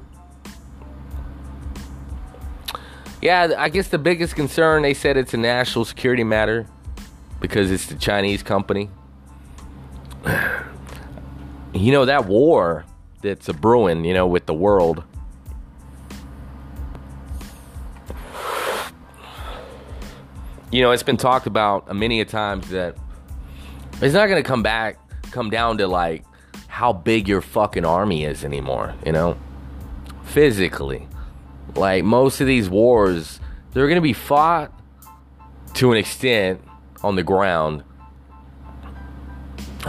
Yeah, 3.24 3.54
I 3.58 3.70
guess 3.70 3.88
the 3.88 3.98
biggest 3.98 4.36
concern 4.36 4.82
they 4.82 4.94
said 4.94 5.16
it's 5.16 5.34
a 5.34 5.38
national 5.38 5.86
security 5.86 6.26
matter 6.26 6.68
because 7.40 7.72
it's 7.72 7.86
the 7.86 7.96
Chinese 7.96 8.44
company. 8.44 8.90
You 11.76 11.92
know 11.92 12.06
that 12.06 12.28
war 12.28 12.86
that's 13.24 13.50
a 13.50 13.54
brewing, 13.54 14.06
you 14.06 14.14
know, 14.14 14.28
with 14.28 14.46
the 14.46 14.54
world. 14.54 15.04
You 20.70 20.84
know, 20.84 20.92
it's 20.92 21.02
been 21.02 21.18
talked 21.18 21.48
about 21.48 21.96
many 21.96 22.22
a 22.22 22.26
times 22.26 22.70
that 22.70 22.96
it's 24.04 24.14
not 24.14 24.28
going 24.28 24.42
to 24.42 24.48
come 24.48 24.62
back, 24.62 25.00
come 25.34 25.50
down 25.50 25.80
to 25.80 25.88
like 25.88 26.24
how 26.68 26.94
big 26.94 27.28
your 27.28 27.42
fucking 27.42 27.86
army 27.86 28.24
is 28.24 28.46
anymore, 28.46 28.96
you 29.06 29.12
know? 29.12 29.38
Physically. 30.24 31.08
Like 31.76 32.04
most 32.04 32.40
of 32.40 32.48
these 32.48 32.70
wars, 32.70 33.40
they're 33.72 33.88
going 33.88 33.96
to 33.96 34.02
be 34.02 34.14
fought 34.14 34.72
to 35.76 35.92
an 35.92 35.98
extent 35.98 36.62
on 37.02 37.16
the 37.16 37.24
ground, 37.24 37.84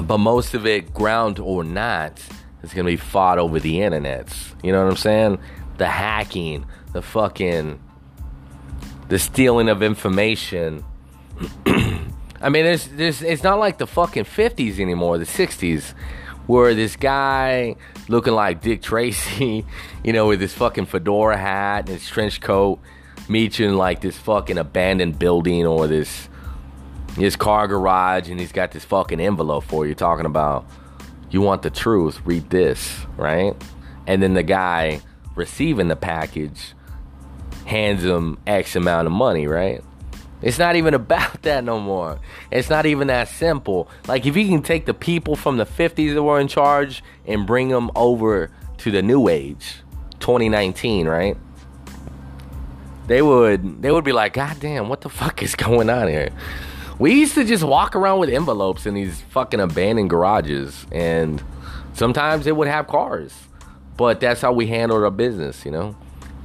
but 0.02 0.18
most 0.18 0.54
of 0.54 0.66
it, 0.66 0.92
ground 0.92 1.38
or 1.38 1.62
not, 1.62 2.20
is 2.62 2.72
going 2.72 2.86
to 2.86 2.92
be 2.92 2.96
fought 2.96 3.38
over 3.38 3.60
the 3.60 3.76
internets. 3.76 4.54
You 4.62 4.72
know 4.72 4.82
what 4.82 4.90
I'm 4.90 4.96
saying? 4.96 5.38
The 5.76 5.86
hacking, 5.86 6.66
the 6.92 7.02
fucking, 7.02 7.80
the 9.08 9.18
stealing 9.18 9.68
of 9.68 9.82
information. 9.82 10.84
I 12.44 12.50
mean, 12.50 12.64
there's, 12.64 12.86
there's, 12.88 13.22
it's 13.22 13.42
not 13.42 13.58
like 13.58 13.78
the 13.78 13.86
fucking 13.86 14.24
50s 14.24 14.78
anymore, 14.78 15.16
the 15.16 15.24
60s, 15.24 15.94
where 16.46 16.74
this 16.74 16.94
guy 16.94 17.76
looking 18.06 18.34
like 18.34 18.60
Dick 18.60 18.82
Tracy, 18.82 19.64
you 20.04 20.12
know, 20.12 20.26
with 20.26 20.42
his 20.42 20.52
fucking 20.52 20.84
fedora 20.84 21.38
hat 21.38 21.88
and 21.88 21.98
his 21.98 22.06
trench 22.06 22.42
coat, 22.42 22.80
meets 23.30 23.58
you 23.58 23.66
in 23.66 23.78
like 23.78 24.02
this 24.02 24.18
fucking 24.18 24.58
abandoned 24.58 25.18
building 25.18 25.66
or 25.66 25.86
this 25.86 26.28
his 27.16 27.34
car 27.34 27.66
garage, 27.66 28.28
and 28.28 28.38
he's 28.38 28.52
got 28.52 28.72
this 28.72 28.84
fucking 28.84 29.20
envelope 29.20 29.64
for 29.64 29.86
you 29.86 29.94
talking 29.94 30.26
about 30.26 30.66
you 31.30 31.40
want 31.40 31.62
the 31.62 31.70
truth, 31.70 32.20
read 32.26 32.50
this, 32.50 33.06
right? 33.16 33.54
And 34.06 34.22
then 34.22 34.34
the 34.34 34.42
guy 34.42 35.00
receiving 35.34 35.88
the 35.88 35.96
package 35.96 36.74
hands 37.64 38.04
him 38.04 38.36
X 38.46 38.76
amount 38.76 39.06
of 39.06 39.12
money, 39.12 39.46
right? 39.46 39.82
It's 40.44 40.58
not 40.58 40.76
even 40.76 40.92
about 40.92 41.42
that 41.42 41.64
no 41.64 41.80
more. 41.80 42.20
It's 42.52 42.68
not 42.68 42.86
even 42.86 43.08
that 43.08 43.28
simple. 43.28 43.88
Like 44.06 44.26
if 44.26 44.36
you 44.36 44.46
can 44.46 44.62
take 44.62 44.84
the 44.84 44.94
people 44.94 45.34
from 45.34 45.56
the 45.56 45.66
50s 45.66 46.14
that 46.14 46.22
were 46.22 46.38
in 46.38 46.48
charge 46.48 47.02
and 47.26 47.46
bring 47.46 47.70
them 47.70 47.90
over 47.96 48.50
to 48.78 48.90
the 48.90 49.02
new 49.02 49.28
age, 49.28 49.78
2019, 50.20 51.08
right? 51.08 51.36
They 53.06 53.22
would 53.22 53.82
they 53.82 53.90
would 53.90 54.04
be 54.04 54.12
like, 54.12 54.34
"God 54.34 54.60
damn, 54.60 54.88
what 54.88 55.00
the 55.00 55.08
fuck 55.08 55.42
is 55.42 55.54
going 55.66 55.90
on 55.90 56.08
here?" 56.08 56.30
We 56.98 57.14
used 57.14 57.34
to 57.34 57.44
just 57.44 57.64
walk 57.64 57.96
around 57.96 58.20
with 58.20 58.28
envelopes 58.28 58.86
in 58.86 58.94
these 58.94 59.20
fucking 59.30 59.60
abandoned 59.60 60.10
garages 60.10 60.86
and 60.92 61.42
sometimes 61.94 62.46
it 62.46 62.54
would 62.54 62.68
have 62.68 62.86
cars. 62.86 63.34
But 63.96 64.20
that's 64.20 64.40
how 64.40 64.52
we 64.52 64.66
handled 64.66 65.02
our 65.02 65.10
business, 65.10 65.64
you 65.64 65.70
know? 65.70 65.96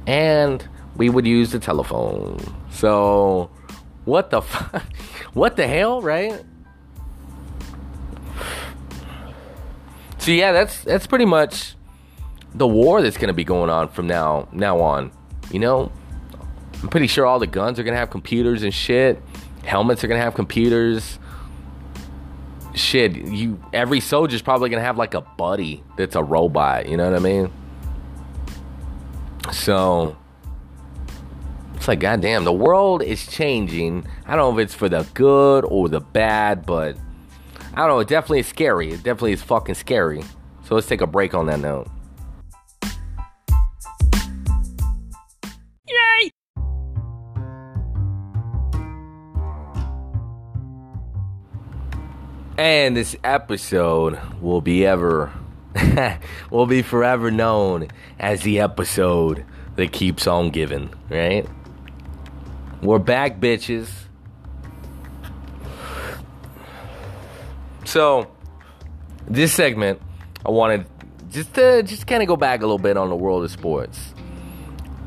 And 0.06 0.66
we 0.96 1.08
would 1.08 1.26
use 1.26 1.52
the 1.52 1.60
telephone. 1.60 2.40
So 2.70 3.50
what 4.10 4.30
the 4.30 4.42
fuck? 4.42 4.84
What 5.32 5.56
the 5.56 5.66
hell, 5.68 6.02
right? 6.02 6.42
So 10.18 10.32
yeah, 10.32 10.50
that's 10.50 10.82
that's 10.82 11.06
pretty 11.06 11.24
much 11.24 11.76
the 12.52 12.66
war 12.66 13.00
that's 13.00 13.16
gonna 13.16 13.32
be 13.32 13.44
going 13.44 13.70
on 13.70 13.88
from 13.88 14.08
now 14.08 14.48
now 14.50 14.80
on. 14.80 15.12
You 15.52 15.60
know, 15.60 15.92
I'm 16.82 16.88
pretty 16.88 17.06
sure 17.06 17.24
all 17.26 17.38
the 17.38 17.46
guns 17.46 17.78
are 17.78 17.84
gonna 17.84 17.96
have 17.96 18.10
computers 18.10 18.64
and 18.64 18.74
shit. 18.74 19.22
Helmets 19.64 20.02
are 20.02 20.08
gonna 20.08 20.20
have 20.20 20.34
computers. 20.34 21.20
Shit, 22.74 23.16
you 23.16 23.62
every 23.72 24.00
soldier's 24.00 24.42
probably 24.42 24.68
gonna 24.68 24.82
have 24.82 24.98
like 24.98 25.14
a 25.14 25.20
buddy 25.20 25.84
that's 25.96 26.16
a 26.16 26.22
robot. 26.24 26.88
You 26.88 26.96
know 26.96 27.08
what 27.08 27.16
I 27.16 27.22
mean? 27.22 27.52
So 29.52 30.16
it's 31.80 31.88
like, 31.88 32.00
goddamn, 32.00 32.44
the 32.44 32.52
world 32.52 33.02
is 33.02 33.26
changing. 33.26 34.06
I 34.26 34.36
don't 34.36 34.52
know 34.54 34.60
if 34.60 34.66
it's 34.66 34.74
for 34.74 34.90
the 34.90 35.08
good 35.14 35.64
or 35.64 35.88
the 35.88 36.00
bad, 36.00 36.66
but 36.66 36.94
I 37.72 37.78
don't 37.78 37.88
know. 37.88 38.00
It 38.00 38.08
definitely 38.08 38.40
is 38.40 38.48
scary. 38.48 38.90
It 38.90 39.02
definitely 39.02 39.32
is 39.32 39.40
fucking 39.40 39.76
scary. 39.76 40.22
So 40.64 40.74
let's 40.74 40.86
take 40.86 41.00
a 41.00 41.06
break 41.06 41.32
on 41.32 41.46
that 41.46 41.58
note. 41.58 41.88
Yay! 45.88 46.32
And 52.58 52.94
this 52.94 53.16
episode 53.24 54.18
will 54.42 54.60
be 54.60 54.84
ever, 54.84 55.32
will 56.50 56.66
be 56.66 56.82
forever 56.82 57.30
known 57.30 57.88
as 58.18 58.42
the 58.42 58.60
episode 58.60 59.46
that 59.76 59.92
keeps 59.92 60.26
on 60.26 60.50
giving, 60.50 60.92
right? 61.08 61.48
We're 62.82 62.98
back, 62.98 63.40
bitches. 63.40 63.88
So, 67.84 68.30
this 69.26 69.52
segment, 69.52 70.00
I 70.46 70.50
wanted 70.50 70.86
just 71.30 71.52
to 71.54 71.82
just 71.82 72.06
kind 72.06 72.22
of 72.22 72.28
go 72.28 72.36
back 72.36 72.60
a 72.60 72.62
little 72.62 72.78
bit 72.78 72.96
on 72.96 73.10
the 73.10 73.16
world 73.16 73.44
of 73.44 73.50
sports. 73.50 74.14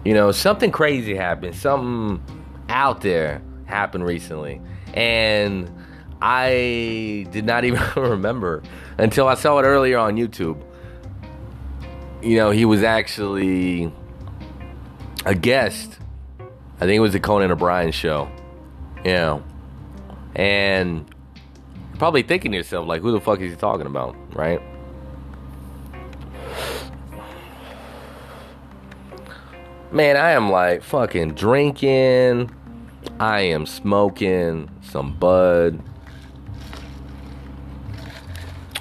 You 0.06 0.14
know, 0.14 0.32
something 0.32 0.70
crazy 0.70 1.16
happened. 1.16 1.56
Something 1.56 2.22
out 2.70 3.02
there 3.02 3.42
happened 3.66 4.06
recently. 4.06 4.62
and 4.94 5.72
I 6.22 7.28
did 7.32 7.44
not 7.44 7.66
even 7.66 7.82
remember 7.98 8.64
until 8.98 9.28
I 9.28 9.34
saw 9.34 9.58
it 9.60 9.64
earlier 9.64 9.98
on 9.98 10.16
YouTube. 10.16 10.62
You 12.22 12.38
know, 12.38 12.52
he 12.52 12.66
was 12.66 12.84
actually 12.84 13.92
a 15.26 15.36
guest. 15.36 15.98
I 16.78 16.80
think 16.82 16.98
it 16.98 17.00
was 17.00 17.14
the 17.14 17.20
Conan 17.20 17.52
O'Brien 17.52 17.92
show. 17.92 18.30
You 19.06 19.12
know, 19.12 19.44
and 20.36 21.06
probably 21.98 22.24
thinking 22.24 22.52
to 22.52 22.58
yourself, 22.58 22.88
like, 22.88 23.02
who 23.02 23.12
the 23.12 23.20
fuck 23.20 23.40
is 23.42 23.52
he 23.52 23.58
talking 23.58 23.86
about, 23.86 24.16
right? 24.36 24.62
Man, 29.92 30.18
I 30.18 30.32
am 30.32 30.50
like 30.50 30.82
fucking 30.82 31.36
drinking. 31.36 32.50
I 33.20 33.42
am 33.42 33.66
smoking 33.68 34.70
some 34.82 35.14
bud. 35.14 35.80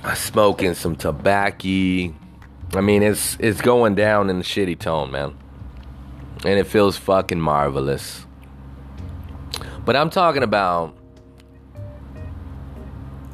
I'm 0.03 0.17
smoking 0.17 0.75
some 0.75 0.97
tobacco. 0.97 2.15
I 2.75 2.81
mean, 2.81 3.03
it's 3.03 3.37
it's 3.39 3.61
going 3.61 3.95
down 3.95 4.31
in 4.31 4.39
the 4.39 4.45
shitty 4.45 4.79
tone, 4.79 5.11
man. 5.11 5.37
And 6.45 6.59
it 6.59 6.67
feels 6.67 6.97
fucking 6.97 7.41
marvelous. 7.41 8.27
But 9.85 9.97
I'm 9.97 10.11
talking 10.11 10.43
about 10.43 10.97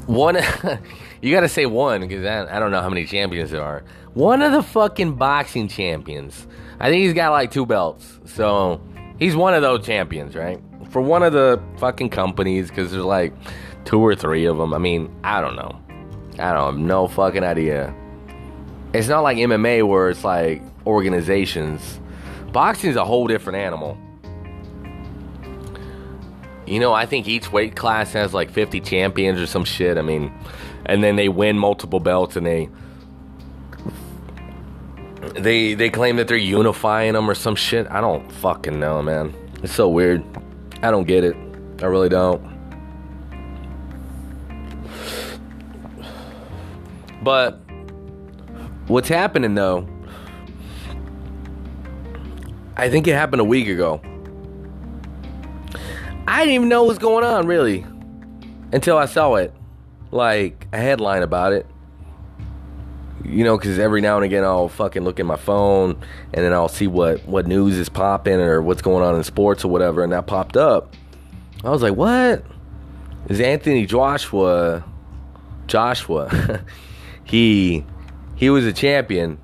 one. 0.07 0.37
you 1.23 1.33
got 1.33 1.41
to 1.41 1.49
say 1.49 1.67
one 1.67 2.03
because 2.03 2.25
I, 2.25 2.57
I 2.57 2.59
don't 2.59 2.71
know 2.71 2.81
how 2.81 2.89
many 2.89 3.05
champions 3.07 3.51
there 3.51 3.63
are. 3.63 3.85
One 4.15 4.43
of 4.43 4.53
the 4.53 4.63
fucking 4.63 5.15
boxing 5.15 5.69
champions. 5.69 6.47
I 6.81 6.91
think 6.91 7.03
he's 7.03 7.15
got 7.15 7.31
like 7.31 7.51
two 7.51 7.67
belts. 7.67 8.19
So 8.25 8.81
he's 9.19 9.37
one 9.37 9.55
of 9.55 9.63
those 9.63 9.85
champions, 9.85 10.35
right? 10.35 10.61
For 10.91 11.03
one 11.03 11.23
of 11.23 11.33
the 11.33 11.63
fucking 11.79 12.11
companies 12.11 12.69
because 12.69 12.91
there's 12.91 13.05
like 13.05 13.35
two 13.85 14.01
or 14.01 14.15
three 14.15 14.47
of 14.47 14.57
them. 14.57 14.73
I 14.73 14.79
mean, 14.79 15.15
I 15.25 15.41
don't 15.41 15.57
know. 15.57 15.81
I 16.39 16.53
don't 16.53 16.75
have 16.75 16.79
no 16.79 17.09
fucking 17.09 17.43
idea. 17.43 17.95
It's 18.95 19.09
not 19.09 19.21
like 19.21 19.37
MMA 19.39 19.87
where 19.87 20.09
it's 20.09 20.25
like 20.25 20.63
organizations. 20.87 22.01
Boxing 22.53 22.91
is 22.91 22.97
a 22.97 23.05
whole 23.05 23.27
different 23.27 23.59
animal. 23.59 23.99
You 26.67 26.81
know, 26.81 26.93
I 26.93 27.07
think 27.07 27.27
each 27.29 27.51
weight 27.51 27.77
class 27.77 28.13
has 28.13 28.35
like 28.35 28.51
50 28.51 28.81
champions 28.81 29.41
or 29.41 29.47
some 29.47 29.65
shit. 29.65 29.97
I 29.97 30.03
mean, 30.03 30.33
and 30.87 31.03
then 31.03 31.17
they 31.17 31.29
win 31.29 31.59
multiple 31.59 32.01
belts 32.01 32.37
and 32.37 32.47
they 32.47 32.69
they 35.35 35.75
they 35.75 35.91
claim 35.91 36.17
that 36.17 36.29
they're 36.29 36.37
unifying 36.37 37.15
them 37.15 37.29
or 37.29 37.35
some 37.35 37.55
shit. 37.55 37.87
I 37.91 38.01
don't 38.01 38.31
fucking 38.33 38.79
know, 38.79 39.03
man. 39.03 39.35
It's 39.63 39.75
so 39.75 39.89
weird. 39.89 40.25
I 40.83 40.91
don't 40.91 41.07
get 41.07 41.25
it. 41.25 41.37
I 41.83 41.87
really 41.87 42.09
don't. 42.09 42.43
But 47.23 47.61
what's 48.87 49.09
happening 49.09 49.55
though? 49.55 49.87
I 52.79 52.89
think 52.89 53.09
it 53.09 53.15
happened 53.15 53.41
a 53.41 53.45
week 53.45 53.67
ago. 53.67 54.01
I 56.29 56.41
didn't 56.41 56.55
even 56.55 56.69
know 56.69 56.83
what 56.83 56.91
was 56.91 56.99
going 56.99 57.25
on 57.25 57.47
really 57.49 57.85
until 58.73 58.97
I 58.97 59.07
saw 59.07 59.35
it, 59.35 59.53
like 60.13 60.69
a 60.73 60.77
headline 60.77 61.25
about 61.25 61.53
it. 61.53 61.67
You 63.25 63.43
know, 63.43 63.59
because 63.59 63.81
every 63.81 64.01
now 64.01 64.15
and 64.15 64.25
again 64.25 64.45
I'll 64.45 64.69
fucking 64.69 65.03
look 65.03 65.19
at 65.19 65.27
my 65.27 65.37
phone 65.37 66.01
and 66.33 66.45
then 66.45 66.53
I'll 66.53 66.69
see 66.69 66.87
what 66.87 67.27
what 67.27 67.49
news 67.49 67.77
is 67.77 67.89
popping 67.89 68.41
or 68.41 68.63
what's 68.63 68.81
going 68.81 69.05
on 69.05 69.17
in 69.17 69.25
sports 69.25 69.65
or 69.65 69.69
whatever, 69.69 70.05
and 70.05 70.13
that 70.13 70.29
popped 70.29 70.57
up. 70.57 70.95
I 71.65 71.71
was 71.71 71.83
like, 71.83 71.97
"What 71.97 72.45
is 73.29 73.41
Anthony 73.41 73.87
Joshua? 73.87 74.85
Joshua? 75.67 76.63
he 77.25 77.85
he 78.37 78.51
was 78.51 78.65
a 78.65 78.73
champion 78.73 79.39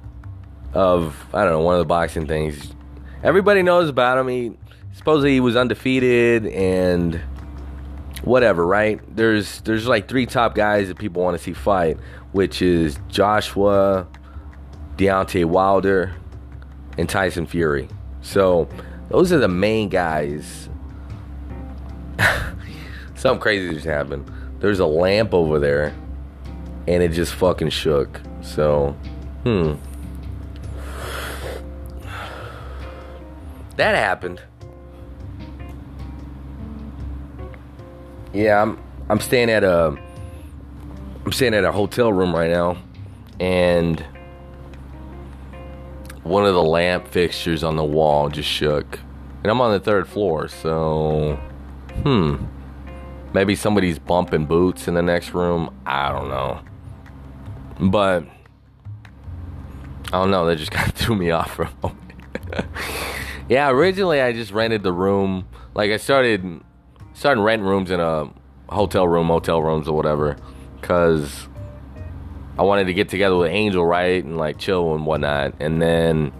of 0.72 1.16
I 1.34 1.42
don't 1.42 1.52
know 1.52 1.60
one 1.62 1.74
of 1.74 1.80
the 1.80 1.84
boxing 1.84 2.28
things. 2.28 2.74
Everybody 3.24 3.62
knows 3.62 3.88
about 3.88 4.18
him. 4.18 4.28
He 4.28 4.52
supposedly 4.92 5.32
he 5.32 5.40
was 5.40 5.56
undefeated 5.56 6.46
and 6.46 7.20
whatever, 8.22 8.66
right? 8.66 9.00
There's 9.16 9.62
there's 9.62 9.86
like 9.86 10.08
three 10.08 10.26
top 10.26 10.54
guys 10.54 10.88
that 10.88 10.98
people 10.98 11.22
want 11.22 11.36
to 11.36 11.42
see 11.42 11.54
fight, 11.54 11.96
which 12.32 12.60
is 12.60 12.98
Joshua, 13.08 14.06
Deontay 14.96 15.46
Wilder, 15.46 16.14
and 16.98 17.08
Tyson 17.08 17.46
Fury. 17.46 17.88
So 18.20 18.68
those 19.08 19.32
are 19.32 19.38
the 19.38 19.48
main 19.48 19.88
guys. 19.88 20.68
Something 23.14 23.40
crazy 23.40 23.72
just 23.72 23.86
happened. 23.86 24.30
There's 24.60 24.80
a 24.80 24.86
lamp 24.86 25.32
over 25.32 25.58
there, 25.58 25.94
and 26.86 27.02
it 27.02 27.12
just 27.12 27.34
fucking 27.34 27.70
shook. 27.70 28.20
So, 28.42 28.90
hmm. 29.44 29.76
That 33.76 33.94
happened. 33.94 34.40
Yeah, 38.32 38.62
I'm 38.62 38.78
I'm 39.08 39.20
staying 39.20 39.50
at 39.50 39.64
a 39.64 39.96
I'm 41.24 41.32
staying 41.32 41.54
at 41.54 41.64
a 41.64 41.72
hotel 41.72 42.12
room 42.12 42.34
right 42.34 42.50
now 42.50 42.76
and 43.40 44.04
one 46.22 46.46
of 46.46 46.54
the 46.54 46.62
lamp 46.62 47.06
fixtures 47.08 47.62
on 47.62 47.76
the 47.76 47.84
wall 47.84 48.28
just 48.28 48.48
shook. 48.48 48.98
And 49.42 49.50
I'm 49.50 49.60
on 49.60 49.72
the 49.72 49.80
third 49.80 50.08
floor, 50.08 50.48
so 50.48 51.38
hmm. 52.02 52.36
Maybe 53.34 53.56
somebody's 53.56 53.98
bumping 53.98 54.46
boots 54.46 54.86
in 54.86 54.94
the 54.94 55.02
next 55.02 55.34
room. 55.34 55.74
I 55.84 56.10
don't 56.10 56.28
know. 56.28 56.60
But 57.80 58.24
I 60.06 60.10
don't 60.12 60.30
know, 60.30 60.46
that 60.46 60.56
just 60.56 60.70
kind 60.70 60.88
of 60.88 60.94
threw 60.94 61.16
me 61.16 61.30
off 61.30 61.54
for 61.54 61.64
a 61.64 61.72
moment. 61.82 62.00
yeah, 63.48 63.70
originally 63.70 64.20
I 64.20 64.32
just 64.32 64.52
rented 64.52 64.82
the 64.82 64.92
room. 64.92 65.46
Like 65.74 65.90
I 65.90 65.96
started 65.98 66.60
starting 67.12 67.42
renting 67.42 67.66
rooms 67.66 67.90
in 67.90 68.00
a 68.00 68.30
hotel 68.68 69.06
room, 69.06 69.26
motel 69.26 69.62
rooms, 69.62 69.88
or 69.88 69.96
whatever, 69.96 70.36
because 70.80 71.48
I 72.58 72.62
wanted 72.62 72.86
to 72.86 72.94
get 72.94 73.08
together 73.08 73.36
with 73.36 73.50
Angel, 73.50 73.84
right, 73.84 74.24
and 74.24 74.36
like 74.36 74.58
chill 74.58 74.94
and 74.94 75.04
whatnot. 75.04 75.54
And 75.60 75.82
then 75.82 76.32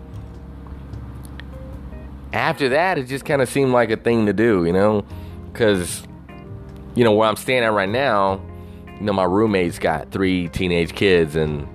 after 2.33 2.71
that, 2.71 2.99
it 2.99 3.05
just 3.05 3.25
kind 3.25 3.43
of 3.43 3.49
seemed 3.49 3.73
like 3.73 3.91
a 3.91 3.97
thing 3.97 4.27
to 4.27 4.33
do, 4.33 4.65
you 4.65 4.73
know, 4.73 5.05
because 5.53 6.03
you 6.95 7.05
know 7.05 7.13
where 7.13 7.29
I'm 7.29 7.37
staying 7.37 7.65
at 7.65 7.73
right 7.73 7.89
now. 7.89 8.41
You 8.87 9.07
know, 9.07 9.13
my 9.13 9.25
roommate's 9.25 9.79
got 9.79 10.11
three 10.11 10.49
teenage 10.49 10.95
kids, 10.95 11.37
and 11.37 11.69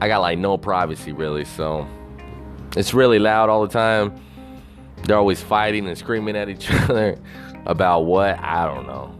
I 0.00 0.08
got 0.08 0.18
like 0.18 0.38
no 0.38 0.58
privacy 0.58 1.12
really, 1.12 1.44
so 1.44 1.86
it's 2.76 2.94
really 2.94 3.18
loud 3.18 3.48
all 3.48 3.66
the 3.66 3.72
time. 3.72 4.20
They're 5.04 5.16
always 5.16 5.42
fighting 5.42 5.86
and 5.86 5.96
screaming 5.96 6.36
at 6.36 6.48
each 6.48 6.70
other. 6.88 7.18
About 7.66 8.06
what? 8.06 8.38
I 8.40 8.64
don't 8.66 8.86
know. 8.86 9.14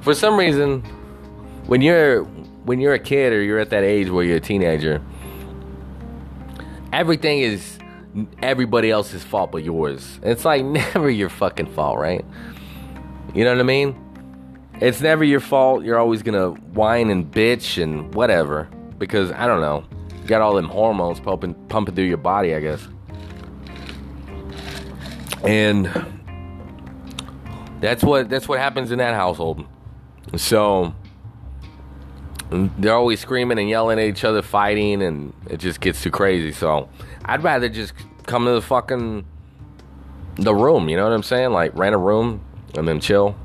For 0.00 0.14
some 0.14 0.36
reason, 0.36 0.82
when 1.66 1.80
you're 1.80 2.24
when 2.64 2.80
you're 2.80 2.94
a 2.94 2.98
kid 2.98 3.32
or 3.32 3.42
you're 3.42 3.58
at 3.58 3.70
that 3.70 3.84
age 3.84 4.10
where 4.10 4.24
you're 4.24 4.38
a 4.38 4.40
teenager, 4.40 5.00
everything 6.92 7.40
is 7.40 7.78
everybody 8.42 8.90
else's 8.90 9.22
fault 9.22 9.52
but 9.52 9.62
yours. 9.62 10.18
It's 10.22 10.44
like 10.44 10.64
never 10.64 11.08
your 11.08 11.28
fucking 11.28 11.72
fault, 11.72 11.98
right? 11.98 12.24
You 13.32 13.44
know 13.44 13.52
what 13.52 13.60
I 13.60 13.64
mean? 13.64 14.00
It's 14.80 15.00
never 15.00 15.22
your 15.22 15.40
fault. 15.40 15.84
You're 15.84 15.98
always 15.98 16.22
gonna 16.22 16.50
whine 16.50 17.10
and 17.10 17.30
bitch 17.30 17.80
and 17.80 18.12
whatever 18.12 18.68
because 18.98 19.32
I 19.32 19.46
don't 19.46 19.60
know. 19.60 19.84
You 20.22 20.28
got 20.28 20.40
all 20.40 20.54
them 20.54 20.68
hormones 20.68 21.20
pumping 21.20 21.54
pumping 21.68 21.94
through 21.94 22.04
your 22.04 22.16
body, 22.16 22.54
I 22.54 22.60
guess. 22.60 22.86
And 25.42 25.90
that's 27.80 28.02
what 28.02 28.30
that's 28.30 28.48
what 28.48 28.58
happens 28.58 28.90
in 28.90 28.98
that 28.98 29.14
household. 29.14 29.66
So 30.36 30.94
they're 32.50 32.94
always 32.94 33.20
screaming 33.20 33.58
and 33.58 33.68
yelling 33.68 33.98
at 33.98 34.06
each 34.06 34.24
other, 34.24 34.42
fighting, 34.42 35.02
and 35.02 35.32
it 35.48 35.58
just 35.58 35.80
gets 35.80 36.02
too 36.02 36.10
crazy. 36.10 36.52
So 36.52 36.88
I'd 37.24 37.42
rather 37.42 37.68
just 37.68 37.92
come 38.26 38.46
to 38.46 38.52
the 38.52 38.62
fucking 38.62 39.26
the 40.36 40.54
room. 40.54 40.88
You 40.88 40.96
know 40.96 41.04
what 41.04 41.12
I'm 41.12 41.22
saying? 41.22 41.50
Like 41.50 41.74
rent 41.74 41.94
a 41.94 41.98
room 41.98 42.40
and 42.74 42.88
then 42.88 43.00
chill. 43.00 43.36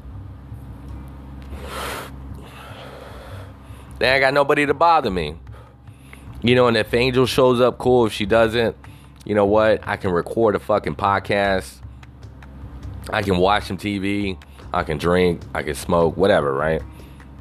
Then 3.99 4.15
ain't 4.15 4.21
got 4.21 4.33
nobody 4.33 4.65
to 4.65 4.73
bother 4.73 5.11
me. 5.11 5.35
You 6.41 6.55
know, 6.55 6.67
and 6.67 6.77
if 6.77 6.93
Angel 6.93 7.25
shows 7.25 7.59
up, 7.59 7.77
cool. 7.77 8.05
If 8.05 8.13
she 8.13 8.25
doesn't, 8.25 8.75
you 9.25 9.35
know 9.35 9.45
what? 9.45 9.85
I 9.87 9.97
can 9.97 10.11
record 10.11 10.55
a 10.55 10.59
fucking 10.59 10.95
podcast 10.95 11.79
I 13.11 13.21
can 13.21 13.37
watch 13.37 13.65
some 13.65 13.77
TV, 13.77 14.37
I 14.73 14.83
can 14.83 14.97
drink, 14.97 15.41
I 15.53 15.63
can 15.63 15.75
smoke, 15.75 16.15
whatever, 16.15 16.53
right? 16.53 16.81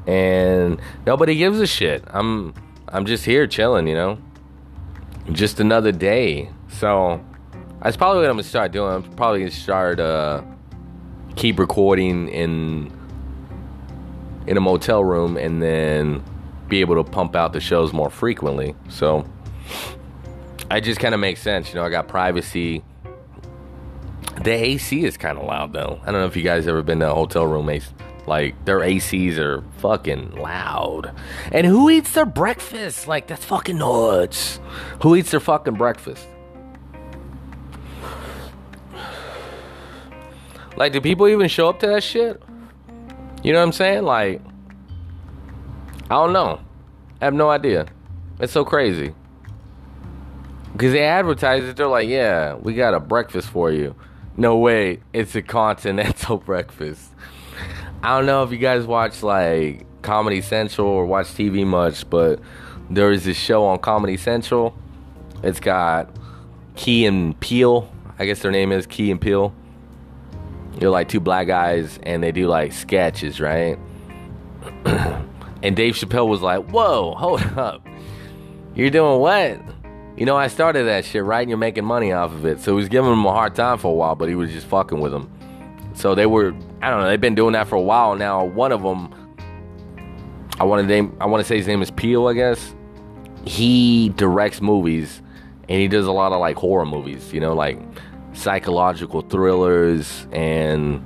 And 0.06 0.80
nobody 1.06 1.34
gives 1.36 1.61
a 1.61 1.66
shit. 1.66 2.02
I'm 2.09 2.54
I'm 2.88 3.04
just 3.04 3.24
here 3.24 3.46
chilling, 3.46 3.86
you 3.86 3.94
know. 3.94 4.18
Just 5.32 5.61
another 5.61 5.92
day. 5.92 6.50
So 6.68 7.22
That's 7.82 7.96
probably 7.96 8.22
what 8.22 8.30
I'm 8.30 8.36
gonna 8.36 8.44
start 8.44 8.72
doing. 8.72 8.94
I'm 8.94 9.02
probably 9.14 9.40
gonna 9.40 9.50
start 9.50 10.00
uh, 10.00 10.42
keep 11.36 11.59
recording 11.59 12.28
in 12.28 12.90
in 14.46 14.56
a 14.56 14.61
motel 14.61 15.04
room 15.04 15.36
and 15.36 15.62
then 15.62 16.24
be 16.68 16.80
able 16.80 17.02
to 17.02 17.10
pump 17.10 17.34
out 17.34 17.52
the 17.52 17.60
shows 17.60 17.92
more 17.92 18.10
frequently. 18.10 18.74
So 18.88 19.26
it 20.70 20.82
just 20.82 21.00
kind 21.00 21.14
of 21.14 21.20
makes 21.20 21.40
sense. 21.40 21.68
You 21.70 21.76
know, 21.76 21.84
I 21.84 21.90
got 21.90 22.08
privacy. 22.08 22.84
The 24.42 24.52
AC 24.52 25.04
is 25.04 25.16
kind 25.16 25.38
of 25.38 25.44
loud 25.44 25.72
though. 25.72 26.00
I 26.02 26.12
don't 26.12 26.20
know 26.20 26.26
if 26.26 26.36
you 26.36 26.42
guys 26.42 26.66
ever 26.66 26.82
been 26.82 27.00
to 27.00 27.10
a 27.10 27.14
hotel 27.14 27.46
room. 27.46 27.70
Like 28.26 28.64
their 28.66 28.80
ACs 28.80 29.38
are 29.38 29.64
fucking 29.78 30.32
loud. 30.36 31.12
And 31.50 31.66
who 31.66 31.88
eats 31.88 32.12
their 32.12 32.26
breakfast? 32.26 33.08
Like 33.08 33.26
that's 33.26 33.44
fucking 33.44 33.78
nuts. 33.78 34.60
Who 35.02 35.16
eats 35.16 35.30
their 35.30 35.40
fucking 35.40 35.74
breakfast? 35.74 36.26
Like, 40.76 40.92
do 40.92 41.00
people 41.00 41.26
even 41.26 41.48
show 41.48 41.68
up 41.68 41.80
to 41.80 41.88
that 41.88 42.04
shit? 42.04 42.40
You 43.42 43.52
know 43.52 43.58
what 43.58 43.64
I'm 43.64 43.72
saying? 43.72 44.04
Like, 44.04 44.40
I 46.11 46.14
don't 46.14 46.32
know. 46.32 46.61
I 47.20 47.26
have 47.26 47.34
no 47.34 47.50
idea. 47.50 47.86
It's 48.40 48.52
so 48.52 48.64
crazy. 48.64 49.14
Because 50.72 50.92
they 50.92 51.04
advertise 51.04 51.64
it, 51.64 51.76
they're 51.76 51.86
like, 51.86 52.09
yeah, 52.09 52.54
we 52.54 52.74
got 52.74 52.94
a 52.94 53.00
breakfast 53.00 53.48
for 53.48 53.70
you. 53.70 53.94
No 54.36 54.56
way, 54.56 55.00
it's 55.12 55.34
a 55.34 55.42
continental 55.42 56.36
breakfast. 56.46 57.12
I 58.02 58.16
don't 58.16 58.26
know 58.26 58.44
if 58.44 58.52
you 58.52 58.59
guys 58.59 58.86
watch 58.86 59.22
like 59.22 59.84
Comedy 60.02 60.40
Central 60.40 60.86
or 60.86 61.04
watch 61.04 61.26
TV 61.26 61.66
much, 61.66 62.09
but 62.09 62.40
there 62.88 63.11
is 63.11 63.24
this 63.24 63.36
show 63.36 63.64
on 63.64 63.78
Comedy 63.80 64.16
Central. 64.16 64.74
It's 65.42 65.61
got 65.61 66.09
Key 66.76 67.04
and 67.06 67.38
Peele. 67.40 67.90
I 68.18 68.24
guess 68.24 68.40
their 68.40 68.52
name 68.52 68.72
is 68.72 68.86
Key 68.86 69.11
and 69.11 69.20
Peele. 69.20 69.52
They're 70.76 70.90
like 70.90 71.09
two 71.09 71.20
black 71.20 71.48
guys 71.48 71.98
and 72.04 72.22
they 72.22 72.30
do 72.30 72.46
like 72.46 72.72
sketches, 72.72 73.40
right? 73.40 73.78
and 75.62 75.76
Dave 75.76 75.94
Chappelle 75.94 76.28
was 76.28 76.40
like, 76.40 76.70
Whoa, 76.70 77.14
hold 77.14 77.42
up. 77.56 77.86
You're 78.74 78.90
doing 78.90 79.20
what? 79.20 79.61
You 80.16 80.26
know, 80.26 80.36
I 80.36 80.48
started 80.48 80.84
that 80.84 81.04
shit, 81.04 81.24
right? 81.24 81.40
And 81.40 81.48
you're 81.48 81.59
making 81.59 81.84
money 81.84 82.12
off 82.12 82.32
of 82.32 82.44
it. 82.44 82.61
So 82.61 82.72
he 82.72 82.76
was 82.76 82.88
giving 82.88 83.12
him 83.12 83.24
a 83.24 83.32
hard 83.32 83.54
time 83.54 83.78
for 83.78 83.92
a 83.92 83.94
while, 83.94 84.16
but 84.16 84.28
he 84.28 84.34
was 84.34 84.50
just 84.50 84.66
fucking 84.66 84.98
with 84.98 85.14
him. 85.14 85.30
So 85.94 86.14
they 86.14 86.26
were, 86.26 86.54
I 86.82 86.90
don't 86.90 87.00
know, 87.00 87.09
they've 87.09 87.20
been 87.20 87.34
doing 87.34 87.52
that 87.52 87.68
for 87.68 87.76
a 87.76 87.80
while 87.80 88.14
now. 88.16 88.44
One 88.44 88.72
of 88.72 88.82
them, 88.82 89.14
I 90.61 90.64
want 90.64 90.82
to 90.82 90.86
name, 90.86 91.16
I 91.20 91.26
want 91.26 91.40
to 91.40 91.48
say 91.48 91.56
his 91.56 91.66
name 91.66 91.82
is 91.82 91.90
Peele, 91.90 92.26
I 92.26 92.34
guess. 92.34 92.74
He 93.44 94.11
directs 94.11 94.61
movies, 94.61 95.22
and 95.68 95.80
he 95.80 95.88
does 95.88 96.06
a 96.06 96.12
lot 96.12 96.32
of 96.32 96.40
like 96.40 96.56
horror 96.56 96.86
movies. 96.86 97.32
You 97.32 97.40
know, 97.40 97.54
like 97.54 97.80
psychological 98.32 99.22
thrillers 99.22 100.26
and 100.32 101.04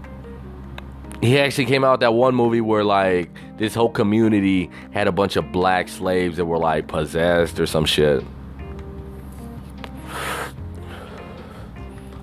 he 1.23 1.39
actually 1.39 1.67
came 1.67 1.85
out 1.85 2.01
that 2.01 2.15
one 2.15 2.35
movie 2.35 2.61
where 2.61 2.83
like 2.83 3.31
this 3.57 3.75
whole 3.75 3.89
community 3.89 4.69
had 4.91 5.07
a 5.07 5.13
bunch 5.13 5.37
of 5.37 5.53
black 5.53 5.89
slaves 5.89 6.37
that 6.37 6.45
were 6.45 6.59
like 6.59 6.89
possessed 6.89 7.61
or 7.61 7.67
some 7.67 7.85
shit. 7.85 8.25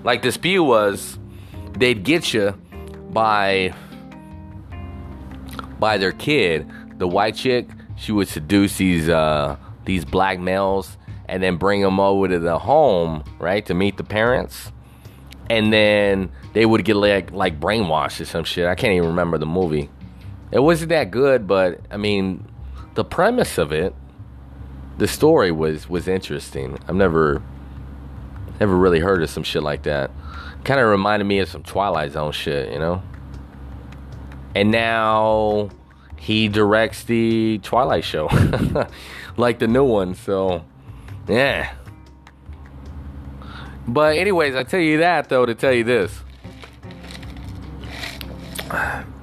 Like 0.04 0.20
the 0.20 0.30
spew 0.30 0.62
was 0.62 1.18
they'd 1.72 2.04
get 2.04 2.34
you 2.34 2.52
by 3.10 3.72
by 5.78 5.96
their 5.96 6.12
kid. 6.12 6.70
The 6.98 7.08
white 7.08 7.36
chick, 7.36 7.68
she 7.96 8.12
would 8.12 8.28
seduce 8.28 8.76
these 8.76 9.08
uh 9.08 9.56
these 9.86 10.04
black 10.04 10.38
males 10.38 10.98
and 11.26 11.42
then 11.42 11.56
bring 11.56 11.80
them 11.80 11.98
over 11.98 12.28
to 12.28 12.38
the 12.38 12.58
home, 12.58 13.24
right, 13.38 13.64
to 13.64 13.72
meet 13.72 13.96
the 13.96 14.04
parents 14.04 14.72
and 15.50 15.72
then 15.72 16.30
they 16.52 16.64
would 16.64 16.84
get 16.84 16.94
like 16.94 17.32
like 17.32 17.58
brainwashed 17.58 18.20
or 18.20 18.24
some 18.24 18.44
shit. 18.44 18.66
I 18.66 18.76
can't 18.76 18.92
even 18.92 19.08
remember 19.08 19.36
the 19.36 19.46
movie. 19.46 19.90
It 20.52 20.60
wasn't 20.60 20.90
that 20.90 21.10
good, 21.10 21.48
but 21.48 21.80
I 21.90 21.96
mean, 21.96 22.48
the 22.94 23.04
premise 23.04 23.58
of 23.58 23.72
it, 23.72 23.92
the 24.98 25.08
story 25.08 25.50
was 25.50 25.88
was 25.88 26.06
interesting. 26.06 26.78
I've 26.86 26.94
never 26.94 27.42
never 28.60 28.76
really 28.76 29.00
heard 29.00 29.24
of 29.24 29.28
some 29.28 29.42
shit 29.42 29.64
like 29.64 29.82
that. 29.82 30.12
Kind 30.62 30.78
of 30.78 30.88
reminded 30.88 31.24
me 31.24 31.40
of 31.40 31.48
some 31.48 31.64
Twilight 31.64 32.12
Zone 32.12 32.30
shit, 32.30 32.72
you 32.72 32.78
know. 32.78 33.02
And 34.54 34.70
now 34.70 35.70
he 36.16 36.46
directs 36.46 37.02
the 37.04 37.58
Twilight 37.64 38.04
show, 38.04 38.28
like 39.36 39.58
the 39.58 39.66
new 39.66 39.84
one. 39.84 40.14
So, 40.14 40.64
yeah. 41.26 41.72
But 43.92 44.16
anyways, 44.18 44.54
I 44.54 44.62
tell 44.62 44.80
you 44.80 44.98
that 44.98 45.28
though 45.28 45.44
to 45.44 45.54
tell 45.54 45.72
you 45.72 45.82
this. 45.82 46.22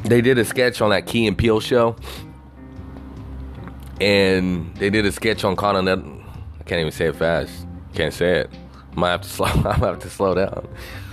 They 0.03 0.19
did 0.19 0.37
a 0.37 0.43
sketch 0.43 0.81
on 0.81 0.89
that 0.89 1.05
Key 1.05 1.25
and 1.25 1.37
Peele 1.37 1.61
show. 1.61 1.95
And 4.01 4.75
they 4.75 4.89
did 4.89 5.05
a 5.05 5.11
sketch 5.11 5.45
on 5.45 5.55
Continental. 5.55 6.21
I 6.59 6.63
can't 6.63 6.81
even 6.81 6.91
say 6.91 7.07
it 7.07 7.15
fast. 7.15 7.65
Can't 7.93 8.13
say 8.13 8.39
it. 8.39 8.49
Might 8.93 9.11
have 9.11 9.21
to 9.21 9.29
slow. 9.29 9.45
I 9.45 9.73
have 9.75 9.99
to 9.99 10.09
slow 10.09 10.35
down. 10.35 10.67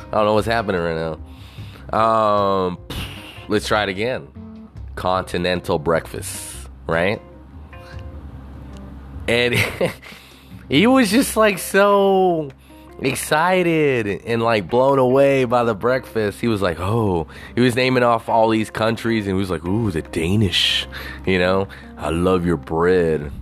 I 0.08 0.10
don't 0.10 0.24
know 0.24 0.34
what's 0.34 0.48
happening 0.48 0.80
right 0.80 1.16
now. 1.92 1.96
Um, 1.96 2.78
let's 3.48 3.68
try 3.68 3.84
it 3.84 3.88
again. 3.88 4.28
Continental 4.96 5.78
breakfast, 5.78 6.68
right? 6.88 7.22
And 9.28 9.54
he 10.68 10.88
was 10.88 11.10
just 11.10 11.36
like 11.36 11.58
so 11.58 12.50
excited 13.06 14.22
and 14.24 14.42
like 14.42 14.68
blown 14.68 14.98
away 14.98 15.44
by 15.44 15.64
the 15.64 15.74
breakfast. 15.74 16.40
He 16.40 16.48
was 16.48 16.62
like, 16.62 16.78
oh, 16.80 17.26
he 17.54 17.60
was 17.60 17.74
naming 17.74 18.02
off 18.02 18.28
all 18.28 18.48
these 18.48 18.70
countries 18.70 19.26
and 19.26 19.34
he 19.34 19.38
was 19.38 19.50
like, 19.50 19.64
ooh, 19.66 19.90
the 19.90 20.02
Danish, 20.02 20.86
you 21.26 21.38
know, 21.38 21.68
I 21.96 22.10
love 22.10 22.46
your 22.46 22.56
bread, 22.56 23.32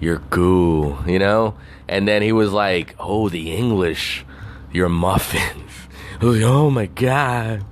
your 0.00 0.18
goo, 0.30 0.96
you 1.06 1.18
know, 1.18 1.56
and 1.88 2.06
then 2.06 2.22
he 2.22 2.32
was 2.32 2.52
like, 2.52 2.94
oh, 2.98 3.28
the 3.28 3.52
English, 3.52 4.24
your 4.72 4.88
muffins. 4.88 5.60
Was 6.20 6.36
like, 6.36 6.44
oh 6.44 6.70
my 6.70 6.86
god, 6.86 7.64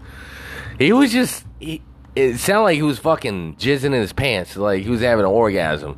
he 0.78 0.93
was 0.93 1.12
just. 1.12 1.47
He, 1.61 1.80
it 2.14 2.37
sounded 2.39 2.64
like 2.64 2.76
he 2.76 2.83
was 2.83 2.99
fucking 2.99 3.55
jizzing 3.57 3.85
in 3.85 3.93
his 3.93 4.12
pants, 4.12 4.57
like 4.57 4.83
he 4.83 4.91
was 4.91 5.01
having 5.01 5.24
an 5.24 5.30
orgasm 5.30 5.95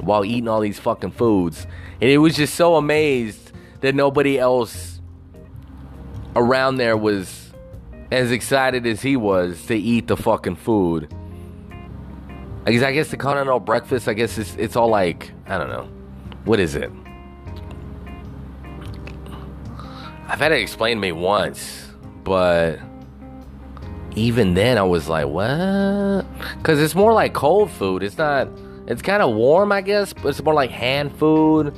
while 0.00 0.24
eating 0.24 0.48
all 0.48 0.60
these 0.60 0.78
fucking 0.78 1.10
foods, 1.10 1.66
and 2.00 2.08
he 2.08 2.16
was 2.16 2.36
just 2.36 2.54
so 2.54 2.76
amazed 2.76 3.48
that 3.80 3.94
nobody 3.94 4.38
else 4.38 5.00
around 6.34 6.76
there 6.76 6.96
was 6.96 7.52
as 8.10 8.30
excited 8.30 8.86
as 8.86 9.02
he 9.02 9.16
was 9.16 9.66
to 9.66 9.76
eat 9.76 10.06
the 10.06 10.16
fucking 10.16 10.56
food. 10.56 11.12
I 12.66 12.72
guess, 12.72 12.82
I 12.82 12.92
guess 12.92 13.10
the 13.10 13.16
continental 13.16 13.60
breakfast, 13.60 14.08
I 14.08 14.14
guess 14.14 14.36
it's, 14.38 14.54
it's 14.56 14.76
all 14.76 14.88
like, 14.88 15.32
I 15.46 15.58
don't 15.58 15.68
know. 15.68 15.88
What 16.44 16.60
is 16.60 16.74
it? 16.74 16.90
I've 20.26 20.38
had 20.38 20.52
it 20.52 20.60
explained 20.60 20.98
to 20.98 21.00
me 21.00 21.12
once, 21.12 21.90
but 22.24 22.78
even 24.14 24.54
then 24.54 24.76
I 24.76 24.82
was 24.82 25.08
like, 25.08 25.26
what? 25.26 26.26
Because 26.58 26.80
it's 26.80 26.94
more 26.94 27.12
like 27.12 27.32
cold 27.32 27.70
food. 27.70 28.02
It's 28.02 28.18
not, 28.18 28.48
it's 28.86 29.00
kind 29.00 29.22
of 29.22 29.34
warm, 29.34 29.72
I 29.72 29.80
guess, 29.80 30.12
but 30.12 30.26
it's 30.26 30.42
more 30.42 30.54
like 30.54 30.70
hand 30.70 31.16
food. 31.16 31.74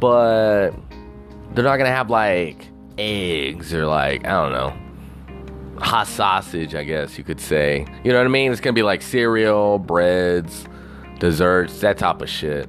But 0.00 0.70
they're 1.54 1.64
not 1.64 1.76
gonna 1.76 1.90
have 1.90 2.10
like 2.10 2.66
eggs 2.98 3.72
or 3.72 3.86
like 3.86 4.24
I 4.26 4.30
don't 4.30 4.52
know 4.52 4.84
hot 5.78 6.06
sausage. 6.06 6.74
I 6.74 6.84
guess 6.84 7.18
you 7.18 7.24
could 7.24 7.40
say. 7.40 7.86
You 8.02 8.12
know 8.12 8.18
what 8.18 8.26
I 8.26 8.30
mean? 8.30 8.52
It's 8.52 8.60
gonna 8.60 8.74
be 8.74 8.82
like 8.82 9.02
cereal, 9.02 9.78
breads, 9.78 10.66
desserts, 11.18 11.80
that 11.80 11.98
type 11.98 12.22
of 12.22 12.28
shit. 12.28 12.68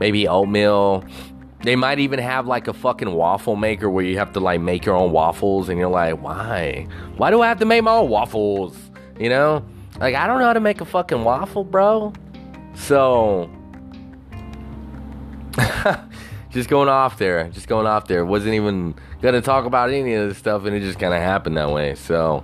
Maybe 0.00 0.26
oatmeal. 0.28 1.04
They 1.62 1.76
might 1.76 1.98
even 1.98 2.18
have 2.18 2.46
like 2.46 2.68
a 2.68 2.74
fucking 2.74 3.10
waffle 3.10 3.56
maker 3.56 3.88
where 3.88 4.04
you 4.04 4.18
have 4.18 4.32
to 4.34 4.40
like 4.40 4.60
make 4.60 4.84
your 4.84 4.96
own 4.96 5.12
waffles, 5.12 5.68
and 5.68 5.78
you're 5.78 5.88
like, 5.88 6.20
why? 6.20 6.86
Why 7.16 7.30
do 7.30 7.40
I 7.40 7.48
have 7.48 7.58
to 7.60 7.64
make 7.64 7.82
my 7.82 7.92
own 7.92 8.10
waffles? 8.10 8.76
You 9.18 9.28
know? 9.28 9.64
Like 9.98 10.14
I 10.14 10.26
don't 10.26 10.40
know 10.40 10.46
how 10.46 10.52
to 10.52 10.60
make 10.60 10.80
a 10.80 10.84
fucking 10.84 11.22
waffle, 11.24 11.64
bro. 11.64 12.12
So 12.74 13.48
just 16.54 16.70
going 16.70 16.88
off 16.88 17.18
there, 17.18 17.48
just 17.48 17.66
going 17.66 17.86
off 17.86 18.06
there. 18.06 18.24
Wasn't 18.24 18.54
even 18.54 18.94
gonna 19.20 19.42
talk 19.42 19.66
about 19.66 19.90
any 19.90 20.14
of 20.14 20.28
this 20.28 20.38
stuff, 20.38 20.64
and 20.64 20.74
it 20.74 20.80
just 20.80 21.00
kind 21.00 21.12
of 21.12 21.20
happened 21.20 21.56
that 21.56 21.70
way. 21.70 21.96
So 21.96 22.42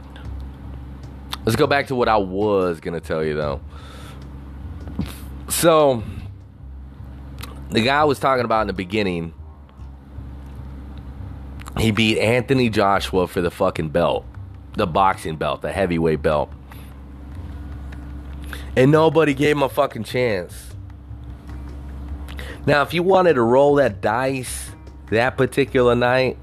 let's 1.46 1.54
go 1.56 1.68
back 1.68 1.86
to 1.86 1.94
what 1.94 2.08
I 2.08 2.16
was 2.16 2.80
gonna 2.80 3.00
tell 3.00 3.24
you 3.24 3.34
though. 3.36 3.60
So 5.48 6.02
the 7.70 7.82
guy 7.82 8.00
I 8.00 8.04
was 8.04 8.18
talking 8.18 8.44
about 8.44 8.62
in 8.62 8.66
the 8.66 8.72
beginning, 8.72 9.32
he 11.78 11.92
beat 11.92 12.18
Anthony 12.18 12.68
Joshua 12.68 13.28
for 13.28 13.40
the 13.40 13.50
fucking 13.50 13.90
belt, 13.90 14.26
the 14.74 14.88
boxing 14.88 15.36
belt, 15.36 15.62
the 15.62 15.70
heavyweight 15.70 16.20
belt, 16.20 16.52
and 18.74 18.90
nobody 18.90 19.34
gave 19.34 19.56
him 19.56 19.62
a 19.62 19.68
fucking 19.68 20.02
chance. 20.02 20.69
Now, 22.66 22.82
if 22.82 22.92
you 22.92 23.02
wanted 23.02 23.34
to 23.34 23.42
roll 23.42 23.76
that 23.76 24.00
dice 24.00 24.70
that 25.10 25.36
particular 25.36 25.94
night, 25.94 26.36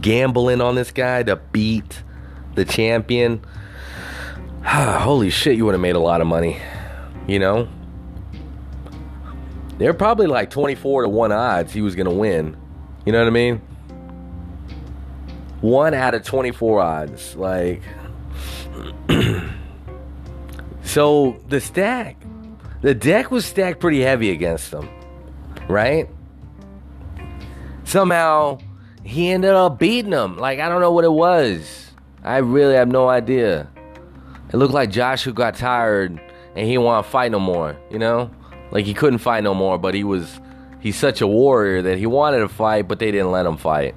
gambling 0.00 0.60
on 0.60 0.74
this 0.74 0.90
guy 0.90 1.22
to 1.22 1.36
beat 1.36 2.02
the 2.54 2.64
champion. 2.64 3.44
Holy 4.64 5.30
shit, 5.30 5.56
you 5.56 5.64
would 5.64 5.74
have 5.74 5.80
made 5.80 5.96
a 5.96 6.00
lot 6.00 6.20
of 6.20 6.26
money. 6.26 6.60
You 7.26 7.38
know? 7.38 7.68
They're 9.78 9.94
probably 9.94 10.26
like 10.26 10.50
24 10.50 11.02
to 11.02 11.08
1 11.08 11.32
odds 11.32 11.72
he 11.72 11.80
was 11.80 11.96
going 11.96 12.08
to 12.08 12.14
win. 12.14 12.56
You 13.04 13.12
know 13.12 13.18
what 13.18 13.26
I 13.26 13.30
mean? 13.30 13.60
One 15.60 15.94
out 15.94 16.14
of 16.14 16.24
24 16.24 16.80
odds. 16.80 17.34
Like, 17.34 17.82
so 20.84 21.40
the 21.48 21.60
stack, 21.60 22.23
the 22.84 22.94
deck 22.94 23.30
was 23.30 23.46
stacked 23.46 23.80
pretty 23.80 24.02
heavy 24.02 24.30
against 24.30 24.70
him, 24.70 24.90
right? 25.68 26.06
Somehow 27.84 28.58
he 29.02 29.30
ended 29.30 29.52
up 29.52 29.78
beating 29.78 30.12
him. 30.12 30.36
Like, 30.36 30.60
I 30.60 30.68
don't 30.68 30.82
know 30.82 30.92
what 30.92 31.06
it 31.06 31.12
was. 31.12 31.92
I 32.22 32.36
really 32.38 32.74
have 32.74 32.88
no 32.88 33.08
idea. 33.08 33.70
It 34.52 34.56
looked 34.58 34.74
like 34.74 34.90
Joshua 34.90 35.32
got 35.32 35.54
tired 35.54 36.10
and 36.10 36.66
he 36.66 36.72
didn't 36.72 36.82
want 36.82 37.06
to 37.06 37.10
fight 37.10 37.32
no 37.32 37.40
more, 37.40 37.74
you 37.90 37.98
know? 37.98 38.30
Like 38.70 38.84
he 38.84 38.92
couldn't 38.92 39.20
fight 39.20 39.44
no 39.44 39.54
more, 39.54 39.78
but 39.78 39.94
he 39.94 40.04
was 40.04 40.38
he's 40.80 40.98
such 40.98 41.22
a 41.22 41.26
warrior 41.26 41.80
that 41.80 41.96
he 41.96 42.04
wanted 42.04 42.40
to 42.40 42.48
fight, 42.50 42.86
but 42.86 42.98
they 42.98 43.10
didn't 43.10 43.30
let 43.30 43.46
him 43.46 43.56
fight. 43.56 43.94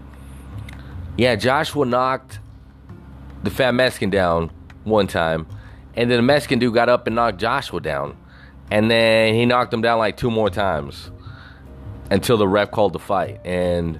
Yeah, 1.17 1.35
Joshua 1.35 1.85
knocked 1.85 2.39
the 3.43 3.49
fat 3.49 3.73
Mexican 3.73 4.11
down 4.11 4.49
one 4.85 5.07
time, 5.07 5.45
and 5.93 6.09
then 6.09 6.19
the 6.19 6.23
Mexican 6.23 6.57
dude 6.57 6.73
got 6.73 6.87
up 6.87 7.05
and 7.05 7.17
knocked 7.17 7.37
Joshua 7.37 7.81
down, 7.81 8.15
and 8.69 8.91
then 8.91 9.33
he 9.33 9.45
knocked 9.45 9.73
him 9.73 9.81
down 9.81 9.97
like 9.97 10.17
two 10.17 10.31
more 10.31 10.49
times 10.49 11.11
until 12.09 12.37
the 12.37 12.47
ref 12.47 12.71
called 12.71 12.93
the 12.93 12.99
fight. 12.99 13.39
And 13.45 13.99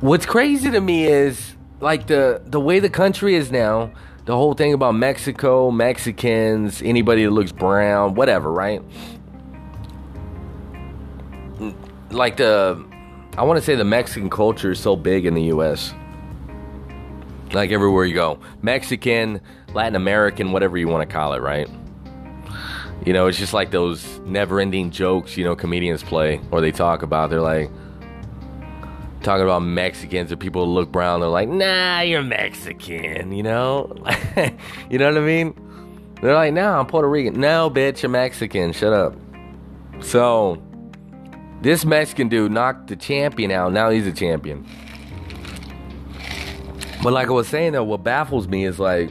what's 0.00 0.26
crazy 0.26 0.70
to 0.70 0.80
me 0.80 1.06
is 1.06 1.56
like 1.80 2.06
the 2.06 2.42
the 2.44 2.60
way 2.60 2.78
the 2.78 2.90
country 2.90 3.34
is 3.34 3.50
now. 3.50 3.92
The 4.24 4.34
whole 4.34 4.54
thing 4.54 4.72
about 4.72 4.96
Mexico, 4.96 5.70
Mexicans, 5.70 6.82
anybody 6.82 7.24
that 7.24 7.30
looks 7.30 7.52
brown, 7.52 8.14
whatever, 8.14 8.50
right? 8.50 8.82
Like 12.10 12.36
the 12.36 12.84
I 13.36 13.44
want 13.44 13.58
to 13.58 13.64
say 13.64 13.74
the 13.74 13.84
Mexican 13.84 14.30
culture 14.30 14.72
is 14.72 14.80
so 14.80 14.96
big 14.96 15.26
in 15.26 15.34
the 15.34 15.44
US. 15.44 15.94
Like 17.52 17.70
everywhere 17.70 18.04
you 18.04 18.14
go. 18.14 18.40
Mexican, 18.62 19.40
Latin 19.74 19.94
American, 19.94 20.52
whatever 20.52 20.76
you 20.76 20.88
want 20.88 21.08
to 21.08 21.12
call 21.12 21.32
it, 21.34 21.40
right? 21.40 21.68
You 23.04 23.12
know, 23.12 23.26
it's 23.26 23.38
just 23.38 23.54
like 23.54 23.70
those 23.70 24.18
never 24.20 24.58
ending 24.58 24.90
jokes, 24.90 25.36
you 25.36 25.44
know, 25.44 25.54
comedians 25.54 26.02
play 26.02 26.40
or 26.50 26.60
they 26.60 26.72
talk 26.72 27.02
about. 27.02 27.30
They're 27.30 27.40
like, 27.40 27.70
talking 29.26 29.42
about 29.42 29.60
Mexicans 29.60 30.30
or 30.30 30.36
people 30.36 30.64
who 30.64 30.70
look 30.70 30.92
brown. 30.92 31.20
They're 31.20 31.28
like, 31.28 31.48
nah, 31.48 32.00
you're 32.00 32.22
Mexican, 32.22 33.32
you 33.32 33.42
know? 33.42 33.92
you 34.90 34.98
know 34.98 35.06
what 35.06 35.18
I 35.18 35.26
mean? 35.26 35.54
They're 36.22 36.34
like, 36.34 36.54
nah, 36.54 36.78
I'm 36.78 36.86
Puerto 36.86 37.08
Rican. 37.08 37.40
No, 37.40 37.68
bitch, 37.68 38.02
you're 38.02 38.10
Mexican. 38.10 38.72
Shut 38.72 38.92
up. 38.92 39.16
So, 40.00 40.62
this 41.60 41.84
Mexican 41.84 42.28
dude 42.28 42.52
knocked 42.52 42.86
the 42.86 42.96
champion 42.96 43.50
out. 43.50 43.72
Now 43.72 43.90
he's 43.90 44.06
a 44.06 44.12
champion. 44.12 44.66
But 47.02 47.12
like 47.12 47.28
I 47.28 47.32
was 47.32 47.48
saying 47.48 47.72
though, 47.72 47.84
what 47.84 48.04
baffles 48.04 48.46
me 48.46 48.64
is 48.64 48.78
like 48.78 49.10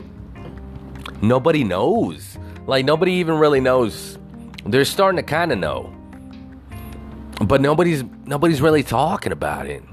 nobody 1.21 1.63
knows. 1.63 2.34
Like 2.67 2.85
nobody 2.85 3.13
even 3.13 3.35
really 3.37 3.59
knows. 3.59 4.17
They're 4.65 4.85
starting 4.85 5.17
to 5.17 5.23
kind 5.23 5.51
of 5.51 5.59
know. 5.59 5.93
But 7.41 7.61
nobody's 7.61 8.03
nobody's 8.25 8.61
really 8.61 8.83
talking 8.83 9.31
about 9.31 9.67
it. 9.67 9.83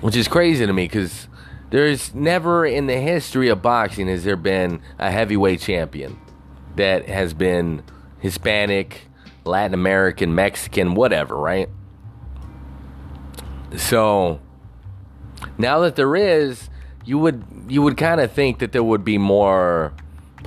Which 0.00 0.16
is 0.16 0.28
crazy 0.28 0.66
to 0.66 0.72
me 0.72 0.88
cuz 0.88 1.28
there's 1.70 2.14
never 2.14 2.64
in 2.64 2.86
the 2.86 2.96
history 2.96 3.48
of 3.48 3.62
boxing 3.62 4.08
has 4.08 4.24
there 4.24 4.36
been 4.36 4.80
a 4.98 5.10
heavyweight 5.10 5.60
champion 5.60 6.18
that 6.76 7.08
has 7.08 7.34
been 7.34 7.82
Hispanic, 8.20 9.08
Latin 9.44 9.74
American, 9.74 10.34
Mexican, 10.34 10.94
whatever, 10.94 11.36
right? 11.36 11.68
So 13.76 14.40
now 15.58 15.80
that 15.80 15.96
there 15.96 16.16
is, 16.16 16.70
you 17.04 17.18
would 17.18 17.44
you 17.68 17.82
would 17.82 17.96
kind 17.96 18.20
of 18.20 18.32
think 18.32 18.58
that 18.60 18.72
there 18.72 18.82
would 18.82 19.04
be 19.04 19.18
more 19.18 19.92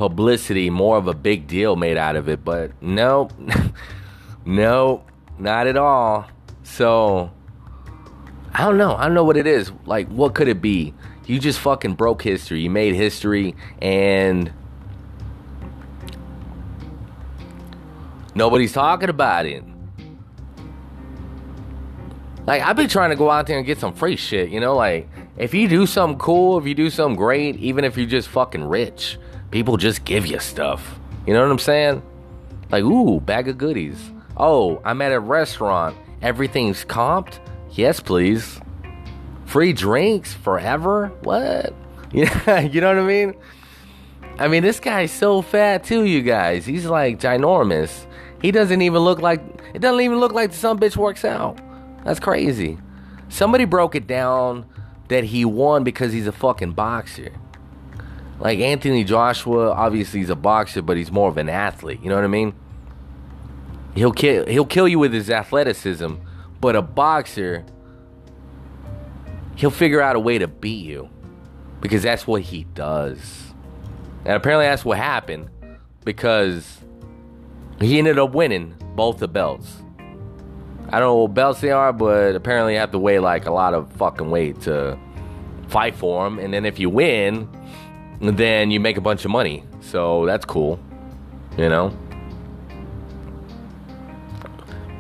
publicity, 0.01 0.71
more 0.71 0.97
of 0.97 1.07
a 1.07 1.13
big 1.13 1.45
deal 1.45 1.75
made 1.75 1.95
out 1.95 2.15
of 2.15 2.27
it, 2.27 2.43
but 2.43 2.71
no, 2.81 3.29
no, 4.45 5.03
not 5.37 5.67
at 5.67 5.77
all. 5.77 6.25
So 6.63 7.29
I 8.51 8.65
don't 8.65 8.79
know. 8.79 8.95
I 8.95 9.05
don't 9.05 9.13
know 9.13 9.23
what 9.23 9.37
it 9.37 9.45
is. 9.45 9.71
Like, 9.85 10.07
what 10.07 10.33
could 10.33 10.47
it 10.47 10.59
be? 10.59 10.95
You 11.27 11.37
just 11.37 11.59
fucking 11.59 11.93
broke 11.93 12.23
history. 12.23 12.61
You 12.61 12.71
made 12.71 12.95
history, 12.95 13.53
and 13.79 14.51
Nobody's 18.33 18.73
talking 18.73 19.09
about 19.09 19.45
it. 19.45 19.63
Like 22.47 22.63
I've 22.63 22.75
been 22.75 22.89
trying 22.89 23.11
to 23.11 23.15
go 23.15 23.29
out 23.29 23.45
there 23.45 23.57
and 23.57 23.67
get 23.67 23.77
some 23.77 23.93
free 23.93 24.15
shit, 24.15 24.49
you 24.49 24.59
know, 24.59 24.75
like 24.75 25.07
if 25.37 25.53
you 25.53 25.67
do 25.67 25.85
something 25.85 26.17
cool, 26.17 26.57
if 26.57 26.65
you 26.65 26.73
do 26.73 26.89
something 26.89 27.15
great, 27.15 27.57
even 27.57 27.83
if 27.83 27.97
you're 27.97 28.07
just 28.07 28.29
fucking 28.29 28.63
rich, 28.63 29.19
people 29.51 29.77
just 29.77 30.05
give 30.05 30.25
you 30.25 30.39
stuff. 30.39 30.99
You 31.27 31.33
know 31.33 31.41
what 31.41 31.51
I'm 31.51 31.59
saying? 31.59 32.01
Like, 32.71 32.83
ooh, 32.83 33.19
bag 33.19 33.47
of 33.47 33.57
goodies. 33.57 34.11
Oh, 34.37 34.81
I'm 34.83 35.01
at 35.01 35.11
a 35.11 35.19
restaurant. 35.19 35.95
Everything's 36.21 36.85
comped? 36.85 37.39
Yes, 37.71 37.99
please. 37.99 38.59
Free 39.45 39.73
drinks 39.73 40.33
forever? 40.33 41.07
What? 41.23 41.73
Yeah, 42.13 42.59
you 42.59 42.81
know 42.81 42.89
what 42.89 42.97
I 42.97 43.07
mean? 43.07 43.35
I 44.37 44.49
mean, 44.49 44.63
this 44.63 44.81
guy's 44.81 45.11
so 45.11 45.41
fat 45.41 45.85
too, 45.85 46.03
you 46.03 46.21
guys. 46.21 46.65
He's 46.65 46.85
like 46.85 47.21
ginormous. 47.21 48.05
He 48.41 48.51
doesn't 48.51 48.81
even 48.81 48.99
look 48.99 49.21
like 49.21 49.41
it 49.73 49.79
doesn't 49.79 50.01
even 50.01 50.19
look 50.19 50.33
like 50.33 50.51
some 50.51 50.77
bitch 50.77 50.97
works 50.97 51.23
out. 51.23 51.61
That's 52.03 52.19
crazy. 52.19 52.79
Somebody 53.29 53.63
broke 53.63 53.95
it 53.95 54.07
down 54.07 54.65
that 55.07 55.23
he 55.23 55.45
won 55.45 55.85
because 55.85 56.11
he's 56.11 56.27
a 56.27 56.33
fucking 56.33 56.73
boxer. 56.73 57.31
Like 58.41 58.57
Anthony 58.57 59.03
Joshua, 59.03 59.71
obviously 59.71 60.19
he's 60.19 60.31
a 60.31 60.35
boxer, 60.35 60.81
but 60.81 60.97
he's 60.97 61.11
more 61.11 61.29
of 61.29 61.37
an 61.37 61.47
athlete. 61.47 61.99
You 62.01 62.09
know 62.09 62.15
what 62.15 62.23
I 62.23 62.27
mean? 62.27 62.55
He'll 63.93 64.11
kill 64.11 64.47
he'll 64.47 64.65
kill 64.65 64.87
you 64.87 64.97
with 64.97 65.13
his 65.13 65.29
athleticism, 65.29 66.15
but 66.59 66.75
a 66.75 66.81
boxer 66.81 67.63
he'll 69.55 69.69
figure 69.69 70.01
out 70.01 70.15
a 70.15 70.19
way 70.19 70.39
to 70.39 70.47
beat 70.47 70.83
you 70.83 71.07
because 71.81 72.01
that's 72.01 72.25
what 72.25 72.41
he 72.41 72.63
does. 72.73 73.53
And 74.25 74.35
apparently 74.35 74.65
that's 74.65 74.83
what 74.83 74.97
happened 74.97 75.49
because 76.03 76.79
he 77.79 77.99
ended 77.99 78.17
up 78.17 78.33
winning 78.33 78.73
both 78.95 79.19
the 79.19 79.27
belts. 79.27 79.83
I 80.89 80.99
don't 80.99 81.09
know 81.09 81.15
what 81.17 81.33
belts 81.35 81.61
they 81.61 81.71
are, 81.71 81.93
but 81.93 82.35
apparently 82.35 82.73
you 82.73 82.79
have 82.79 82.91
to 82.91 82.99
weigh 82.99 83.19
like 83.19 83.45
a 83.45 83.51
lot 83.51 83.75
of 83.75 83.91
fucking 83.93 84.31
weight 84.31 84.61
to 84.61 84.97
fight 85.67 85.95
for 85.95 86.23
them. 86.23 86.39
And 86.39 86.51
then 86.51 86.65
if 86.65 86.79
you 86.79 86.89
win, 86.89 87.47
then 88.21 88.71
you 88.71 88.79
make 88.79 88.97
a 88.97 89.01
bunch 89.01 89.25
of 89.25 89.31
money. 89.31 89.63
So 89.81 90.25
that's 90.25 90.45
cool, 90.45 90.79
you 91.57 91.69
know? 91.69 91.95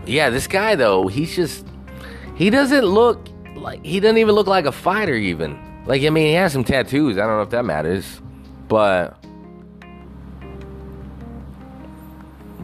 Yeah, 0.05 0.29
this 0.29 0.47
guy 0.47 0.75
though, 0.75 1.07
he's 1.07 1.35
just, 1.35 1.65
he 2.35 2.49
doesn't 2.49 2.85
look 2.85 3.27
like, 3.55 3.85
he 3.85 3.99
doesn't 3.99 4.17
even 4.17 4.35
look 4.35 4.47
like 4.47 4.65
a 4.65 4.71
fighter 4.71 5.15
even. 5.15 5.59
Like, 5.85 6.03
I 6.03 6.09
mean, 6.09 6.27
he 6.27 6.33
has 6.33 6.53
some 6.53 6.63
tattoos. 6.63 7.17
I 7.17 7.21
don't 7.21 7.37
know 7.37 7.41
if 7.41 7.49
that 7.51 7.65
matters. 7.65 8.21
But 8.67 9.21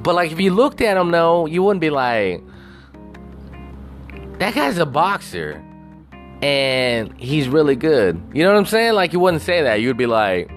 But 0.07 0.15
like 0.15 0.31
if 0.31 0.39
you 0.39 0.53
looked 0.53 0.79
at 0.79 0.95
him 0.95 1.11
though, 1.11 1.47
you 1.47 1.61
wouldn't 1.61 1.81
be 1.81 1.89
like, 1.89 2.41
that 4.39 4.55
guy's 4.55 4.77
a 4.77 4.85
boxer. 4.85 5.61
And 6.41 7.19
he's 7.19 7.47
really 7.47 7.75
good. 7.75 8.21
You 8.33 8.43
know 8.43 8.51
what 8.51 8.59
I'm 8.59 8.65
saying? 8.65 8.93
Like 8.93 9.13
you 9.13 9.19
wouldn't 9.19 9.43
say 9.43 9.63
that. 9.63 9.81
You'd 9.81 9.97
be 9.97 10.05
like, 10.05 10.51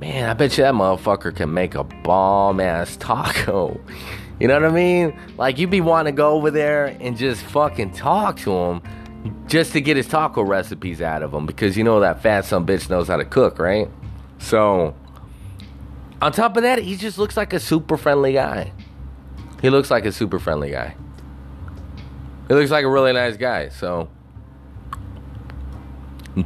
man, 0.00 0.28
I 0.28 0.32
bet 0.32 0.56
you 0.56 0.64
that 0.64 0.74
motherfucker 0.74 1.34
can 1.34 1.52
make 1.52 1.74
a 1.74 1.84
bomb 1.84 2.60
ass 2.60 2.96
taco. 2.96 3.80
You 4.40 4.48
know 4.48 4.54
what 4.54 4.70
I 4.70 4.74
mean? 4.74 5.20
Like 5.36 5.58
you'd 5.58 5.68
be 5.68 5.82
wanting 5.82 6.14
to 6.14 6.16
go 6.16 6.30
over 6.30 6.50
there 6.50 6.96
and 6.98 7.14
just 7.14 7.42
fucking 7.42 7.92
talk 7.92 8.38
to 8.38 8.50
him 8.50 8.82
just 9.48 9.72
to 9.72 9.82
get 9.82 9.98
his 9.98 10.08
taco 10.08 10.42
recipes 10.42 11.02
out 11.02 11.22
of 11.22 11.34
him 11.34 11.44
because 11.44 11.76
you 11.76 11.84
know 11.84 12.00
that 12.00 12.22
fat 12.22 12.46
son 12.46 12.64
bitch 12.64 12.88
knows 12.88 13.08
how 13.08 13.18
to 13.18 13.24
cook, 13.26 13.58
right? 13.58 13.90
So 14.38 14.94
on 16.22 16.32
top 16.32 16.56
of 16.56 16.62
that, 16.62 16.78
he 16.78 16.96
just 16.96 17.18
looks 17.18 17.36
like 17.36 17.52
a 17.52 17.60
super 17.60 17.98
friendly 17.98 18.32
guy. 18.32 18.72
He 19.60 19.68
looks 19.68 19.90
like 19.90 20.06
a 20.06 20.12
super 20.12 20.38
friendly 20.38 20.70
guy. 20.70 20.96
He 22.48 22.54
looks 22.54 22.70
like 22.70 22.84
a 22.84 22.90
really 22.90 23.12
nice 23.12 23.36
guy. 23.36 23.68
So 23.68 24.08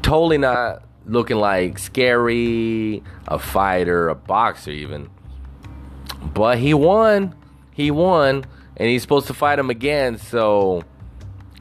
Totally 0.02 0.38
not 0.38 0.82
looking 1.06 1.36
like 1.36 1.78
scary, 1.78 3.02
a 3.28 3.38
fighter, 3.38 4.08
a 4.08 4.14
boxer 4.14 4.70
even. 4.70 5.10
But 6.22 6.58
he 6.58 6.74
won. 6.74 7.34
He 7.72 7.90
won. 7.90 8.44
And 8.76 8.88
he's 8.88 9.02
supposed 9.02 9.26
to 9.26 9.34
fight 9.34 9.58
him 9.58 9.70
again. 9.70 10.18
So 10.18 10.82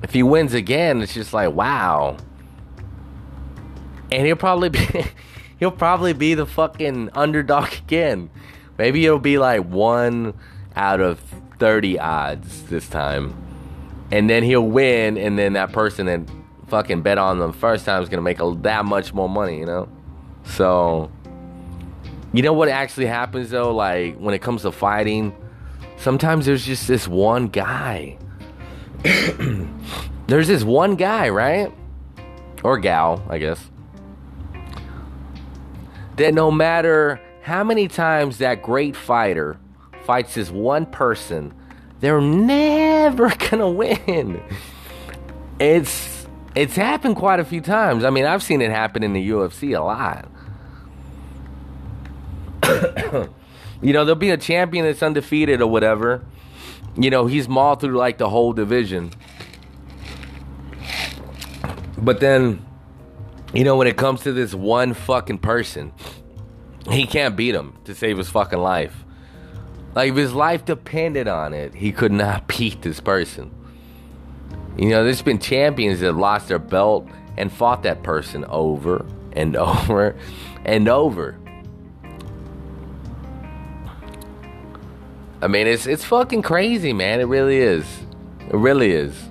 if 0.02 0.14
he 0.14 0.24
wins 0.24 0.54
again, 0.54 1.02
it's 1.02 1.14
just 1.14 1.34
like 1.34 1.54
wow. 1.54 2.18
And 4.12 4.26
he'll 4.26 4.36
probably 4.36 4.70
be 4.70 4.88
he'll 5.60 5.72
probably 5.72 6.14
be 6.14 6.34
the 6.34 6.46
fucking 6.46 7.10
underdog 7.14 7.74
again. 7.78 8.30
Maybe 8.78 9.06
it'll 9.06 9.20
be 9.20 9.38
like 9.38 9.66
one 9.66 10.34
out 10.76 11.00
of 11.00 11.20
30 11.60 12.00
odds 12.00 12.64
this 12.64 12.88
time. 12.88 13.36
And 14.12 14.30
then 14.30 14.44
he'll 14.44 14.68
win, 14.68 15.18
and 15.18 15.40
then 15.40 15.54
that 15.54 15.72
person 15.72 16.06
that 16.06 16.22
fucking 16.68 17.02
bet 17.02 17.18
on 17.18 17.40
them 17.40 17.54
first 17.54 17.86
time 17.86 18.02
is 18.02 18.10
gonna 18.10 18.22
make 18.22 18.40
a, 18.40 18.56
that 18.62 18.86
much 18.86 19.14
more 19.14 19.30
money, 19.30 19.60
you 19.60 19.66
know? 19.66 19.88
So, 20.46 21.12
you 22.32 22.42
know 22.42 22.54
what 22.54 22.70
actually 22.70 23.06
happens 23.06 23.50
though? 23.52 23.74
Like, 23.74 24.18
when 24.18 24.34
it 24.34 24.42
comes 24.42 24.64
to 24.64 24.72
fighting, 24.72 25.36
sometimes 25.98 26.46
there's 26.46 26.66
just 26.66 26.88
this 26.88 27.08
one 27.08 27.48
guy. 27.48 28.18
there's 30.28 30.48
this 30.48 30.64
one 30.64 30.96
guy, 30.96 31.30
right? 31.30 31.72
Or 32.64 32.78
gal, 32.78 33.24
I 33.30 33.38
guess. 33.38 33.70
That 36.16 36.34
no 36.34 36.52
matter 36.52 37.20
how 37.42 37.64
many 37.64 37.88
times 37.88 38.38
that 38.38 38.62
great 38.62 38.96
fighter 38.96 39.60
fights 40.06 40.36
this 40.36 40.50
one 40.50 40.86
person, 40.86 41.54
they're 42.00 42.22
never 42.22 43.34
gonna 43.50 43.70
win. 43.70 44.42
It's 45.60 46.23
it's 46.56 46.76
happened 46.76 47.16
quite 47.16 47.40
a 47.40 47.46
few 47.46 47.62
times. 47.62 48.04
I 48.04 48.10
mean, 48.10 48.26
I've 48.26 48.44
seen 48.44 48.62
it 48.62 48.72
happen 48.72 49.04
in 49.04 49.14
the 49.14 49.30
UFC 49.30 49.78
a 49.78 49.82
lot. 49.82 50.30
you 53.82 53.94
know, 53.94 54.06
there'll 54.06 54.16
be 54.16 54.30
a 54.30 54.38
champion 54.38 54.86
that's 54.86 55.02
undefeated 55.02 55.62
or 55.62 55.68
whatever. 55.68 56.24
You 56.96 57.10
know, 57.10 57.26
he's 57.26 57.48
mauled 57.48 57.82
through 57.82 57.98
like 57.98 58.18
the 58.18 58.30
whole 58.30 58.54
division. 58.54 59.12
But 61.98 62.20
then, 62.20 62.64
you 63.54 63.64
know, 63.64 63.76
when 63.76 63.88
it 63.88 63.98
comes 63.98 64.22
to 64.22 64.34
this 64.34 64.54
one 64.54 64.94
fucking 64.94 65.40
person, 65.40 65.92
he 66.90 67.06
can't 67.08 67.36
beat 67.36 67.56
him 67.56 67.78
to 67.86 67.96
save 67.96 68.18
his 68.18 68.30
fucking 68.30 68.60
life. 68.60 69.04
Like, 69.96 70.12
if 70.12 70.16
his 70.18 70.34
life 70.34 70.66
depended 70.66 71.28
on 71.28 71.54
it, 71.54 71.76
he 71.76 71.92
could 71.92 72.12
not 72.12 72.48
beat 72.58 72.82
this 72.82 73.00
person. 73.00 73.52
You 74.78 74.90
know, 74.90 75.04
there's 75.04 75.22
been 75.22 75.40
champions 75.40 76.00
that 76.00 76.14
lost 76.14 76.48
their 76.48 76.60
belt 76.60 77.08
and 77.38 77.52
fought 77.52 77.84
that 77.84 78.04
person 78.04 78.46
over 78.46 79.06
and 79.34 79.56
over 79.56 80.16
and 80.66 80.88
over. 80.88 81.38
I 85.42 85.48
mean, 85.48 85.68
it's 85.68 85.86
it's 85.86 86.06
fucking 86.06 86.42
crazy, 86.42 86.94
man. 86.94 87.20
It 87.20 87.26
really 87.26 87.58
is. 87.58 87.86
It 88.40 88.56
really 88.56 88.92
is. 88.92 89.30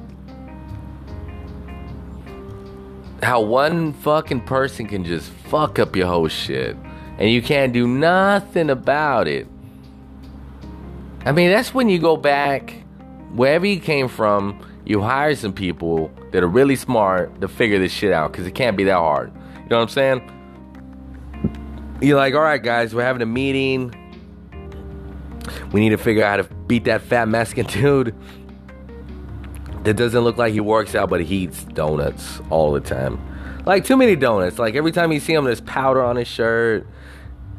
How 3.23 3.41
one 3.41 3.93
fucking 3.95 4.43
person 4.43 4.87
can 4.87 5.05
just 5.05 5.31
fuck 5.31 5.79
up 5.79 5.97
your 5.97 6.09
whole 6.09 6.29
shit 6.29 6.77
and 7.19 7.31
you 7.31 7.41
can't 7.41 7.73
do 7.73 7.87
nothing 7.87 8.69
about 8.69 9.29
it. 9.29 9.47
I 11.25 11.33
mean, 11.33 11.51
that's 11.51 11.73
when 11.73 11.89
you 11.89 11.99
go 11.99 12.17
back 12.17 12.75
wherever 13.33 13.65
you 13.65 13.81
came 13.81 14.09
from, 14.09 14.61
you 14.85 15.01
hire 15.01 15.35
some 15.35 15.53
people 15.53 16.11
that 16.33 16.43
are 16.43 16.49
really 16.49 16.77
smart 16.77 17.41
to 17.41 17.49
figure 17.49 17.79
this 17.79 17.93
shit 17.93 18.13
out 18.13 18.33
because 18.33 18.47
it 18.47 18.55
can't 18.55 18.77
be 18.77 18.85
that 18.85 18.97
hard. 18.97 19.33
You 19.35 19.69
know 19.69 19.77
what 19.79 19.83
I'm 19.83 19.89
saying? 19.89 20.29
You're 22.01 22.17
like, 22.17 22.35
all 22.35 22.41
right, 22.41 22.63
guys, 22.63 22.95
we're 22.95 23.05
having 23.05 23.23
a 23.23 23.27
meeting. 23.27 23.95
We 25.73 25.81
need 25.81 25.91
to 25.91 25.99
figure 25.99 26.25
out 26.25 26.41
how 26.41 26.49
to 26.49 26.55
beat 26.67 26.85
that 26.85 27.03
fat 27.03 27.29
Mexican 27.29 27.67
dude 27.81 28.15
that 29.85 29.95
doesn't 29.95 30.21
look 30.21 30.37
like 30.37 30.53
he 30.53 30.61
works 30.61 30.95
out, 30.95 31.11
but 31.11 31.21
he 31.21 31.37
eats 31.45 31.65
donuts 31.65 32.41
all 32.51 32.73
the 32.73 32.81
time. 32.81 33.21
Like, 33.65 33.85
too 33.85 33.97
many 33.97 34.17
donuts. 34.17 34.59
Like, 34.59 34.75
every 34.75 34.91
time 34.91 35.13
you 35.13 35.21
see 35.21 35.33
him, 35.33 35.45
there's 35.45 35.61
powder 35.61 36.03
on 36.03 36.17
his 36.17 36.27
shirt. 36.27 36.87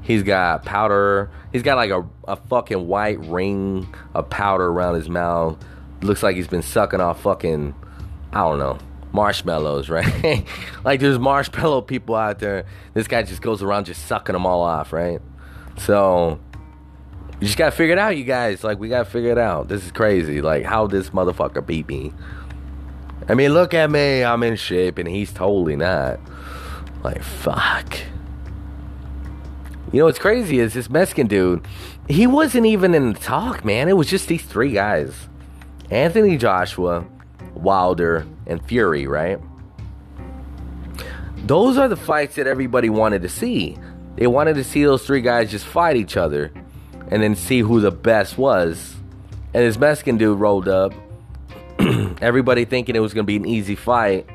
He's 0.01 0.24
got 0.24 0.65
powder. 0.65 1.32
He's 1.53 1.63
got 1.63 1.78
like 1.78 1.91
a, 1.91 2.05
a 2.28 2.36
fucking 2.36 2.88
white 2.88 3.19
ring 3.21 3.93
of 4.13 4.30
powder 4.30 4.65
around 4.65 4.95
his 4.95 5.07
mouth. 5.07 5.57
Looks 6.04 6.22
like 6.22 6.36
he's 6.36 6.47
been 6.47 6.62
sucking 6.62 6.99
off 6.99 7.22
fucking, 7.22 7.74
I 8.32 8.39
don't 8.41 8.60
know, 8.60 8.78
marshmallows, 9.14 9.89
right? 9.89 10.45
like 10.84 10.99
there's 10.99 11.20
marshmallow 11.20 11.82
people 11.82 12.16
out 12.16 12.39
there. 12.39 12.66
This 12.93 13.08
guy 13.08 13.24
just 13.24 13.41
goes 13.41 13.64
around 13.64 13.86
just 13.86 14.06
sucking 14.06 14.34
them 14.34 14.45
all 14.45 14.62
off, 14.62 14.91
right? 14.91 15.22
So 15.78 16.39
you 17.39 17.47
just 17.47 17.58
gotta 17.58 17.72
figure 17.72 17.93
it 17.93 17.99
out, 17.99 18.18
you 18.18 18.24
guys. 18.24 18.64
Like 18.64 18.80
we 18.80 18.89
gotta 18.89 19.06
figure 19.06 19.32
it 19.32 19.38
out. 19.38 19.68
This 19.68 19.86
is 19.86 19.91
crazy. 19.91 20.41
Like 20.41 20.64
how 20.64 20.88
this 20.88 21.10
motherfucker 21.12 21.66
beat 21.66 21.88
me. 21.88 22.14
I 23.30 23.36
mean, 23.36 23.54
look 23.54 23.74
at 23.74 23.89
me. 23.89 24.24
I'm 24.24 24.43
in 24.43 24.58
shape, 24.58 24.97
and 24.97 25.08
he's 25.08 25.32
totally 25.32 25.76
not. 25.76 26.20
Like 27.04 27.24
fuck. 27.24 27.97
You 29.91 29.99
know 29.99 30.06
what's 30.06 30.20
crazy 30.20 30.60
is 30.60 30.74
this 30.74 30.89
Mexican 30.89 31.28
dude, 31.28 31.68
he 32.10 32.26
wasn't 32.26 32.66
even 32.66 32.95
in 32.95 33.14
the 33.14 33.20
talk, 33.20 33.64
man. 33.64 33.88
It 33.88 33.93
was 33.93 34.08
just 34.08 34.28
these 34.28 34.41
three 34.41 34.72
guys 34.72 35.28
Anthony 35.94 36.38
Joshua, 36.38 37.06
Wilder, 37.54 38.26
and 38.48 38.66
Fury, 38.66 39.06
right? 39.06 39.39
Those 41.46 41.78
are 41.78 41.88
the 41.88 41.96
fights 41.96 42.36
that 42.36 42.48
everybody 42.48 42.89
wanted 42.89 43.22
to 43.22 43.30
see. 43.30 43.78
They 44.16 44.26
wanted 44.26 44.56
to 44.56 44.64
see 44.64 44.84
those 44.84 45.06
three 45.06 45.22
guys 45.22 45.52
just 45.52 45.66
fight 45.66 45.96
each 45.96 46.18
other 46.18 46.52
and 47.10 47.22
then 47.22 47.36
see 47.36 47.60
who 47.60 47.80
the 47.80 47.91
best 47.91 48.39
was. 48.39 48.96
And 49.54 49.64
this 49.64 49.78
Mexican 49.78 50.18
dude 50.18 50.39
rolled 50.39 50.68
up, 50.68 50.94
everybody 52.22 52.66
thinking 52.66 52.96
it 52.96 53.00
was 53.00 53.14
going 53.14 53.26
to 53.26 53.28
be 53.28 53.36
an 53.36 53.46
easy 53.46 53.76
fight, 53.76 54.28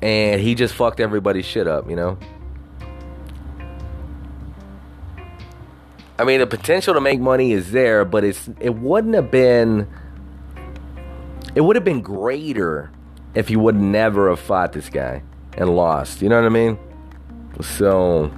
and 0.00 0.40
he 0.40 0.54
just 0.54 0.74
fucked 0.74 1.00
everybody's 1.00 1.44
shit 1.44 1.66
up, 1.66 1.90
you 1.90 1.96
know? 1.96 2.16
I 6.18 6.24
mean, 6.24 6.40
the 6.40 6.46
potential 6.46 6.94
to 6.94 7.00
make 7.00 7.20
money 7.20 7.52
is 7.52 7.72
there, 7.72 8.06
but 8.06 8.24
it's 8.24 8.48
it 8.58 8.74
wouldn't 8.74 9.14
have 9.14 9.30
been. 9.30 9.86
It 11.58 11.62
would 11.62 11.74
have 11.74 11.84
been 11.84 12.02
greater 12.02 12.92
if 13.34 13.48
he 13.48 13.56
would 13.56 13.74
never 13.74 14.30
have 14.30 14.38
fought 14.38 14.74
this 14.74 14.88
guy 14.88 15.24
and 15.56 15.68
lost. 15.74 16.22
You 16.22 16.28
know 16.28 16.36
what 16.36 16.46
I 16.46 16.50
mean? 16.50 16.78
So 17.60 18.30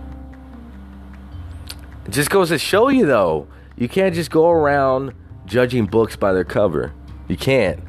it 2.06 2.12
just 2.12 2.30
goes 2.30 2.48
to 2.48 2.56
show 2.56 2.88
you, 2.88 3.04
though, 3.04 3.46
you 3.76 3.90
can't 3.90 4.14
just 4.14 4.30
go 4.30 4.48
around 4.48 5.12
judging 5.44 5.84
books 5.84 6.16
by 6.16 6.32
their 6.32 6.44
cover. 6.44 6.94
You 7.28 7.36
can't. 7.36 7.80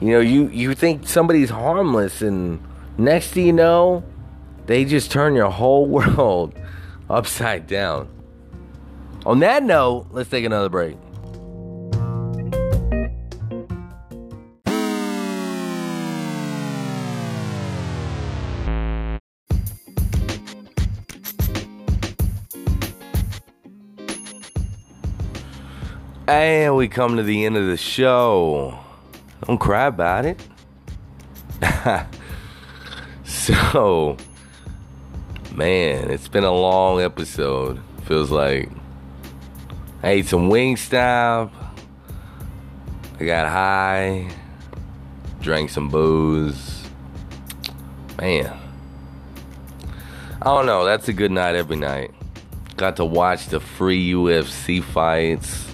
You 0.00 0.12
know, 0.12 0.20
you 0.20 0.46
you 0.46 0.74
think 0.76 1.08
somebody's 1.08 1.50
harmless, 1.50 2.22
and 2.22 2.62
next 2.96 3.30
thing 3.30 3.46
you 3.46 3.52
know, 3.52 4.04
they 4.66 4.84
just 4.84 5.10
turn 5.10 5.34
your 5.34 5.50
whole 5.50 5.86
world 5.88 6.54
upside 7.10 7.66
down. 7.66 8.08
On 9.26 9.40
that 9.40 9.64
note, 9.64 10.06
let's 10.12 10.30
take 10.30 10.44
another 10.44 10.68
break. 10.68 10.96
And 26.26 26.76
we 26.76 26.88
come 26.88 27.16
to 27.16 27.22
the 27.22 27.44
end 27.44 27.56
of 27.56 27.66
the 27.66 27.76
show. 27.76 28.78
Don't 29.46 29.58
cry 29.58 29.86
about 29.86 30.24
it. 30.24 30.40
so, 33.24 34.16
Man, 35.54 36.10
it's 36.10 36.26
been 36.26 36.42
a 36.42 36.52
long 36.52 37.00
episode. 37.00 37.80
Feels 38.06 38.32
like 38.32 38.68
I 40.02 40.10
ate 40.10 40.26
some 40.26 40.50
Wingstop. 40.50 41.52
I 43.20 43.24
got 43.24 43.48
high. 43.48 44.32
Drank 45.40 45.70
some 45.70 45.90
booze. 45.90 46.82
Man. 48.20 48.52
I 50.42 50.44
don't 50.44 50.66
know. 50.66 50.84
That's 50.84 51.06
a 51.06 51.12
good 51.12 51.30
night 51.30 51.54
every 51.54 51.76
night. 51.76 52.10
Got 52.76 52.96
to 52.96 53.04
watch 53.04 53.46
the 53.46 53.60
free 53.60 54.10
UFC 54.10 54.82
fights. 54.82 55.72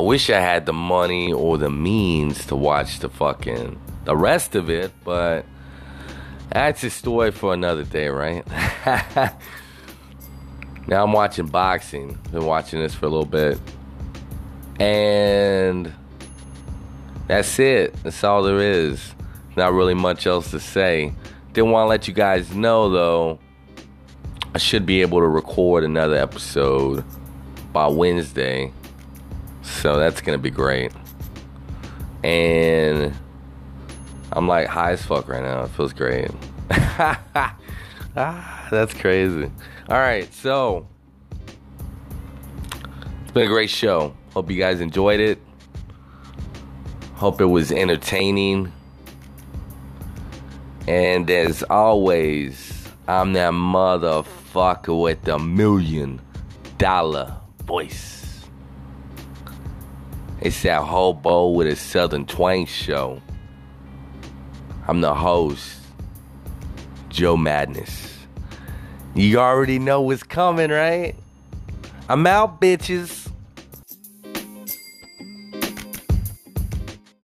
I 0.00 0.02
wish 0.02 0.30
I 0.30 0.40
had 0.40 0.64
the 0.64 0.72
money 0.72 1.30
or 1.30 1.58
the 1.58 1.68
means 1.68 2.46
to 2.46 2.56
watch 2.56 3.00
the 3.00 3.10
fucking 3.10 3.78
the 4.06 4.16
rest 4.16 4.54
of 4.54 4.70
it, 4.70 4.92
but 5.04 5.44
that's 6.50 6.82
a 6.84 6.88
story 6.88 7.32
for 7.32 7.52
another 7.52 7.84
day, 7.84 8.08
right? 8.08 8.42
now 10.88 11.04
I'm 11.04 11.12
watching 11.12 11.48
boxing. 11.48 12.18
Been 12.32 12.46
watching 12.46 12.80
this 12.80 12.94
for 12.94 13.04
a 13.04 13.08
little 13.10 13.26
bit. 13.26 13.60
And 14.80 15.92
that's 17.26 17.58
it. 17.58 17.92
That's 18.02 18.24
all 18.24 18.42
there 18.42 18.58
is. 18.58 19.14
Not 19.54 19.74
really 19.74 19.92
much 19.92 20.26
else 20.26 20.50
to 20.52 20.60
say. 20.60 21.12
Didn't 21.52 21.72
want 21.72 21.84
to 21.84 21.88
let 21.90 22.08
you 22.08 22.14
guys 22.14 22.54
know 22.54 22.88
though. 22.88 23.38
I 24.54 24.58
should 24.58 24.86
be 24.86 25.02
able 25.02 25.18
to 25.18 25.28
record 25.28 25.84
another 25.84 26.16
episode 26.16 27.04
by 27.74 27.86
Wednesday. 27.88 28.72
So 29.70 29.98
that's 29.98 30.20
gonna 30.20 30.38
be 30.38 30.50
great. 30.50 30.92
And 32.22 33.14
I'm 34.32 34.46
like 34.46 34.66
high 34.66 34.92
as 34.92 35.02
fuck 35.02 35.28
right 35.28 35.42
now. 35.42 35.62
It 35.64 35.68
feels 35.70 35.92
great. 35.92 36.30
ah, 36.70 38.68
that's 38.70 38.94
crazy. 38.94 39.50
All 39.88 39.98
right, 39.98 40.32
so 40.34 40.86
it's 43.22 43.32
been 43.32 43.44
a 43.44 43.46
great 43.46 43.70
show. 43.70 44.14
Hope 44.34 44.50
you 44.50 44.58
guys 44.58 44.80
enjoyed 44.80 45.20
it. 45.20 45.40
Hope 47.14 47.40
it 47.40 47.46
was 47.46 47.72
entertaining. 47.72 48.72
And 50.86 51.30
as 51.30 51.62
always, 51.64 52.88
I'm 53.08 53.32
that 53.32 53.52
motherfucker 53.52 55.00
with 55.00 55.22
the 55.22 55.38
million 55.38 56.20
dollar 56.78 57.36
voice. 57.64 58.19
It's 60.42 60.62
that 60.62 60.82
hobo 60.82 61.50
with 61.50 61.66
a 61.66 61.76
southern 61.76 62.24
twang 62.24 62.64
show. 62.64 63.20
I'm 64.88 65.02
the 65.02 65.14
host, 65.14 65.76
Joe 67.10 67.36
Madness. 67.36 68.26
You 69.14 69.38
already 69.38 69.78
know 69.78 70.00
what's 70.00 70.22
coming, 70.22 70.70
right? 70.70 71.14
I'm 72.08 72.26
out, 72.26 72.58
bitches. 72.58 73.29